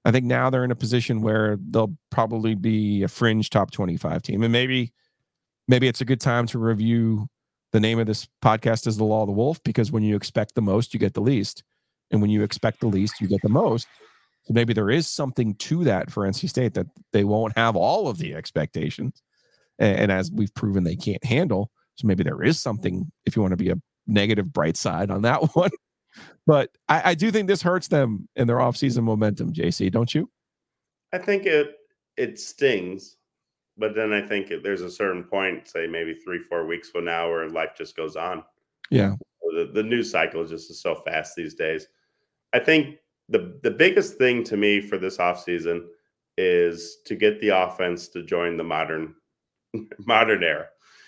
I 0.06 0.12
think 0.12 0.26
now 0.26 0.50
they're 0.50 0.66
in 0.66 0.72
a 0.72 0.76
position 0.76 1.22
where 1.22 1.58
they'll 1.70 1.96
probably 2.10 2.56
be 2.56 3.04
a 3.04 3.08
fringe 3.08 3.50
top 3.50 3.72
25 3.72 4.22
team. 4.22 4.44
And 4.44 4.52
maybe 4.52 4.92
maybe 5.68 5.88
it's 5.88 6.02
a 6.02 6.06
good 6.06 6.20
time 6.20 6.46
to 6.48 6.60
review 6.60 7.28
the 7.72 7.80
name 7.80 8.00
of 8.00 8.06
this 8.06 8.28
podcast 8.44 8.86
is 8.86 8.98
the 8.98 9.04
law 9.04 9.22
of 9.22 9.28
the 9.28 9.34
wolf 9.34 9.62
because 9.64 9.92
when 9.92 10.04
you 10.04 10.16
expect 10.16 10.56
the 10.56 10.62
most, 10.62 10.94
you 10.94 11.00
get 11.00 11.14
the 11.14 11.22
least. 11.22 11.64
And 12.12 12.22
when 12.22 12.30
you 12.30 12.44
expect 12.44 12.82
the 12.82 12.88
least, 12.88 13.20
you 13.20 13.28
get 13.28 13.42
the 13.42 13.50
most. 13.50 13.88
So 14.44 14.54
maybe 14.54 14.74
there 14.74 14.92
is 14.92 15.08
something 15.08 15.56
to 15.56 15.84
that 15.86 16.12
for 16.12 16.28
NC 16.28 16.50
State 16.50 16.76
that 16.76 16.88
they 17.14 17.24
won't 17.24 17.58
have 17.58 17.76
all 17.76 18.08
of 18.08 18.20
the 18.20 18.36
expectations. 18.36 19.24
And, 19.80 20.00
and 20.00 20.12
as 20.12 20.32
we've 20.32 20.54
proven, 20.54 20.84
they 20.84 20.96
can't 20.96 21.24
handle. 21.24 21.72
So 21.96 22.08
maybe 22.08 22.24
there 22.24 22.44
is 22.44 22.60
something 22.60 23.12
if 23.26 23.36
you 23.36 23.42
want 23.42 23.54
to 23.54 23.58
be 23.58 23.70
a 23.70 23.78
negative 24.06 24.52
bright 24.52 24.78
side 24.78 25.10
on 25.10 25.24
that 25.24 25.38
one. 25.56 25.72
But 26.46 26.72
I, 26.90 27.12
I 27.12 27.16
do 27.16 27.32
think 27.32 27.48
this 27.48 27.62
hurts 27.62 27.88
them 27.88 28.28
in 28.36 28.48
their 28.48 28.58
offseason 28.58 29.04
momentum, 29.04 29.54
JC, 29.54 29.92
don't 29.92 30.14
you? 30.14 30.30
I 31.14 31.18
think 31.18 31.46
it 31.46 31.76
it 32.18 32.40
stings, 32.40 33.18
but 33.78 33.96
then 33.96 34.14
I 34.14 34.22
think 34.22 34.52
it, 34.52 34.64
there's 34.64 34.82
a 34.82 34.92
certain 34.92 35.24
point, 35.24 35.68
say 35.68 35.88
maybe 35.88 36.14
three, 36.14 36.40
four 36.40 36.66
weeks 36.66 36.90
from 36.90 37.06
now, 37.06 37.30
where 37.30 37.50
life 37.50 37.72
just 37.78 37.96
goes 37.96 38.16
on. 38.16 38.44
Yeah. 38.90 39.16
The, 39.42 39.70
the 39.74 39.84
news 39.84 40.12
cycle 40.12 40.46
just 40.46 40.70
is 40.70 40.82
so 40.82 40.96
fast 40.96 41.36
these 41.36 41.56
days. 41.56 41.88
I 42.54 42.60
think 42.60 42.98
the 43.30 43.60
the 43.64 43.72
biggest 43.72 44.18
thing 44.18 44.44
to 44.46 44.58
me 44.58 44.82
for 44.82 44.98
this 44.98 45.18
offseason 45.18 45.86
is 46.38 46.98
to 47.06 47.16
get 47.16 47.40
the 47.40 47.50
offense 47.50 48.08
to 48.10 48.24
join 48.24 48.58
the 48.58 48.64
modern 48.64 49.16
modern 50.00 50.44
era. 50.44 50.68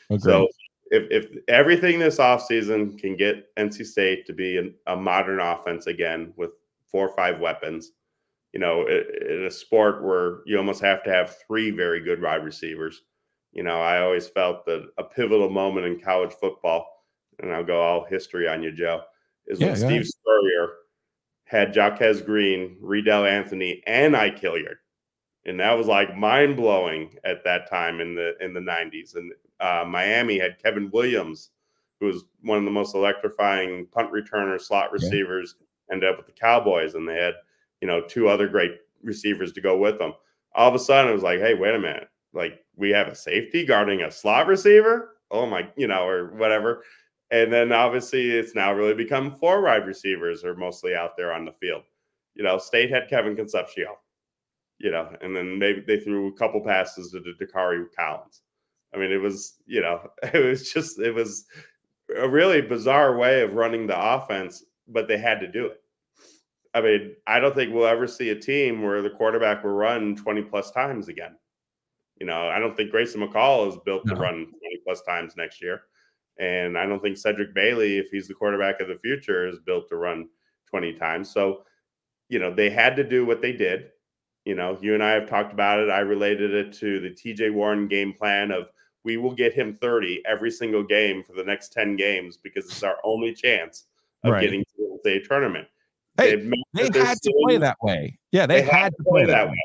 Agreed. 0.09 0.21
So 0.21 0.47
if, 0.91 1.07
if 1.09 1.37
everything 1.47 1.99
this 1.99 2.17
offseason 2.17 2.97
can 2.97 3.15
get 3.15 3.53
NC 3.55 3.85
State 3.85 4.25
to 4.27 4.33
be 4.33 4.57
an, 4.57 4.73
a 4.87 4.95
modern 4.95 5.39
offense 5.39 5.87
again 5.87 6.33
with 6.35 6.51
four 6.87 7.07
or 7.07 7.15
five 7.15 7.39
weapons, 7.39 7.91
you 8.53 8.59
know, 8.59 8.87
in 8.87 9.45
a 9.45 9.51
sport 9.51 10.03
where 10.03 10.39
you 10.45 10.57
almost 10.57 10.81
have 10.81 11.03
to 11.03 11.11
have 11.11 11.37
three 11.45 11.71
very 11.71 11.99
good 11.99 12.21
wide 12.21 12.43
receivers. 12.43 13.01
You 13.51 13.63
know, 13.63 13.81
I 13.81 13.99
always 13.99 14.27
felt 14.27 14.65
that 14.65 14.87
a 14.97 15.03
pivotal 15.03 15.49
moment 15.49 15.85
in 15.85 15.99
college 15.99 16.33
football, 16.33 16.87
and 17.39 17.51
I'll 17.51 17.63
go 17.63 17.81
all 17.81 18.05
history 18.05 18.47
on 18.47 18.63
you, 18.63 18.71
Joe, 18.71 19.01
is 19.47 19.59
Yeah, 19.59 19.67
when 19.67 19.75
Steve 19.75 19.89
ahead. 19.89 20.05
Spurrier 20.05 20.69
had 21.45 21.73
Jacquez 21.73 22.21
Green, 22.21 22.77
Reidel 22.81 23.25
Anthony, 23.25 23.81
and 23.87 24.15
Ike 24.15 24.39
Hilliard. 24.39 24.77
And 25.45 25.59
that 25.59 25.77
was 25.77 25.87
like 25.87 26.17
mind 26.17 26.55
blowing 26.55 27.15
at 27.23 27.43
that 27.43 27.69
time 27.69 28.01
in 28.01 28.15
the 28.15 28.33
in 28.41 28.53
the 28.53 28.59
90s. 28.59 29.15
And 29.15 29.31
uh, 29.59 29.85
Miami 29.87 30.39
had 30.39 30.61
Kevin 30.61 30.89
Williams, 30.91 31.51
who 31.99 32.07
was 32.07 32.25
one 32.41 32.57
of 32.57 32.65
the 32.65 32.71
most 32.71 32.95
electrifying 32.95 33.87
punt 33.87 34.11
returners, 34.11 34.67
slot 34.67 34.91
receivers, 34.91 35.55
ended 35.91 36.09
up 36.09 36.17
with 36.17 36.25
the 36.25 36.31
Cowboys, 36.31 36.95
and 36.95 37.07
they 37.07 37.15
had 37.15 37.35
you 37.81 37.87
know 37.87 38.01
two 38.01 38.27
other 38.27 38.47
great 38.47 38.79
receivers 39.03 39.51
to 39.53 39.61
go 39.61 39.77
with 39.77 39.97
them. 39.97 40.13
All 40.55 40.69
of 40.69 40.75
a 40.75 40.79
sudden, 40.79 41.11
it 41.11 41.13
was 41.13 41.23
like, 41.23 41.39
hey, 41.39 41.53
wait 41.53 41.75
a 41.75 41.79
minute, 41.79 42.09
like 42.33 42.63
we 42.75 42.89
have 42.91 43.07
a 43.07 43.15
safety 43.15 43.65
guarding 43.65 44.01
a 44.01 44.11
slot 44.11 44.47
receiver. 44.47 45.17
Oh 45.31 45.45
my, 45.45 45.67
you 45.75 45.87
know, 45.87 46.07
or 46.07 46.35
whatever. 46.35 46.83
And 47.31 47.51
then 47.51 47.71
obviously, 47.71 48.31
it's 48.31 48.55
now 48.55 48.73
really 48.73 48.93
become 48.93 49.35
four 49.35 49.61
wide 49.61 49.87
receivers 49.87 50.43
are 50.43 50.55
mostly 50.55 50.95
out 50.95 51.17
there 51.17 51.33
on 51.33 51.45
the 51.45 51.51
field. 51.53 51.83
You 52.35 52.43
know, 52.43 52.57
State 52.57 52.91
had 52.91 53.09
Kevin 53.09 53.35
Concepcion 53.35 53.87
you 54.79 54.91
know, 54.91 55.09
and 55.21 55.35
then 55.35 55.57
maybe 55.57 55.81
they 55.81 55.99
threw 55.99 56.27
a 56.27 56.37
couple 56.37 56.61
passes 56.61 57.11
to 57.11 57.19
the 57.19 57.33
Dacari 57.43 57.85
Collins. 57.97 58.41
I 58.95 58.99
mean, 58.99 59.11
it 59.11 59.21
was, 59.21 59.55
you 59.65 59.81
know, 59.81 60.09
it 60.23 60.43
was 60.43 60.71
just, 60.71 60.99
it 60.99 61.11
was 61.11 61.45
a 62.17 62.27
really 62.27 62.61
bizarre 62.61 63.17
way 63.17 63.41
of 63.41 63.53
running 63.53 63.87
the 63.87 64.15
offense, 64.15 64.63
but 64.87 65.07
they 65.07 65.17
had 65.17 65.39
to 65.41 65.51
do 65.51 65.65
it. 65.65 65.81
I 66.73 66.81
mean, 66.81 67.15
I 67.25 67.39
don't 67.39 67.55
think 67.55 67.73
we'll 67.73 67.87
ever 67.87 68.07
see 68.07 68.29
a 68.29 68.39
team 68.39 68.81
where 68.81 69.01
the 69.01 69.09
quarterback 69.09 69.63
will 69.63 69.71
run 69.71 70.15
20 70.15 70.41
plus 70.43 70.71
times 70.71 71.07
again. 71.07 71.35
You 72.19 72.25
know, 72.25 72.49
I 72.49 72.59
don't 72.59 72.75
think 72.75 72.91
Grayson 72.91 73.21
McCall 73.21 73.69
is 73.69 73.77
built 73.85 74.05
to 74.07 74.15
run 74.15 74.45
20 74.45 74.51
plus 74.85 75.01
times 75.03 75.35
next 75.37 75.61
year. 75.61 75.83
And 76.37 76.77
I 76.77 76.85
don't 76.85 77.01
think 77.01 77.17
Cedric 77.17 77.53
Bailey, 77.53 77.97
if 77.97 78.09
he's 78.11 78.27
the 78.27 78.33
quarterback 78.33 78.81
of 78.81 78.89
the 78.89 78.99
future, 78.99 79.47
is 79.47 79.59
built 79.59 79.87
to 79.89 79.95
run 79.95 80.27
20 80.69 80.93
times. 80.93 81.29
So, 81.29 81.63
you 82.27 82.39
know, 82.39 82.53
they 82.53 82.69
had 82.69 82.97
to 82.97 83.03
do 83.05 83.25
what 83.25 83.41
they 83.41 83.53
did 83.53 83.91
you 84.45 84.53
know, 84.53 84.77
you 84.79 84.93
and 84.93 85.03
I 85.03 85.11
have 85.11 85.27
talked 85.27 85.51
about 85.51 85.79
it. 85.79 85.89
I 85.89 85.99
related 85.99 86.53
it 86.53 86.71
to 86.73 86.99
the 86.99 87.09
TJ 87.09 87.51
Warren 87.51 87.87
game 87.87 88.13
plan 88.13 88.51
of 88.51 88.67
we 89.05 89.17
will 89.17 89.33
get 89.33 89.53
him 89.53 89.73
30 89.73 90.23
every 90.25 90.51
single 90.51 90.83
game 90.83 91.23
for 91.23 91.33
the 91.33 91.43
next 91.43 91.71
10 91.71 91.95
games 91.95 92.37
because 92.37 92.65
it's 92.65 92.83
our 92.83 92.97
only 93.03 93.33
chance 93.33 93.85
of 94.23 94.33
Right. 94.33 94.41
getting 94.41 94.65
to 94.75 94.99
the 95.03 95.21
tournament. 95.21 95.67
Hey, 96.17 96.35
They 96.73 96.89
had 96.99 97.21
to 97.21 97.33
play 97.43 97.57
that 97.57 97.77
way. 97.81 98.17
Yeah, 98.31 98.47
they, 98.47 98.63
had, 98.63 98.95
to 98.97 99.03
play 99.03 99.25
that 99.25 99.47
way. 99.47 99.57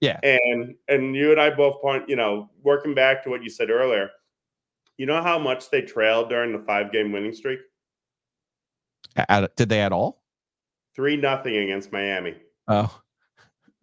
Yeah. 0.00 0.20
And 0.22 0.74
and 0.88 1.16
you 1.16 1.32
and 1.32 1.40
I 1.40 1.50
both 1.50 1.80
point, 1.80 2.08
you 2.08 2.14
know, 2.16 2.50
working 2.62 2.94
back 2.94 3.24
to 3.24 3.30
what 3.30 3.42
you 3.42 3.48
said 3.50 3.70
earlier, 3.70 4.10
you 4.98 5.06
know 5.06 5.22
how 5.22 5.38
much 5.38 5.70
they 5.70 5.80
trailed 5.82 6.28
during 6.28 6.52
the 6.52 6.58
five 6.64 6.92
game 6.92 7.10
winning 7.10 7.32
streak? 7.32 7.60
At- 9.16 9.56
did 9.56 9.68
they 9.68 9.80
at 9.80 9.92
all? 9.92 10.22
Three 10.94 11.16
nothing 11.16 11.56
against 11.56 11.90
Miami. 11.90 12.36
Oh, 12.68 12.96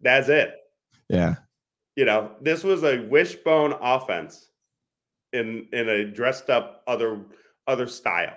That's 0.00 0.28
it. 0.28 0.54
yeah. 1.08 1.34
you 1.96 2.04
know, 2.06 2.30
this 2.40 2.64
was 2.64 2.84
a 2.84 3.00
wishbone 3.08 3.74
offense 3.82 4.48
in 5.32 5.66
in 5.72 5.88
a 5.88 6.04
dressed 6.04 6.50
up 6.50 6.82
other 6.86 7.20
other 7.66 7.86
style. 7.86 8.34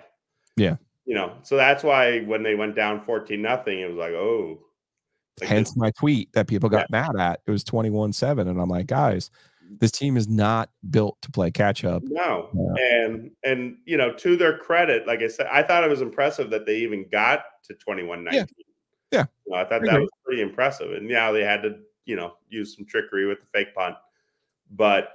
Yeah. 0.56 0.76
You 1.04 1.14
know, 1.14 1.36
so 1.42 1.56
that's 1.56 1.84
why 1.84 2.20
when 2.20 2.42
they 2.42 2.54
went 2.56 2.74
down 2.74 3.04
14 3.04 3.40
nothing, 3.40 3.78
it 3.80 3.88
was 3.88 3.96
like, 3.96 4.12
oh, 4.12 4.58
Like, 5.40 5.48
Hence 5.50 5.76
my 5.76 5.92
tweet 5.92 6.32
that 6.32 6.48
people 6.48 6.68
got 6.68 6.90
mad 6.90 7.14
at. 7.16 7.40
It 7.46 7.50
was 7.50 7.62
21 7.62 8.12
7. 8.12 8.48
And 8.48 8.60
I'm 8.60 8.68
like, 8.68 8.86
guys, 8.88 9.30
this 9.78 9.92
team 9.92 10.16
is 10.16 10.26
not 10.26 10.70
built 10.90 11.16
to 11.22 11.30
play 11.30 11.50
catch 11.52 11.84
up. 11.84 12.02
No, 12.04 12.48
Yeah. 12.54 13.04
and 13.04 13.30
and 13.44 13.76
you 13.84 13.96
know, 13.96 14.12
to 14.14 14.36
their 14.36 14.58
credit, 14.58 15.06
like 15.06 15.20
I 15.22 15.28
said, 15.28 15.46
I 15.52 15.62
thought 15.62 15.84
it 15.84 15.90
was 15.90 16.00
impressive 16.00 16.50
that 16.50 16.66
they 16.66 16.78
even 16.78 17.06
got 17.10 17.44
to 17.64 17.74
21-19. 17.74 18.32
Yeah. 18.32 18.44
Yeah. 19.12 19.24
You 19.46 19.52
know, 19.52 19.58
I 19.58 19.64
thought 19.64 19.82
I 19.82 19.92
that 19.92 20.00
was 20.00 20.10
pretty 20.24 20.42
impressive. 20.42 20.92
And 20.92 21.08
yeah, 21.08 21.30
they 21.30 21.44
had 21.44 21.62
to, 21.62 21.76
you 22.04 22.16
know, 22.16 22.34
use 22.48 22.74
some 22.74 22.84
trickery 22.84 23.26
with 23.26 23.38
the 23.40 23.46
fake 23.52 23.74
punt. 23.74 23.94
But, 24.72 25.10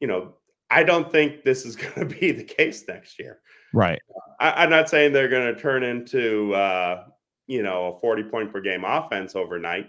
you 0.00 0.06
know, 0.06 0.34
I 0.70 0.82
don't 0.82 1.10
think 1.10 1.44
this 1.44 1.64
is 1.64 1.76
going 1.76 2.08
to 2.08 2.14
be 2.20 2.32
the 2.32 2.44
case 2.44 2.84
next 2.88 3.18
year. 3.18 3.40
Right. 3.72 4.00
I, 4.40 4.64
I'm 4.64 4.70
not 4.70 4.88
saying 4.88 5.12
they're 5.12 5.28
going 5.28 5.54
to 5.54 5.60
turn 5.60 5.82
into, 5.82 6.54
uh, 6.54 7.04
you 7.46 7.62
know, 7.62 7.94
a 7.94 8.00
40 8.00 8.24
point 8.24 8.52
per 8.52 8.60
game 8.60 8.84
offense 8.84 9.36
overnight, 9.36 9.88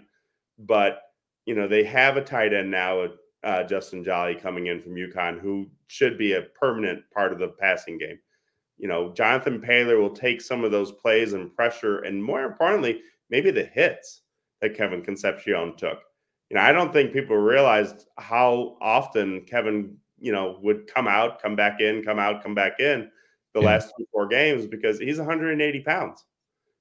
but, 0.58 1.00
you 1.46 1.54
know, 1.54 1.68
they 1.68 1.84
have 1.84 2.16
a 2.16 2.22
tight 2.22 2.52
end 2.52 2.70
now, 2.70 3.08
uh, 3.44 3.62
Justin 3.64 4.04
Joly 4.04 4.34
coming 4.34 4.66
in 4.66 4.82
from 4.82 4.94
UConn, 4.94 5.40
who 5.40 5.66
should 5.86 6.18
be 6.18 6.32
a 6.34 6.42
permanent 6.42 7.02
part 7.12 7.32
of 7.32 7.38
the 7.38 7.48
passing 7.48 7.98
game. 7.98 8.18
You 8.76 8.88
know, 8.88 9.12
Jonathan 9.12 9.60
Paylor 9.60 10.00
will 10.00 10.14
take 10.14 10.40
some 10.40 10.64
of 10.64 10.70
those 10.70 10.92
plays 10.92 11.32
and 11.32 11.54
pressure, 11.54 12.00
and 12.00 12.22
more 12.22 12.44
importantly, 12.44 13.00
maybe 13.30 13.50
the 13.50 13.64
hits 13.64 14.22
that 14.60 14.76
Kevin 14.76 15.02
Concepcion 15.02 15.76
took. 15.76 15.98
You 16.50 16.56
know, 16.56 16.62
I 16.62 16.72
don't 16.72 16.92
think 16.92 17.12
people 17.12 17.36
realized 17.36 18.06
how 18.18 18.76
often 18.80 19.42
Kevin, 19.42 19.96
you 20.20 20.32
know, 20.32 20.58
would 20.62 20.86
come 20.86 21.06
out, 21.08 21.40
come 21.40 21.54
back 21.56 21.80
in, 21.80 22.02
come 22.02 22.18
out, 22.18 22.42
come 22.42 22.54
back 22.54 22.80
in 22.80 23.10
the 23.54 23.60
Yeah. 23.60 23.66
last 23.66 23.92
three, 23.96 24.06
four 24.12 24.26
games 24.26 24.66
because 24.66 24.98
he's 24.98 25.18
180 25.18 25.80
pounds. 25.80 26.24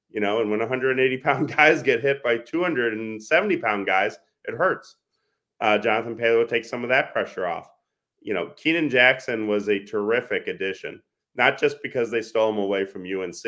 You 0.10 0.22
know, 0.22 0.42
and 0.42 0.50
when 0.50 0.60
180 0.60 1.18
pound 1.24 1.56
guys 1.56 1.84
get 1.84 2.02
hit 2.02 2.24
by 2.24 2.38
270 2.38 3.58
pound 3.58 3.86
guys, 3.86 4.18
it 4.46 4.56
hurts. 4.56 4.98
Uh, 5.60 5.78
Jonathan 5.78 6.16
Paylor 6.16 6.40
will 6.40 6.48
take 6.48 6.66
some 6.66 6.84
of 6.84 6.90
that 6.90 7.12
pressure 7.12 7.46
off. 7.48 7.70
You 8.22 8.34
know, 8.34 8.48
Keenan 8.58 8.90
Jackson 8.90 9.48
was 9.48 9.70
a 9.70 9.84
terrific 9.84 10.48
addition, 10.48 11.02
not 11.36 11.60
just 11.60 11.82
because 11.82 12.10
they 12.12 12.22
stole 12.22 12.52
him 12.52 12.58
away 12.58 12.86
from 12.86 13.06
UNC, 13.06 13.44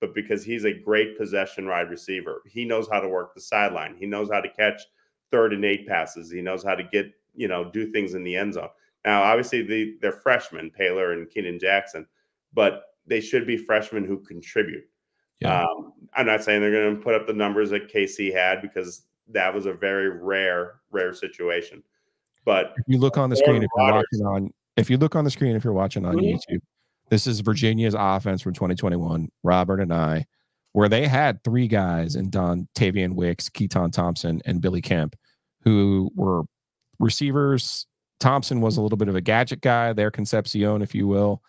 but 0.00 0.14
because 0.14 0.44
he's 0.44 0.64
a 0.64 0.72
great 0.72 1.16
possession 1.18 1.66
wide 1.66 1.90
receiver. 1.90 2.42
He 2.46 2.64
knows 2.64 2.88
how 2.90 3.00
to 3.00 3.08
work 3.08 3.34
the 3.34 3.40
sideline. 3.40 3.96
He 3.96 4.06
knows 4.06 4.30
how 4.30 4.40
to 4.40 4.48
catch 4.48 4.80
third 5.30 5.52
and 5.52 5.64
eight 5.64 5.86
passes. 5.86 6.30
He 6.30 6.40
knows 6.40 6.62
how 6.64 6.74
to 6.74 6.84
get, 6.84 7.10
you 7.34 7.48
know, 7.48 7.70
do 7.70 7.90
things 7.90 8.14
in 8.14 8.24
the 8.24 8.36
end 8.36 8.54
zone. 8.54 8.68
Now, 9.04 9.22
obviously, 9.22 9.62
the, 9.62 9.96
they're 10.00 10.12
freshmen, 10.12 10.70
Paylor 10.78 11.12
and 11.12 11.30
Keenan 11.30 11.58
Jackson, 11.58 12.06
but 12.52 12.82
they 13.06 13.20
should 13.20 13.46
be 13.46 13.56
freshmen 13.56 14.04
who 14.04 14.18
contribute. 14.18 14.84
Yeah. 15.40 15.62
Um, 15.62 15.92
I'm 16.14 16.26
not 16.26 16.42
saying 16.42 16.60
they're 16.60 16.72
going 16.72 16.96
to 16.96 17.02
put 17.02 17.14
up 17.14 17.26
the 17.26 17.32
numbers 17.32 17.70
that 17.70 17.92
KC 17.92 18.32
had 18.34 18.60
because 18.60 19.06
that 19.28 19.54
was 19.54 19.66
a 19.66 19.72
very 19.72 20.10
rare, 20.10 20.80
rare 20.90 21.14
situation. 21.14 21.82
But 22.44 22.74
If 22.76 22.84
you 22.86 22.98
look 22.98 23.18
on 23.18 23.30
the 23.30 23.36
screen, 23.36 23.62
if 23.62 23.68
you're 23.76 23.92
watching 23.92 24.26
on, 24.26 24.50
if 24.76 24.90
you 24.90 24.96
look 24.96 25.14
on 25.16 25.24
the 25.24 25.30
screen, 25.30 25.54
if 25.54 25.64
you're 25.64 25.72
watching 25.72 26.04
on 26.04 26.16
Mhm. 26.16 26.34
YouTube, 26.34 26.60
this 27.10 27.26
is 27.26 27.40
Virginia's 27.40 27.94
offense 27.96 28.42
from 28.42 28.52
2021. 28.54 29.28
Robert 29.42 29.80
Anae, 29.80 30.24
where 30.72 30.88
they 30.88 31.06
had 31.06 31.42
three 31.44 31.68
guys 31.68 32.16
in 32.16 32.30
Dontayvion 32.30 33.14
Wicks, 33.14 33.48
Keytaon 33.48 33.92
Thompson, 33.92 34.40
and 34.44 34.60
Billy 34.60 34.80
Kemp, 34.82 35.14
who 35.62 36.10
were 36.14 36.42
receivers. 36.98 37.86
Thompson 38.20 38.60
was 38.60 38.76
a 38.76 38.82
little 38.82 38.98
bit 38.98 39.08
of 39.08 39.16
a 39.16 39.20
gadget 39.20 39.60
guy, 39.60 39.92
their 39.92 40.10
Concepcion, 40.10 40.82
if 40.82 40.94
you 40.94 41.06
will. 41.06 41.42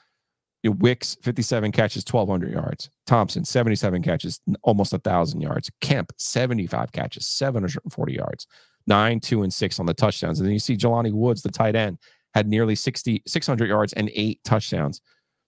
Wicks, 0.64 1.16
57 1.22 1.72
catches, 1.72 2.04
1,200 2.04 2.52
yards. 2.52 2.90
Thompson, 3.08 3.46
77 3.46 4.04
catches, 4.04 4.42
almost 4.62 4.92
1,000 4.92 5.40
yards. 5.40 5.72
Kemp, 5.80 6.12
75 6.18 6.92
catches, 6.92 7.28
740 7.28 8.14
yards. 8.14 8.46
Nine, 8.86 9.20
two, 9.20 9.44
and 9.44 9.54
six 9.54 9.80
on 9.80 9.86
the 9.86 9.94
touchdowns. 9.94 10.40
And 10.40 10.48
then 10.48 10.54
you 10.54 10.60
see 10.60 10.76
Jelani 10.76 11.14
Woods, 11.14 11.42
the 11.42 11.52
tight 11.52 11.76
end, 11.76 11.98
had 12.34 12.48
nearly 12.48 12.76
60, 12.76 13.24
600 13.26 13.70
yards 13.70 13.94
and 13.94 14.10
eight 14.14 14.44
touchdowns. 14.44 15.02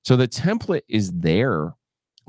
So 0.04 0.16
the 0.16 0.28
template 0.28 0.84
is 0.88 1.12
there 1.12 1.74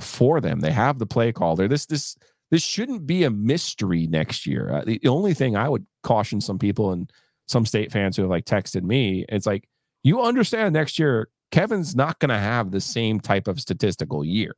for 0.01 0.41
them. 0.41 0.61
They 0.61 0.73
have 0.73 0.99
the 0.99 1.07
play 1.07 1.33
call 1.33 1.55
there. 1.55 1.69
This, 1.69 1.87
this, 1.87 2.17
this 2.51 2.63
shouldn't 2.63 3.07
be 3.07 3.25
a 3.25 3.31
mystery 3.31 4.07
next 4.09 4.47
year. 4.47 4.73
Uh, 4.73 4.85
the, 4.85 4.99
the 5.03 5.09
only 5.09 5.35
thing 5.35 5.57
I 5.57 5.69
would 5.69 5.87
caution 6.03 6.41
some 6.41 6.59
people 6.59 6.93
and 6.93 7.11
some 7.49 7.67
state 7.67 7.93
fans 7.93 8.17
who 8.17 8.23
have 8.23 8.31
like 8.31 8.45
texted 8.45 8.83
me, 8.83 9.25
it's 9.29 9.47
like, 9.47 9.69
you 10.03 10.21
understand 10.23 10.73
next 10.75 10.99
year, 10.99 11.29
Kevin's 11.51 11.95
not 11.95 12.19
going 12.19 12.31
to 12.31 12.39
have 12.39 12.71
the 12.71 12.81
same 12.81 13.21
type 13.21 13.47
of 13.47 13.61
statistical 13.61 14.25
year 14.25 14.55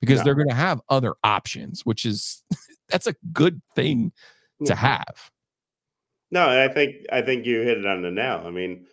because 0.00 0.18
No. 0.18 0.24
they're 0.24 0.34
going 0.34 0.48
to 0.48 0.54
have 0.54 0.80
other 0.90 1.14
options, 1.24 1.84
which 1.86 2.04
is 2.04 2.42
that's 2.88 3.06
a 3.06 3.14
good 3.32 3.60
thing 3.74 4.12
to 4.64 4.72
Mhm. 4.74 4.76
have. 4.76 5.30
No, 6.30 6.48
and 6.48 6.58
I 6.70 6.72
think 6.72 6.96
I 7.12 7.22
think 7.22 7.46
you 7.46 7.60
hit 7.62 7.78
it 7.78 7.86
on 7.86 8.02
the 8.02 8.10
nail. 8.10 8.42
I 8.44 8.50
mean, 8.50 8.86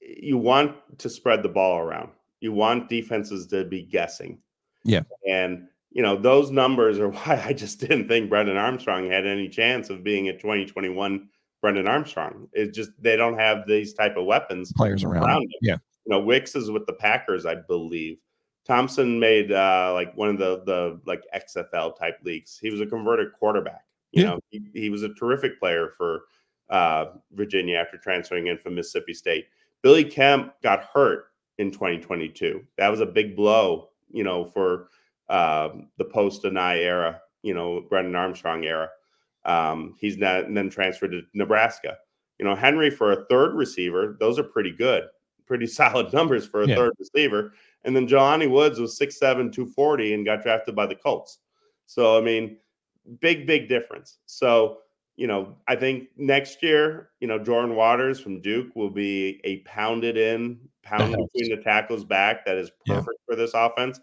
you 0.00 0.36
want 0.38 0.76
to 0.98 1.08
spread 1.08 1.42
the 1.42 1.48
ball 1.48 1.78
around. 1.78 2.10
You 2.40 2.52
want 2.52 2.88
defenses 2.88 3.46
to 3.48 3.64
be 3.64 3.82
guessing. 3.82 4.38
Yeah. 4.84 5.02
And 5.28 5.66
you 5.90 6.02
know, 6.02 6.16
those 6.16 6.50
numbers 6.50 6.98
are 6.98 7.08
why 7.10 7.42
I 7.44 7.52
just 7.52 7.80
didn't 7.80 8.08
think 8.08 8.28
Brennan 8.28 8.56
Armstrong 8.56 9.08
had 9.10 9.26
any 9.26 9.48
chance 9.48 9.90
of 9.90 10.02
being 10.04 10.28
a 10.28 10.32
2021 10.36 11.28
Brennan 11.64 11.88
Armstrong. 11.88 12.46
It's 12.52 12.76
just 12.76 12.90
they 13.00 13.16
don't 13.16 13.38
have 13.38 13.66
these 13.66 13.94
type 13.94 14.18
of 14.18 14.26
weapons 14.26 14.70
Players 14.76 15.02
around. 15.02 15.24
around. 15.24 15.50
Yeah. 15.62 15.78
You 16.04 16.10
know, 16.10 16.20
Wicks 16.20 16.54
is 16.54 16.70
with 16.70 16.84
the 16.84 16.92
Packers, 16.92 17.46
I 17.46 17.54
believe. 17.54 18.18
Thompson 18.66 19.18
made 19.18 19.50
uh 19.50 19.90
like 19.94 20.14
one 20.14 20.28
of 20.28 20.36
the 20.36 20.62
the 20.66 21.00
like 21.06 21.22
XFL 21.34 21.98
type 21.98 22.18
leagues. 22.22 22.58
He 22.60 22.68
was 22.70 22.82
a 22.82 22.86
converted 22.86 23.32
quarterback. 23.32 23.86
You 24.12 24.22
Yeah. 24.24 24.28
know, 24.32 24.40
he, 24.50 24.66
he 24.74 24.90
was 24.90 25.04
a 25.04 25.14
terrific 25.14 25.58
player 25.58 25.94
for 25.96 26.24
uh 26.68 27.06
Virginia 27.32 27.78
after 27.78 27.96
transferring 27.96 28.48
in 28.48 28.58
from 28.58 28.74
Mississippi 28.74 29.14
State. 29.14 29.46
Billy 29.82 30.04
Kemp 30.04 30.52
got 30.62 30.84
hurt 30.92 31.28
in 31.56 31.70
2022. 31.70 32.62
That 32.76 32.90
was 32.90 33.00
a 33.00 33.06
big 33.06 33.34
blow, 33.34 33.88
you 34.10 34.22
know, 34.22 34.44
for 34.44 34.88
um 35.30 35.88
the 35.96 36.04
post 36.04 36.42
Anae 36.42 36.82
era, 36.84 37.22
you 37.42 37.54
know, 37.54 37.86
Brennan 37.88 38.16
Armstrong 38.16 38.64
era. 38.66 38.90
Um, 39.44 39.96
he's 39.98 40.16
not 40.16 40.44
and 40.44 40.56
then 40.56 40.70
transferred 40.70 41.12
to 41.12 41.22
Nebraska. 41.34 41.98
You 42.38 42.44
know, 42.44 42.54
Henry 42.54 42.90
for 42.90 43.12
a 43.12 43.24
third 43.26 43.54
receiver, 43.54 44.16
those 44.18 44.38
are 44.38 44.44
pretty 44.44 44.72
good, 44.72 45.04
pretty 45.46 45.66
solid 45.80 46.12
numbers 46.12 46.46
for 46.46 46.62
a 46.62 46.68
Yeah. 46.68 46.76
third 46.76 46.92
receiver. 46.98 47.52
And 47.84 47.94
then 47.94 48.06
Jelani 48.08 48.50
Woods 48.50 48.78
was 48.80 48.98
6'7, 48.98 49.52
240 49.52 50.14
and 50.14 50.24
got 50.24 50.42
drafted 50.42 50.74
by 50.74 50.86
the 50.86 50.94
Colts. 50.94 51.38
So, 51.86 52.16
I 52.18 52.22
mean, 52.22 52.56
big, 53.20 53.46
big 53.46 53.68
difference. 53.68 54.18
So, 54.24 54.78
you 55.16 55.26
know, 55.26 55.54
I 55.68 55.76
think 55.76 56.08
next 56.16 56.62
year, 56.62 57.10
you 57.20 57.28
know, 57.28 57.38
Jordan 57.38 57.76
Waters 57.76 58.18
from 58.18 58.40
Duke 58.40 58.74
will 58.74 58.90
be 58.90 59.40
a 59.44 59.58
pounded 59.58 60.16
in, 60.16 60.58
pounded 60.82 61.20
between 61.32 61.54
the 61.56 61.62
tackles 61.62 62.04
back 62.04 62.44
that 62.46 62.56
is 62.56 62.70
Yeah. 62.86 62.94
perfect 62.96 63.18
for 63.26 63.36
this 63.36 63.52
offense. 63.54 64.00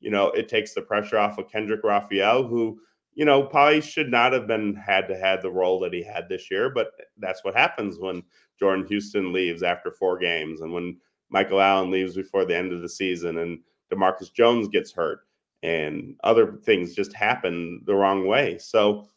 You 0.00 0.10
know, 0.10 0.28
it 0.28 0.48
takes 0.48 0.72
the 0.72 0.82
pressure 0.82 1.18
off 1.18 1.36
of 1.38 1.50
Kendrick 1.50 1.82
Raphael, 1.84 2.44
who, 2.44 2.80
you 3.14 3.24
know, 3.24 3.44
probably 3.44 3.80
should 3.80 4.10
not 4.10 4.32
have 4.32 4.46
been 4.46 4.74
had 4.74 5.08
to 5.08 5.16
had 5.16 5.42
the 5.42 5.50
role 5.50 5.78
that 5.80 5.92
he 5.92 6.02
had 6.02 6.28
this 6.28 6.50
year, 6.50 6.70
but 6.70 6.88
that's 7.18 7.44
what 7.44 7.54
happens 7.54 7.98
when 7.98 8.22
Jordan 8.58 8.86
Houston 8.86 9.32
leaves 9.32 9.62
after 9.62 9.90
four 9.90 10.18
games 10.18 10.60
and 10.60 10.72
when 10.72 10.96
Michael 11.30 11.60
Allen 11.60 11.90
leaves 11.90 12.14
before 12.14 12.44
the 12.44 12.56
end 12.56 12.72
of 12.72 12.82
the 12.82 12.88
season 12.88 13.38
and 13.38 13.58
Demarcus 13.92 14.32
Jones 14.32 14.68
gets 14.68 14.92
hurt 14.92 15.20
and 15.62 16.14
other 16.24 16.58
things 16.64 16.94
just 16.94 17.12
happen 17.14 17.82
the 17.86 17.94
wrong 17.94 18.26
way. 18.26 18.58
So, 18.58 19.08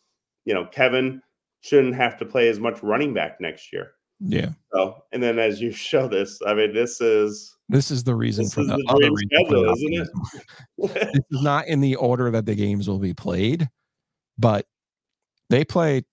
you 0.45 0.53
know, 0.53 0.65
Kevin 0.65 1.21
shouldn't 1.61 1.95
have 1.95 2.17
to 2.17 2.25
play 2.25 2.49
as 2.49 2.59
much 2.59 2.81
running 2.83 3.13
back 3.13 3.41
next 3.41 3.73
year. 3.73 3.91
Yeah. 4.19 4.49
So, 4.73 5.03
and 5.11 5.21
then 5.21 5.39
as 5.39 5.61
you 5.61 5.71
show 5.73 6.07
this, 6.07 6.39
I 6.45 6.53
mean, 6.53 6.73
this 6.73 7.01
is 7.01 7.55
This 7.69 7.91
is 7.91 8.03
the 8.03 8.15
reason 8.15 8.49
for 8.49 8.63
the, 8.63 8.77
the 8.77 8.85
other 8.87 9.11
reason 9.11 9.29
schedule, 9.33 9.73
isn't 9.73 9.93
it? 9.93 11.13
this 11.13 11.23
is 11.31 11.41
not 11.41 11.67
in 11.67 11.81
the 11.81 11.95
order 11.95 12.31
that 12.31 12.45
the 12.45 12.55
games 12.55 12.87
will 12.87 12.99
be 12.99 13.13
played, 13.13 13.69
but 14.37 14.65
they 15.49 15.63
play. 15.63 16.03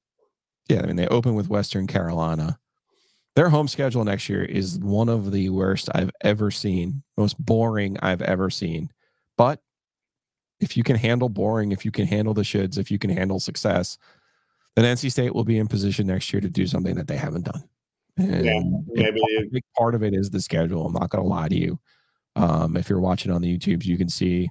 Yeah, 0.69 0.81
I 0.83 0.87
mean 0.87 0.97
they 0.97 1.09
open 1.09 1.35
with 1.35 1.49
Western 1.49 1.87
Carolina. 1.87 2.59
Their 3.37 3.49
home 3.49 3.67
schedule 3.67 4.05
next 4.05 4.29
year 4.29 4.45
is 4.45 4.79
one 4.79 5.09
of 5.09 5.33
the 5.33 5.49
worst 5.49 5.89
I've 5.93 6.13
ever 6.21 6.53
seen, 6.53 7.03
most 7.17 7.37
boring 7.45 7.97
I've 8.01 8.23
ever 8.23 8.49
seen. 8.49 8.91
But 9.37 9.61
if 10.61 10.77
you 10.77 10.85
can 10.85 10.97
handle 10.97 11.29
boring, 11.29 11.73
if 11.73 11.85
you 11.85 11.91
can 11.91 12.07
handle 12.07 12.33
the 12.33 12.43
shoulds, 12.43 12.79
if 12.79 12.93
you 12.93 12.99
can 12.99 13.11
handle 13.11 13.41
success, 13.41 13.99
then 14.77 14.85
NC 14.85 15.11
State 15.11 15.35
will 15.35 15.45
be 15.45 15.59
in 15.59 15.67
position 15.67 16.07
next 16.07 16.33
year 16.33 16.41
to 16.41 16.49
do 16.49 16.67
something 16.67 16.95
that 16.95 17.09
they 17.09 17.17
haven't 17.17 17.45
done. 17.45 17.65
And 18.17 18.45
Yeah, 18.45 18.61
maybe 18.87 19.21
a 19.39 19.51
big 19.51 19.65
part 19.77 19.95
of 19.95 20.03
it 20.03 20.15
is 20.15 20.31
the 20.31 20.41
schedule. 20.41 20.87
I'm 20.87 20.93
not 20.93 21.11
going 21.11 21.23
to 21.23 21.29
lie 21.29 21.49
to 21.49 21.57
you. 21.57 21.79
Um, 22.37 22.77
if 22.77 22.89
you're 22.89 23.01
watching 23.01 23.33
on 23.33 23.43
the 23.43 23.59
YouTubes, 23.59 23.85
you 23.85 23.97
can 23.97 24.09
see 24.09 24.49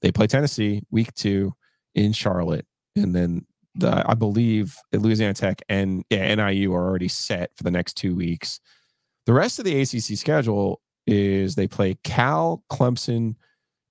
they 0.00 0.12
play 0.12 0.26
Tennessee 0.26 0.82
week 0.90 1.12
two 1.14 1.54
in 1.94 2.12
Charlotte, 2.12 2.66
and 2.96 3.14
then 3.14 3.46
the 3.74 4.04
I 4.06 4.14
believe 4.14 4.76
Louisiana 4.92 5.34
Tech 5.34 5.62
and 5.68 6.04
yeah, 6.10 6.34
NIU 6.34 6.74
are 6.74 6.88
already 6.88 7.08
set 7.08 7.50
for 7.56 7.62
the 7.62 7.70
next 7.70 7.94
two 7.94 8.14
weeks. 8.14 8.60
The 9.26 9.32
rest 9.32 9.58
of 9.58 9.64
the 9.64 9.80
ACC 9.80 10.18
schedule 10.18 10.80
is 11.06 11.54
they 11.54 11.68
play 11.68 11.96
Cal, 12.02 12.62
Clemson, 12.70 13.36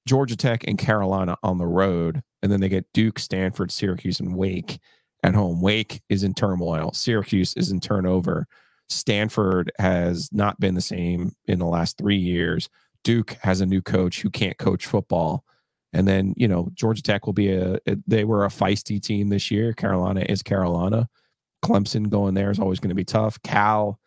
Georgia 0.07 0.35
Tech, 0.35 0.63
and 0.67 0.77
Carolina 0.77 1.37
on 1.43 1.57
the 1.57 1.67
road, 1.67 2.21
and 2.41 2.51
then 2.51 2.61
they 2.61 2.69
get 2.69 2.91
Duke, 2.93 3.19
Stanford, 3.19 3.71
Syracuse, 3.71 4.19
and 4.19 4.35
Wake 4.35 4.79
at 5.23 5.35
home. 5.35 5.61
Wake 5.61 6.01
is 6.09 6.23
in 6.23 6.33
turmoil. 6.33 6.91
Syracuse 6.93 7.53
is 7.55 7.71
in 7.71 7.79
turnover. 7.79 8.47
Stanford 8.89 9.71
has 9.79 10.29
not 10.31 10.59
been 10.59 10.75
the 10.75 10.81
same 10.81 11.31
in 11.47 11.59
the 11.59 11.65
last 11.65 11.97
three 11.97 12.17
years. 12.17 12.69
Duke 13.03 13.37
has 13.41 13.61
a 13.61 13.65
new 13.65 13.81
coach 13.81 14.21
who 14.21 14.29
can't 14.29 14.57
coach 14.57 14.85
football. 14.85 15.43
And 15.95 16.05
then, 16.05 16.33
you 16.35 16.45
know, 16.45 16.69
Georgia 16.73 17.01
Tech 17.01 17.25
will 17.25 17.33
be 17.33 17.53
a, 17.53 17.79
they 18.05 18.25
were 18.25 18.43
a 18.43 18.49
feisty 18.49 19.01
team 19.01 19.29
this 19.29 19.49
year. 19.49 19.71
Carolina 19.71 20.25
is 20.27 20.43
Carolina. 20.43 21.07
Clemson 21.63 22.09
going 22.09 22.33
there 22.33 22.51
is 22.51 22.59
always 22.59 22.81
going 22.81 22.89
to 22.89 22.95
be 22.95 23.05
tough. 23.05 23.41
Cal 23.43 23.97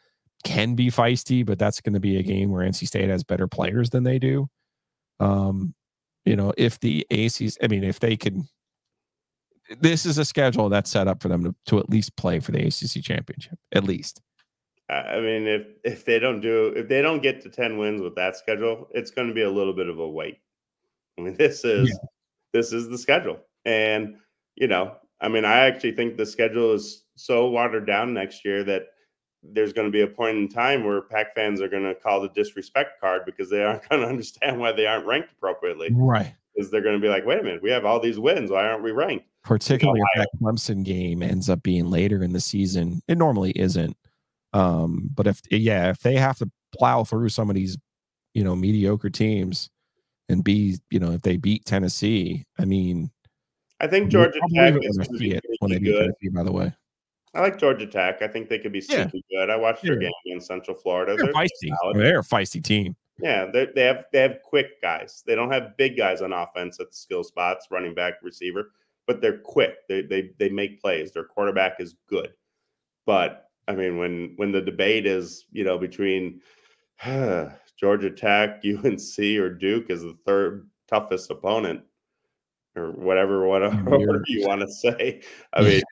can 0.45 0.75
be 0.75 0.91
feisty, 0.91 1.47
but 1.47 1.59
that's 1.59 1.81
going 1.81 1.95
to 1.95 2.01
be 2.01 2.19
a 2.19 2.23
game 2.23 2.51
where 2.51 2.69
NC 2.69 2.87
State 2.87 3.09
has 3.09 3.25
better 3.25 3.49
players 3.49 3.89
than 3.89 4.05
they 4.05 4.19
do. 4.19 4.51
Um, 5.19 5.75
you 6.27 6.37
know, 6.37 6.53
if 6.59 6.79
the 6.79 7.07
ACs, 7.11 7.57
I 7.63 7.69
mean, 7.69 7.83
if 7.83 8.01
they 8.01 8.19
can, 8.19 8.47
this 9.81 10.05
is 10.05 10.19
a 10.19 10.27
schedule 10.27 10.69
that's 10.69 10.91
set 10.91 11.09
up 11.09 11.23
for 11.23 11.29
them 11.29 11.43
to, 11.43 11.55
to 11.69 11.79
at 11.79 11.89
least 11.89 12.17
play 12.17 12.39
for 12.39 12.53
the 12.53 12.67
ACC 12.67 13.03
championship, 13.03 13.59
at 13.73 13.85
least. 13.85 14.21
I 14.91 15.21
mean, 15.21 15.47
if 15.47 15.67
if 15.85 16.05
they 16.05 16.19
don't 16.19 16.41
do 16.41 16.73
if 16.75 16.89
they 16.89 17.03
don't 17.03 17.23
get 17.23 17.43
to 17.43 17.51
ten 17.51 17.77
wins 17.77 18.01
with 18.01 18.15
that 18.17 18.37
schedule, 18.37 18.89
it's 18.91 19.11
going 19.11 19.29
to 19.29 19.35
be 19.35 19.43
a 19.43 19.51
little 19.51 19.75
bit 19.75 19.89
of 19.89 19.99
a 19.99 20.09
wait. 20.09 20.39
I 21.19 21.23
mean, 21.23 21.35
this 21.39 21.65
is 21.65 21.89
yeah. 21.89 22.09
this 22.53 22.73
is 22.73 22.89
the 22.89 22.99
schedule, 22.99 23.39
and 23.65 24.17
you 24.57 24.69
know, 24.69 24.97
I 25.21 25.29
mean, 25.29 25.45
I 25.45 25.61
actually 25.61 25.93
think 25.93 26.17
the 26.17 26.27
schedule 26.27 26.73
is 26.73 27.05
so 27.17 27.49
watered 27.49 27.87
down 27.87 28.15
next 28.15 28.45
year 28.45 28.65
that 28.65 28.87
there's 29.43 29.73
going 29.73 29.87
to 29.87 29.93
be 29.93 30.03
a 30.03 30.07
point 30.07 30.37
in 30.37 30.49
time 30.49 30.85
where 30.85 31.03
Pack 31.03 31.35
fans 31.35 31.61
are 31.61 31.69
going 31.69 31.85
to 31.85 31.95
call 31.95 32.21
the 32.21 32.29
disrespect 32.31 33.01
card 33.01 33.23
because 33.25 33.51
they 33.51 33.63
aren't 33.63 33.89
going 33.89 34.03
to 34.03 34.09
understand 34.09 34.59
why 34.59 34.73
they 34.73 34.87
aren't 34.87 35.07
ranked 35.07 35.33
appropriately. 35.33 35.91
Right. 35.93 36.35
Because 36.55 36.71
they're 36.71 36.83
going 36.83 36.97
to 36.97 37.01
be 37.01 37.09
like, 37.09 37.25
wait 37.25 37.39
a 37.39 37.43
minute, 37.43 37.63
we 37.63 37.71
have 37.71 37.85
all 37.85 38.01
these 38.01 38.19
wins. 38.19 38.51
Why 38.51 38.67
aren't 38.67 38.83
we 38.83 38.91
ranked? 38.91 39.27
Particularly 39.45 40.01
you 40.01 40.05
know, 40.17 40.23
if 40.23 40.29
that 40.33 40.45
Clemson 40.45 40.85
game 40.85 41.23
ends 41.23 41.49
up 41.49 41.63
being 41.63 41.89
later 41.89 42.23
in 42.23 42.33
the 42.33 42.41
season. 42.41 43.01
It 43.07 43.17
normally 43.17 43.53
isn't. 43.53 43.97
Um, 44.53 45.11
but 45.15 45.27
if 45.27 45.41
yeah, 45.51 45.91
if 45.91 46.01
they 46.01 46.17
have 46.17 46.39
to 46.39 46.51
plow 46.77 47.05
through 47.05 47.29
some 47.29 47.49
of 47.49 47.55
these, 47.55 47.79
you 48.35 48.43
know, 48.43 48.57
mediocre 48.57 49.11
teams 49.11 49.71
and 50.29 50.45
be, 50.45 50.79
you 50.91 50.99
know, 50.99 51.13
if 51.13 51.23
they 51.23 51.37
beat 51.37 51.65
Tennessee, 51.65 52.45
I 52.59 52.65
mean, 52.65 53.11
I 53.81 53.87
think 53.87 54.11
Georgia 54.11 54.41
Tech 54.55 54.75
is 54.83 54.97
going 54.97 55.09
to 55.13 55.19
be 55.19 55.41
when 55.61 55.71
they 55.71 55.79
beat 55.79 55.85
good. 55.87 55.99
Tennessee, 56.01 56.29
by 56.35 56.43
the 56.43 56.53
way. 56.53 56.73
I 57.35 57.41
like 57.41 57.59
Georgia 57.59 57.87
Tech. 57.87 58.23
I 58.23 58.29
think 58.29 58.49
they 58.49 58.59
could 58.59 58.73
be 58.73 58.81
super 58.81 59.11
yeah. 59.15 59.21
good. 59.31 59.51
I 59.51 59.57
watched 59.57 59.83
their 59.83 59.97
game 59.97 60.11
in 60.25 60.41
Central 60.41 60.77
Florida. 60.77 61.15
They're, 61.17 61.27
they're 61.27 61.35
feisty. 61.35 61.77
Solid. 61.83 61.97
They're 61.97 62.19
a 62.21 62.23
feisty 62.23 62.63
team. 62.63 62.97
Yeah, 63.21 63.51
they 63.53 63.83
have 63.83 64.05
they 64.13 64.21
have 64.21 64.39
quick 64.45 64.81
guys. 64.81 65.23
They 65.27 65.35
don't 65.35 65.51
have 65.51 65.77
big 65.77 65.97
guys 65.97 66.23
on 66.23 66.33
offense 66.33 66.79
at 66.79 66.91
the 66.91 66.97
skill 66.97 67.25
spots, 67.25 67.67
running 67.71 67.95
back, 67.95 68.15
receiver, 68.23 68.71
but 69.07 69.21
they're 69.21 69.39
quick. 69.39 69.75
They 69.89 70.03
they 70.03 70.31
they 70.39 70.49
make 70.49 70.81
plays. 70.81 71.13
Their 71.13 71.25
quarterback 71.25 71.81
is 71.81 71.97
good. 72.09 72.33
But 73.07 73.49
I 73.67 73.75
mean, 73.75 73.99
when 73.99 74.35
when 74.37 74.53
the 74.53 74.61
debate 74.61 75.05
is 75.05 75.47
you 75.51 75.65
know 75.65 75.79
between 75.79 76.41
Georgia 77.79 78.11
Tech, 78.11 78.63
UNC, 78.65 79.19
or 79.39 79.51
Duke 79.51 79.91
as 79.91 80.03
the 80.03 80.17
third 80.27 80.69
toughest 80.89 81.31
opponent, 81.31 81.83
or 82.77 82.93
whatever 82.93 83.47
whatever 83.47 84.23
you 84.27 84.47
want 84.47 84.61
to 84.61 84.71
say, 84.71 85.23
I 85.53 85.63
mean, 85.63 85.83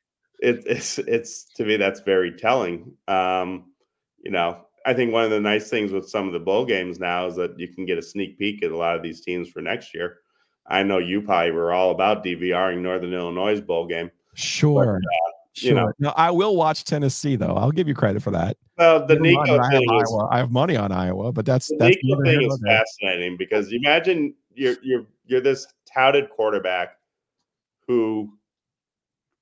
it, 0.41 0.65
it's 0.67 0.99
it's 0.99 1.45
to 1.55 1.65
me 1.65 1.77
that's 1.77 2.01
very 2.01 2.33
telling. 2.33 2.93
Um, 3.09 3.73
you 4.23 4.31
know, 4.31 4.67
I 4.85 4.95
think 4.95 5.13
one 5.13 5.25
of 5.25 5.31
the 5.31 5.41
nice 5.41 5.69
things 5.69 5.93
with 5.93 6.09
some 6.09 6.27
of 6.27 6.33
the 6.33 6.41
bowl 6.41 6.65
games 6.65 6.99
now 6.99 7.27
is 7.27 7.37
that 7.37 7.59
you 7.59 7.69
can 7.69 7.87
get 7.87 7.99
a 7.99 8.03
sneak 8.03 8.39
peek 8.39 8.63
at 8.63 8.71
a 8.71 8.77
lot 8.77 8.97
of 8.97 9.03
these 9.03 9.21
teams 9.21 9.49
for 9.49 9.61
next 9.61 9.95
year. 9.95 10.19
I 10.69 10.83
know 10.83 10.99
you 10.99 11.23
probably 11.23 11.53
were 11.53 11.73
all 11.73 11.93
about 11.93 12.25
DVRing 12.25 12.81
Northern 12.81 13.13
Illinois 13.13 13.61
bowl 13.61 13.87
game. 13.87 14.11
Sure. 14.35 14.85
But, 14.85 14.91
uh, 14.91 15.36
sure. 15.57 15.69
You 15.69 15.75
know, 15.75 15.93
no, 15.99 16.09
I 16.17 16.31
will 16.31 16.57
watch 16.57 16.85
Tennessee 16.85 17.37
though. 17.37 17.55
I'll 17.55 17.73
give 17.73 17.89
you 17.89 17.95
credit 17.95 18.23
for 18.23 18.31
that. 18.33 18.57
Well, 18.79 19.07
the 19.07 19.17
Nico 19.17 19.45
thing 19.45 19.61
I 19.61 19.73
have, 19.73 19.83
is, 19.83 20.13
Iowa. 20.13 20.29
I 20.31 20.39
have 20.39 20.51
money 20.51 20.77
on 20.77 20.93
Iowa, 20.93 21.33
but 21.33 21.47
that's 21.47 21.69
the 21.69 21.77
that's 21.79 21.97
Nico 22.03 22.23
thing 22.23 22.43
is 22.43 22.61
fascinating 22.65 23.37
because 23.37 23.73
imagine 23.73 24.35
you're 24.55 24.77
you're 24.83 25.07
you're 25.27 25.41
this 25.41 25.67
touted 25.93 26.31
quarterback 26.31 26.97
who 27.87 28.33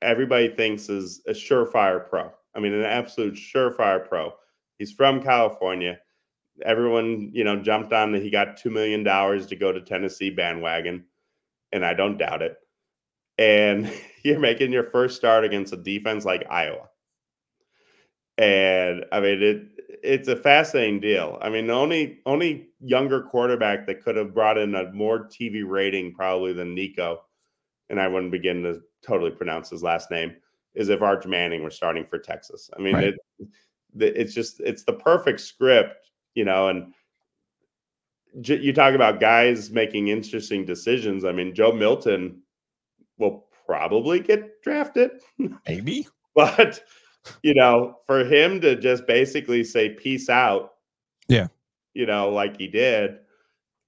everybody 0.02 0.48
thinks 0.48 0.88
is 0.88 1.22
a 1.26 1.32
surefire 1.32 2.08
pro. 2.08 2.30
I 2.54 2.60
mean, 2.60 2.72
an 2.72 2.84
absolute 2.84 3.34
surefire 3.34 4.06
pro. 4.06 4.34
He's 4.78 4.92
from 4.92 5.22
California. 5.22 5.98
Everyone, 6.64 7.30
you 7.32 7.42
know, 7.42 7.56
jumped 7.56 7.92
on 7.92 8.12
that 8.12 8.22
he 8.22 8.30
got 8.30 8.56
$2 8.56 8.70
million 8.70 9.02
to 9.04 9.56
go 9.56 9.72
to 9.72 9.80
Tennessee 9.80 10.30
bandwagon, 10.30 11.04
and 11.72 11.84
I 11.84 11.94
don't 11.94 12.18
doubt 12.18 12.42
it. 12.42 12.56
And 13.38 13.92
you're 14.24 14.38
making 14.38 14.72
your 14.72 14.84
first 14.84 15.16
start 15.16 15.44
against 15.44 15.72
a 15.72 15.76
defense 15.76 16.24
like 16.24 16.46
Iowa. 16.50 16.88
And 18.36 19.04
I 19.12 19.20
mean, 19.20 19.42
it 19.42 19.74
it's 20.02 20.28
a 20.28 20.36
fascinating 20.36 21.00
deal. 21.00 21.38
I 21.40 21.48
mean, 21.48 21.66
the 21.66 21.74
only 21.74 22.18
only 22.26 22.68
younger 22.80 23.22
quarterback 23.22 23.86
that 23.86 24.02
could 24.02 24.16
have 24.16 24.34
brought 24.34 24.58
in 24.58 24.74
a 24.74 24.92
more 24.92 25.28
TV 25.28 25.62
rating 25.66 26.12
probably 26.14 26.52
than 26.52 26.74
Nico, 26.74 27.22
and 27.88 28.00
I 28.00 28.08
wouldn't 28.08 28.32
begin 28.32 28.62
to 28.64 28.80
totally 29.06 29.30
pronounce 29.30 29.70
his 29.70 29.82
last 29.82 30.10
name, 30.10 30.34
is 30.74 30.88
if 30.88 31.00
Arch 31.00 31.26
Manning 31.26 31.62
were 31.62 31.70
starting 31.70 32.04
for 32.04 32.18
Texas. 32.18 32.70
I 32.76 32.82
mean, 32.82 32.94
right. 32.94 33.14
it, 33.38 33.48
it's 33.98 34.34
just 34.34 34.60
it's 34.60 34.84
the 34.84 34.92
perfect 34.92 35.40
script, 35.40 36.10
you 36.34 36.44
know. 36.44 36.68
And 36.68 36.92
j- 38.40 38.60
you 38.60 38.72
talk 38.72 38.94
about 38.94 39.20
guys 39.20 39.70
making 39.70 40.08
interesting 40.08 40.64
decisions. 40.64 41.24
I 41.24 41.32
mean, 41.32 41.54
Joe 41.54 41.72
Milton 41.72 42.42
will 43.18 43.46
probably 43.66 44.20
get 44.20 44.62
drafted, 44.62 45.10
maybe, 45.66 46.06
but 46.34 46.82
you 47.42 47.54
know, 47.54 47.98
for 48.06 48.24
him 48.24 48.60
to 48.60 48.76
just 48.76 49.06
basically 49.06 49.64
say 49.64 49.90
peace 49.90 50.28
out, 50.28 50.74
yeah, 51.28 51.48
you 51.94 52.06
know, 52.06 52.30
like 52.30 52.56
he 52.56 52.68
did. 52.68 53.18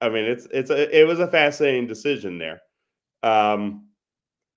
I 0.01 0.09
mean, 0.09 0.25
it's 0.25 0.47
it's 0.51 0.69
a 0.69 0.97
it 0.97 1.07
was 1.07 1.19
a 1.19 1.27
fascinating 1.27 1.87
decision 1.87 2.37
there. 2.37 2.61
Um, 3.23 3.87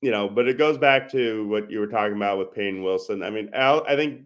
you 0.02 0.10
know, 0.10 0.28
but 0.28 0.48
it 0.48 0.58
goes 0.58 0.78
back 0.78 1.10
to 1.12 1.46
what 1.48 1.70
you 1.70 1.78
were 1.78 1.86
talking 1.86 2.16
about 2.16 2.38
with 2.38 2.52
Payton 2.52 2.82
Wilson. 2.82 3.22
I 3.22 3.30
mean, 3.30 3.50
Al, 3.52 3.84
I 3.86 3.96
think 3.96 4.22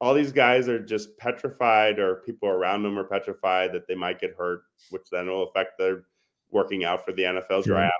all 0.00 0.12
these 0.12 0.32
guys 0.32 0.68
are 0.68 0.78
just 0.78 1.16
petrified, 1.18 1.98
or 1.98 2.16
people 2.26 2.48
around 2.48 2.82
them 2.82 2.98
are 2.98 3.04
petrified 3.04 3.72
that 3.72 3.88
they 3.88 3.94
might 3.94 4.20
get 4.20 4.34
hurt, 4.36 4.62
which 4.90 5.04
then 5.10 5.26
will 5.26 5.48
affect 5.48 5.78
their 5.78 6.04
working 6.50 6.84
out 6.84 7.04
for 7.04 7.12
the 7.12 7.22
NFL 7.22 7.64
draft, 7.64 7.94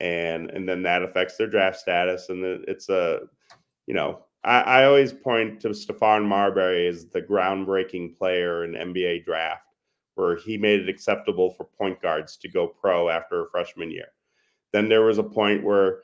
and 0.00 0.50
and 0.50 0.68
then 0.68 0.82
that 0.82 1.02
affects 1.02 1.36
their 1.36 1.46
draft 1.46 1.78
status. 1.78 2.28
And 2.28 2.44
it's 2.66 2.88
a, 2.88 3.20
you 3.86 3.94
know, 3.94 4.20
I, 4.44 4.60
I 4.60 4.84
always 4.84 5.12
point 5.12 5.60
to 5.60 5.68
Stephon 5.68 6.24
Marbury 6.24 6.86
as 6.86 7.06
the 7.06 7.22
groundbreaking 7.22 8.16
player 8.16 8.64
in 8.64 8.72
NBA 8.72 9.24
draft, 9.24 9.66
where 10.14 10.36
he 10.36 10.56
made 10.56 10.80
it 10.80 10.88
acceptable 10.88 11.50
for 11.50 11.64
point 11.64 12.00
guards 12.00 12.36
to 12.38 12.48
go 12.48 12.66
pro 12.66 13.08
after 13.08 13.42
a 13.42 13.50
freshman 13.50 13.90
year. 13.90 14.08
Then 14.72 14.88
there 14.88 15.02
was 15.02 15.18
a 15.18 15.22
point 15.22 15.64
where 15.64 16.00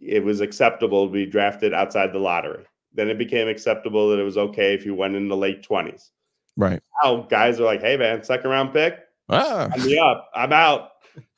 it 0.00 0.22
was 0.22 0.40
acceptable 0.40 1.06
to 1.06 1.12
be 1.12 1.26
drafted 1.26 1.72
outside 1.72 2.12
the 2.12 2.18
lottery. 2.18 2.64
Then 2.92 3.08
it 3.08 3.18
became 3.18 3.48
acceptable 3.48 4.10
that 4.10 4.18
it 4.18 4.24
was 4.24 4.38
okay 4.38 4.74
if 4.74 4.84
you 4.84 4.94
went 4.94 5.16
in 5.16 5.28
the 5.28 5.36
late 5.36 5.66
20s. 5.66 6.10
Right. 6.56 6.82
Now 7.02 7.26
guys 7.28 7.60
are 7.60 7.64
like, 7.64 7.80
hey 7.80 7.96
man, 7.96 8.22
second 8.22 8.50
round 8.50 8.72
pick. 8.72 9.00
Ah. 9.28 9.68
I'm 9.72 9.98
up. 9.98 10.30
I'm 10.34 10.52
out. 10.52 10.90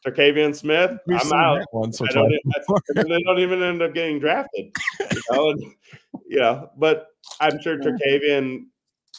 Terquavion 0.07 0.55
Smith, 0.55 0.99
We've 1.07 1.21
I'm 1.21 1.33
out. 1.33 1.67
Once 1.73 2.01
I 2.01 2.07
don't, 2.07 2.33
they 2.95 3.23
don't 3.23 3.39
even 3.39 3.63
end 3.63 3.83
up 3.83 3.95
getting 3.95 4.19
drafted. 4.19 4.73
You 5.01 5.23
know, 5.31 5.51
and, 5.51 5.63
you 6.27 6.39
know, 6.39 6.71
but 6.77 7.09
I'm 7.41 7.61
sure 7.61 7.79
Terquavion, 7.79 8.67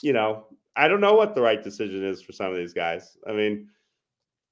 you 0.02 0.14
know, 0.14 0.46
I 0.76 0.88
don't 0.88 1.02
know 1.02 1.16
what 1.16 1.36
the 1.36 1.42
right 1.42 1.62
decision 1.62 2.06
is 2.06 2.22
for 2.22 2.32
some 2.32 2.52
of 2.52 2.58
these 2.58 2.74
guys. 2.74 3.18
I 3.28 3.34
mean, 3.34 3.68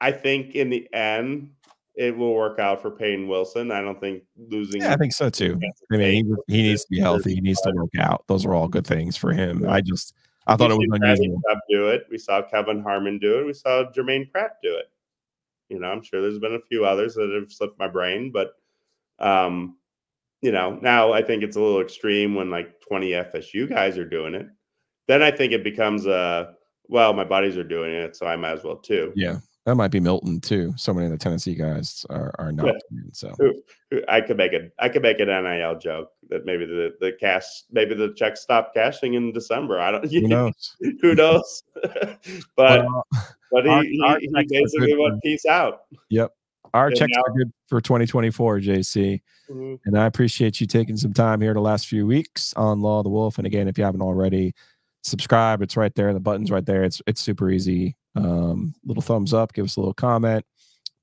I 0.01 0.11
think 0.11 0.55
in 0.55 0.69
the 0.69 0.87
end, 0.93 1.51
it 1.95 2.15
will 2.15 2.33
work 2.35 2.59
out 2.59 2.81
for 2.81 2.91
Payton 2.91 3.27
Wilson. 3.27 3.71
I 3.71 3.81
don't 3.81 3.99
think 3.99 4.23
losing. 4.37 4.81
Yeah, 4.81 4.93
I 4.93 4.97
think 4.97 5.13
so 5.13 5.29
too. 5.29 5.59
I 5.91 5.97
mean, 5.97 6.35
he, 6.47 6.53
he 6.53 6.61
needs 6.63 6.83
to 6.83 6.87
be 6.91 6.99
healthy. 6.99 7.33
He 7.35 7.41
needs 7.41 7.61
to 7.61 7.71
work 7.71 7.89
out. 7.97 8.23
Those 8.27 8.45
are 8.45 8.53
all 8.53 8.67
good 8.67 8.85
things 8.85 9.17
for 9.17 9.31
him. 9.31 9.67
I 9.67 9.81
just, 9.81 10.13
I 10.45 10.55
thought 10.55 10.69
it 10.69 10.77
was 10.77 10.87
unusual. 10.91 11.41
Do 11.69 11.87
it. 11.87 12.05
We 12.11 12.19
saw 12.19 12.41
Kelvin 12.43 12.83
Harmon 12.83 13.17
do 13.17 13.39
it. 13.39 13.45
We 13.45 13.53
saw 13.53 13.89
Germaine 13.91 14.29
Pratt 14.31 14.57
do 14.61 14.75
it. 14.75 14.91
You 15.70 15.80
know, 15.80 15.88
I'm 15.88 16.03
sure 16.03 16.22
there's 16.22 16.39
been 16.39 16.55
a 16.55 16.68
few 16.70 16.86
others 16.86 17.15
that 17.15 17.30
have 17.30 17.51
slipped 17.51 17.80
my 17.80 17.88
brain, 17.88 18.32
but, 18.32 18.53
um, 19.20 19.78
you 20.41 20.51
know, 20.51 20.80
now 20.82 21.11
I 21.11 21.22
think 21.22 21.43
it's 21.43 21.57
a 21.57 21.61
little 21.61 21.82
extreme 21.82 22.36
when 22.36 22.49
like 22.49 22.80
20 22.82 23.11
FSU 23.11 23.68
guys 23.68 23.97
are 23.97 24.07
doing 24.07 24.34
it. 24.34 24.47
Then 25.07 25.24
I 25.24 25.32
think 25.32 25.53
it 25.53 25.63
becomes 25.63 26.05
a 26.05 26.53
well, 26.89 27.13
my 27.13 27.24
buddies 27.24 27.57
are 27.57 27.63
doing 27.63 27.93
it, 27.93 28.15
so 28.15 28.26
I 28.26 28.36
might 28.36 28.53
as 28.53 28.63
well 28.63 28.78
too. 28.78 29.11
Yeah. 29.15 29.38
That 29.68 29.76
might 29.76 29.91
be 29.91 29.99
Milton 29.99 30.39
too. 30.39 30.74
So 30.78 30.93
many 30.93 31.07
of 31.07 31.11
the 31.11 31.18
Tennessee 31.18 31.53
guys 31.53 32.05
are, 32.09 32.34
are 32.39 32.53
not. 32.53 32.68
Yeah. 32.68 33.01
So 33.11 33.36
I 34.07 34.22
could 34.22 34.38
make 34.38 34.53
it. 34.53 34.72
I 34.80 34.88
could 34.88 35.01
make 35.01 35.20
an 35.20 35.28
NIL 35.28 35.78
joke 35.78 36.09
that 36.30 36.45
maybe 36.45 36.65
the 36.65 36.91
the 37.01 37.11
cash, 37.20 37.43
maybe 37.70 37.93
the 37.93 38.13
check 38.15 38.38
stopped 38.38 38.74
cashing 38.76 39.15
in 39.15 39.34
December. 39.34 39.78
I 39.78 39.91
don't. 39.91 40.05
Who 40.09 40.22
knows? 40.26 40.78
who 41.01 41.15
knows? 41.15 41.63
but 42.55 42.86
but 43.51 43.65
he, 43.65 43.99
our, 44.05 44.20
he, 44.20 44.30
he 44.34 44.47
basically 44.49 44.95
went 44.97 45.22
peace 45.22 45.45
out. 45.45 45.82
Yep. 46.11 46.32
our 46.74 46.88
And 46.88 46.95
checks 46.95 47.11
now- 47.13 47.24
are 47.28 47.38
good 47.38 47.51
for 47.68 47.82
2024, 47.82 48.59
JC. 48.61 49.22
Mhm. 49.51 49.80
And 49.84 49.99
I 49.99 50.05
appreciate 50.05 50.61
you 50.61 50.68
taking 50.68 50.95
some 50.95 51.11
time 51.11 51.41
here 51.41 51.53
the 51.53 51.59
last 51.59 51.88
few 51.88 52.07
weeks 52.07 52.53
on 52.55 52.80
Law 52.80 52.99
of 52.99 53.03
the 53.03 53.09
Wolf. 53.09 53.38
And 53.38 53.45
again, 53.45 53.68
if 53.68 53.78
you 53.78 53.84
haven't 53.84 54.01
already, 54.01 54.53
subscribe. 55.03 55.61
It's 55.61 55.76
right 55.76 55.93
there. 55.93 56.13
The 56.13 56.22
button's 56.22 56.51
right 56.51 56.65
there. 56.65 56.86
It's 56.86 57.01
it's 57.05 57.20
super 57.20 57.49
easy. 57.51 57.97
Um, 58.18 58.74
little 58.86 59.01
thumbs 59.01 59.34
up. 59.34 59.53
Give 59.53 59.65
us 59.65 59.78
a 59.78 59.80
little 59.80 59.93
comment. 59.93 60.45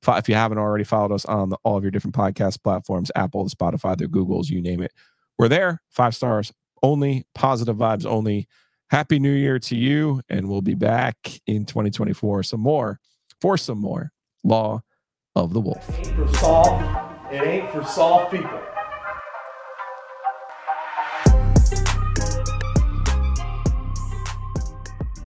If 0.06 0.28
you 0.28 0.34
haven't 0.34 0.58
already 0.58 0.84
followed 0.84 1.12
us 1.12 1.24
on 1.24 1.48
the, 1.48 1.56
all 1.64 1.78
of 1.78 1.82
your 1.84 1.90
different 1.90 2.14
podcast 2.14 2.62
platforms, 2.62 3.10
Apple, 3.16 3.48
Spotify, 3.48 3.96
the 3.96 4.06
Googles, 4.06 4.50
you 4.50 4.60
name 4.60 4.82
it, 4.82 4.92
we're 5.38 5.48
there. 5.48 5.80
Five 5.90 6.14
stars 6.14 6.52
only. 6.82 7.26
Positive 7.34 7.76
vibes 7.76 8.04
only. 8.04 8.46
Happy 8.90 9.18
New 9.18 9.32
Year 9.32 9.58
to 9.58 9.76
you, 9.76 10.20
and 10.28 10.48
we'll 10.48 10.60
be 10.60 10.74
back 10.74 11.16
in 11.46 11.64
2024. 11.64 12.42
Some 12.42 12.60
more 12.60 13.00
for 13.40 13.56
some 13.56 13.78
more 13.78 14.12
Law 14.44 14.82
of 15.34 15.52
the 15.54 15.60
Wolf. 15.60 15.88
It 15.98 16.06
ain't 16.06 16.16
for 16.16 16.34
soft. 16.34 17.32
It 17.32 17.42
ain't 17.42 17.70
for 17.72 17.82
soft 17.82 18.32
people. 18.32 18.60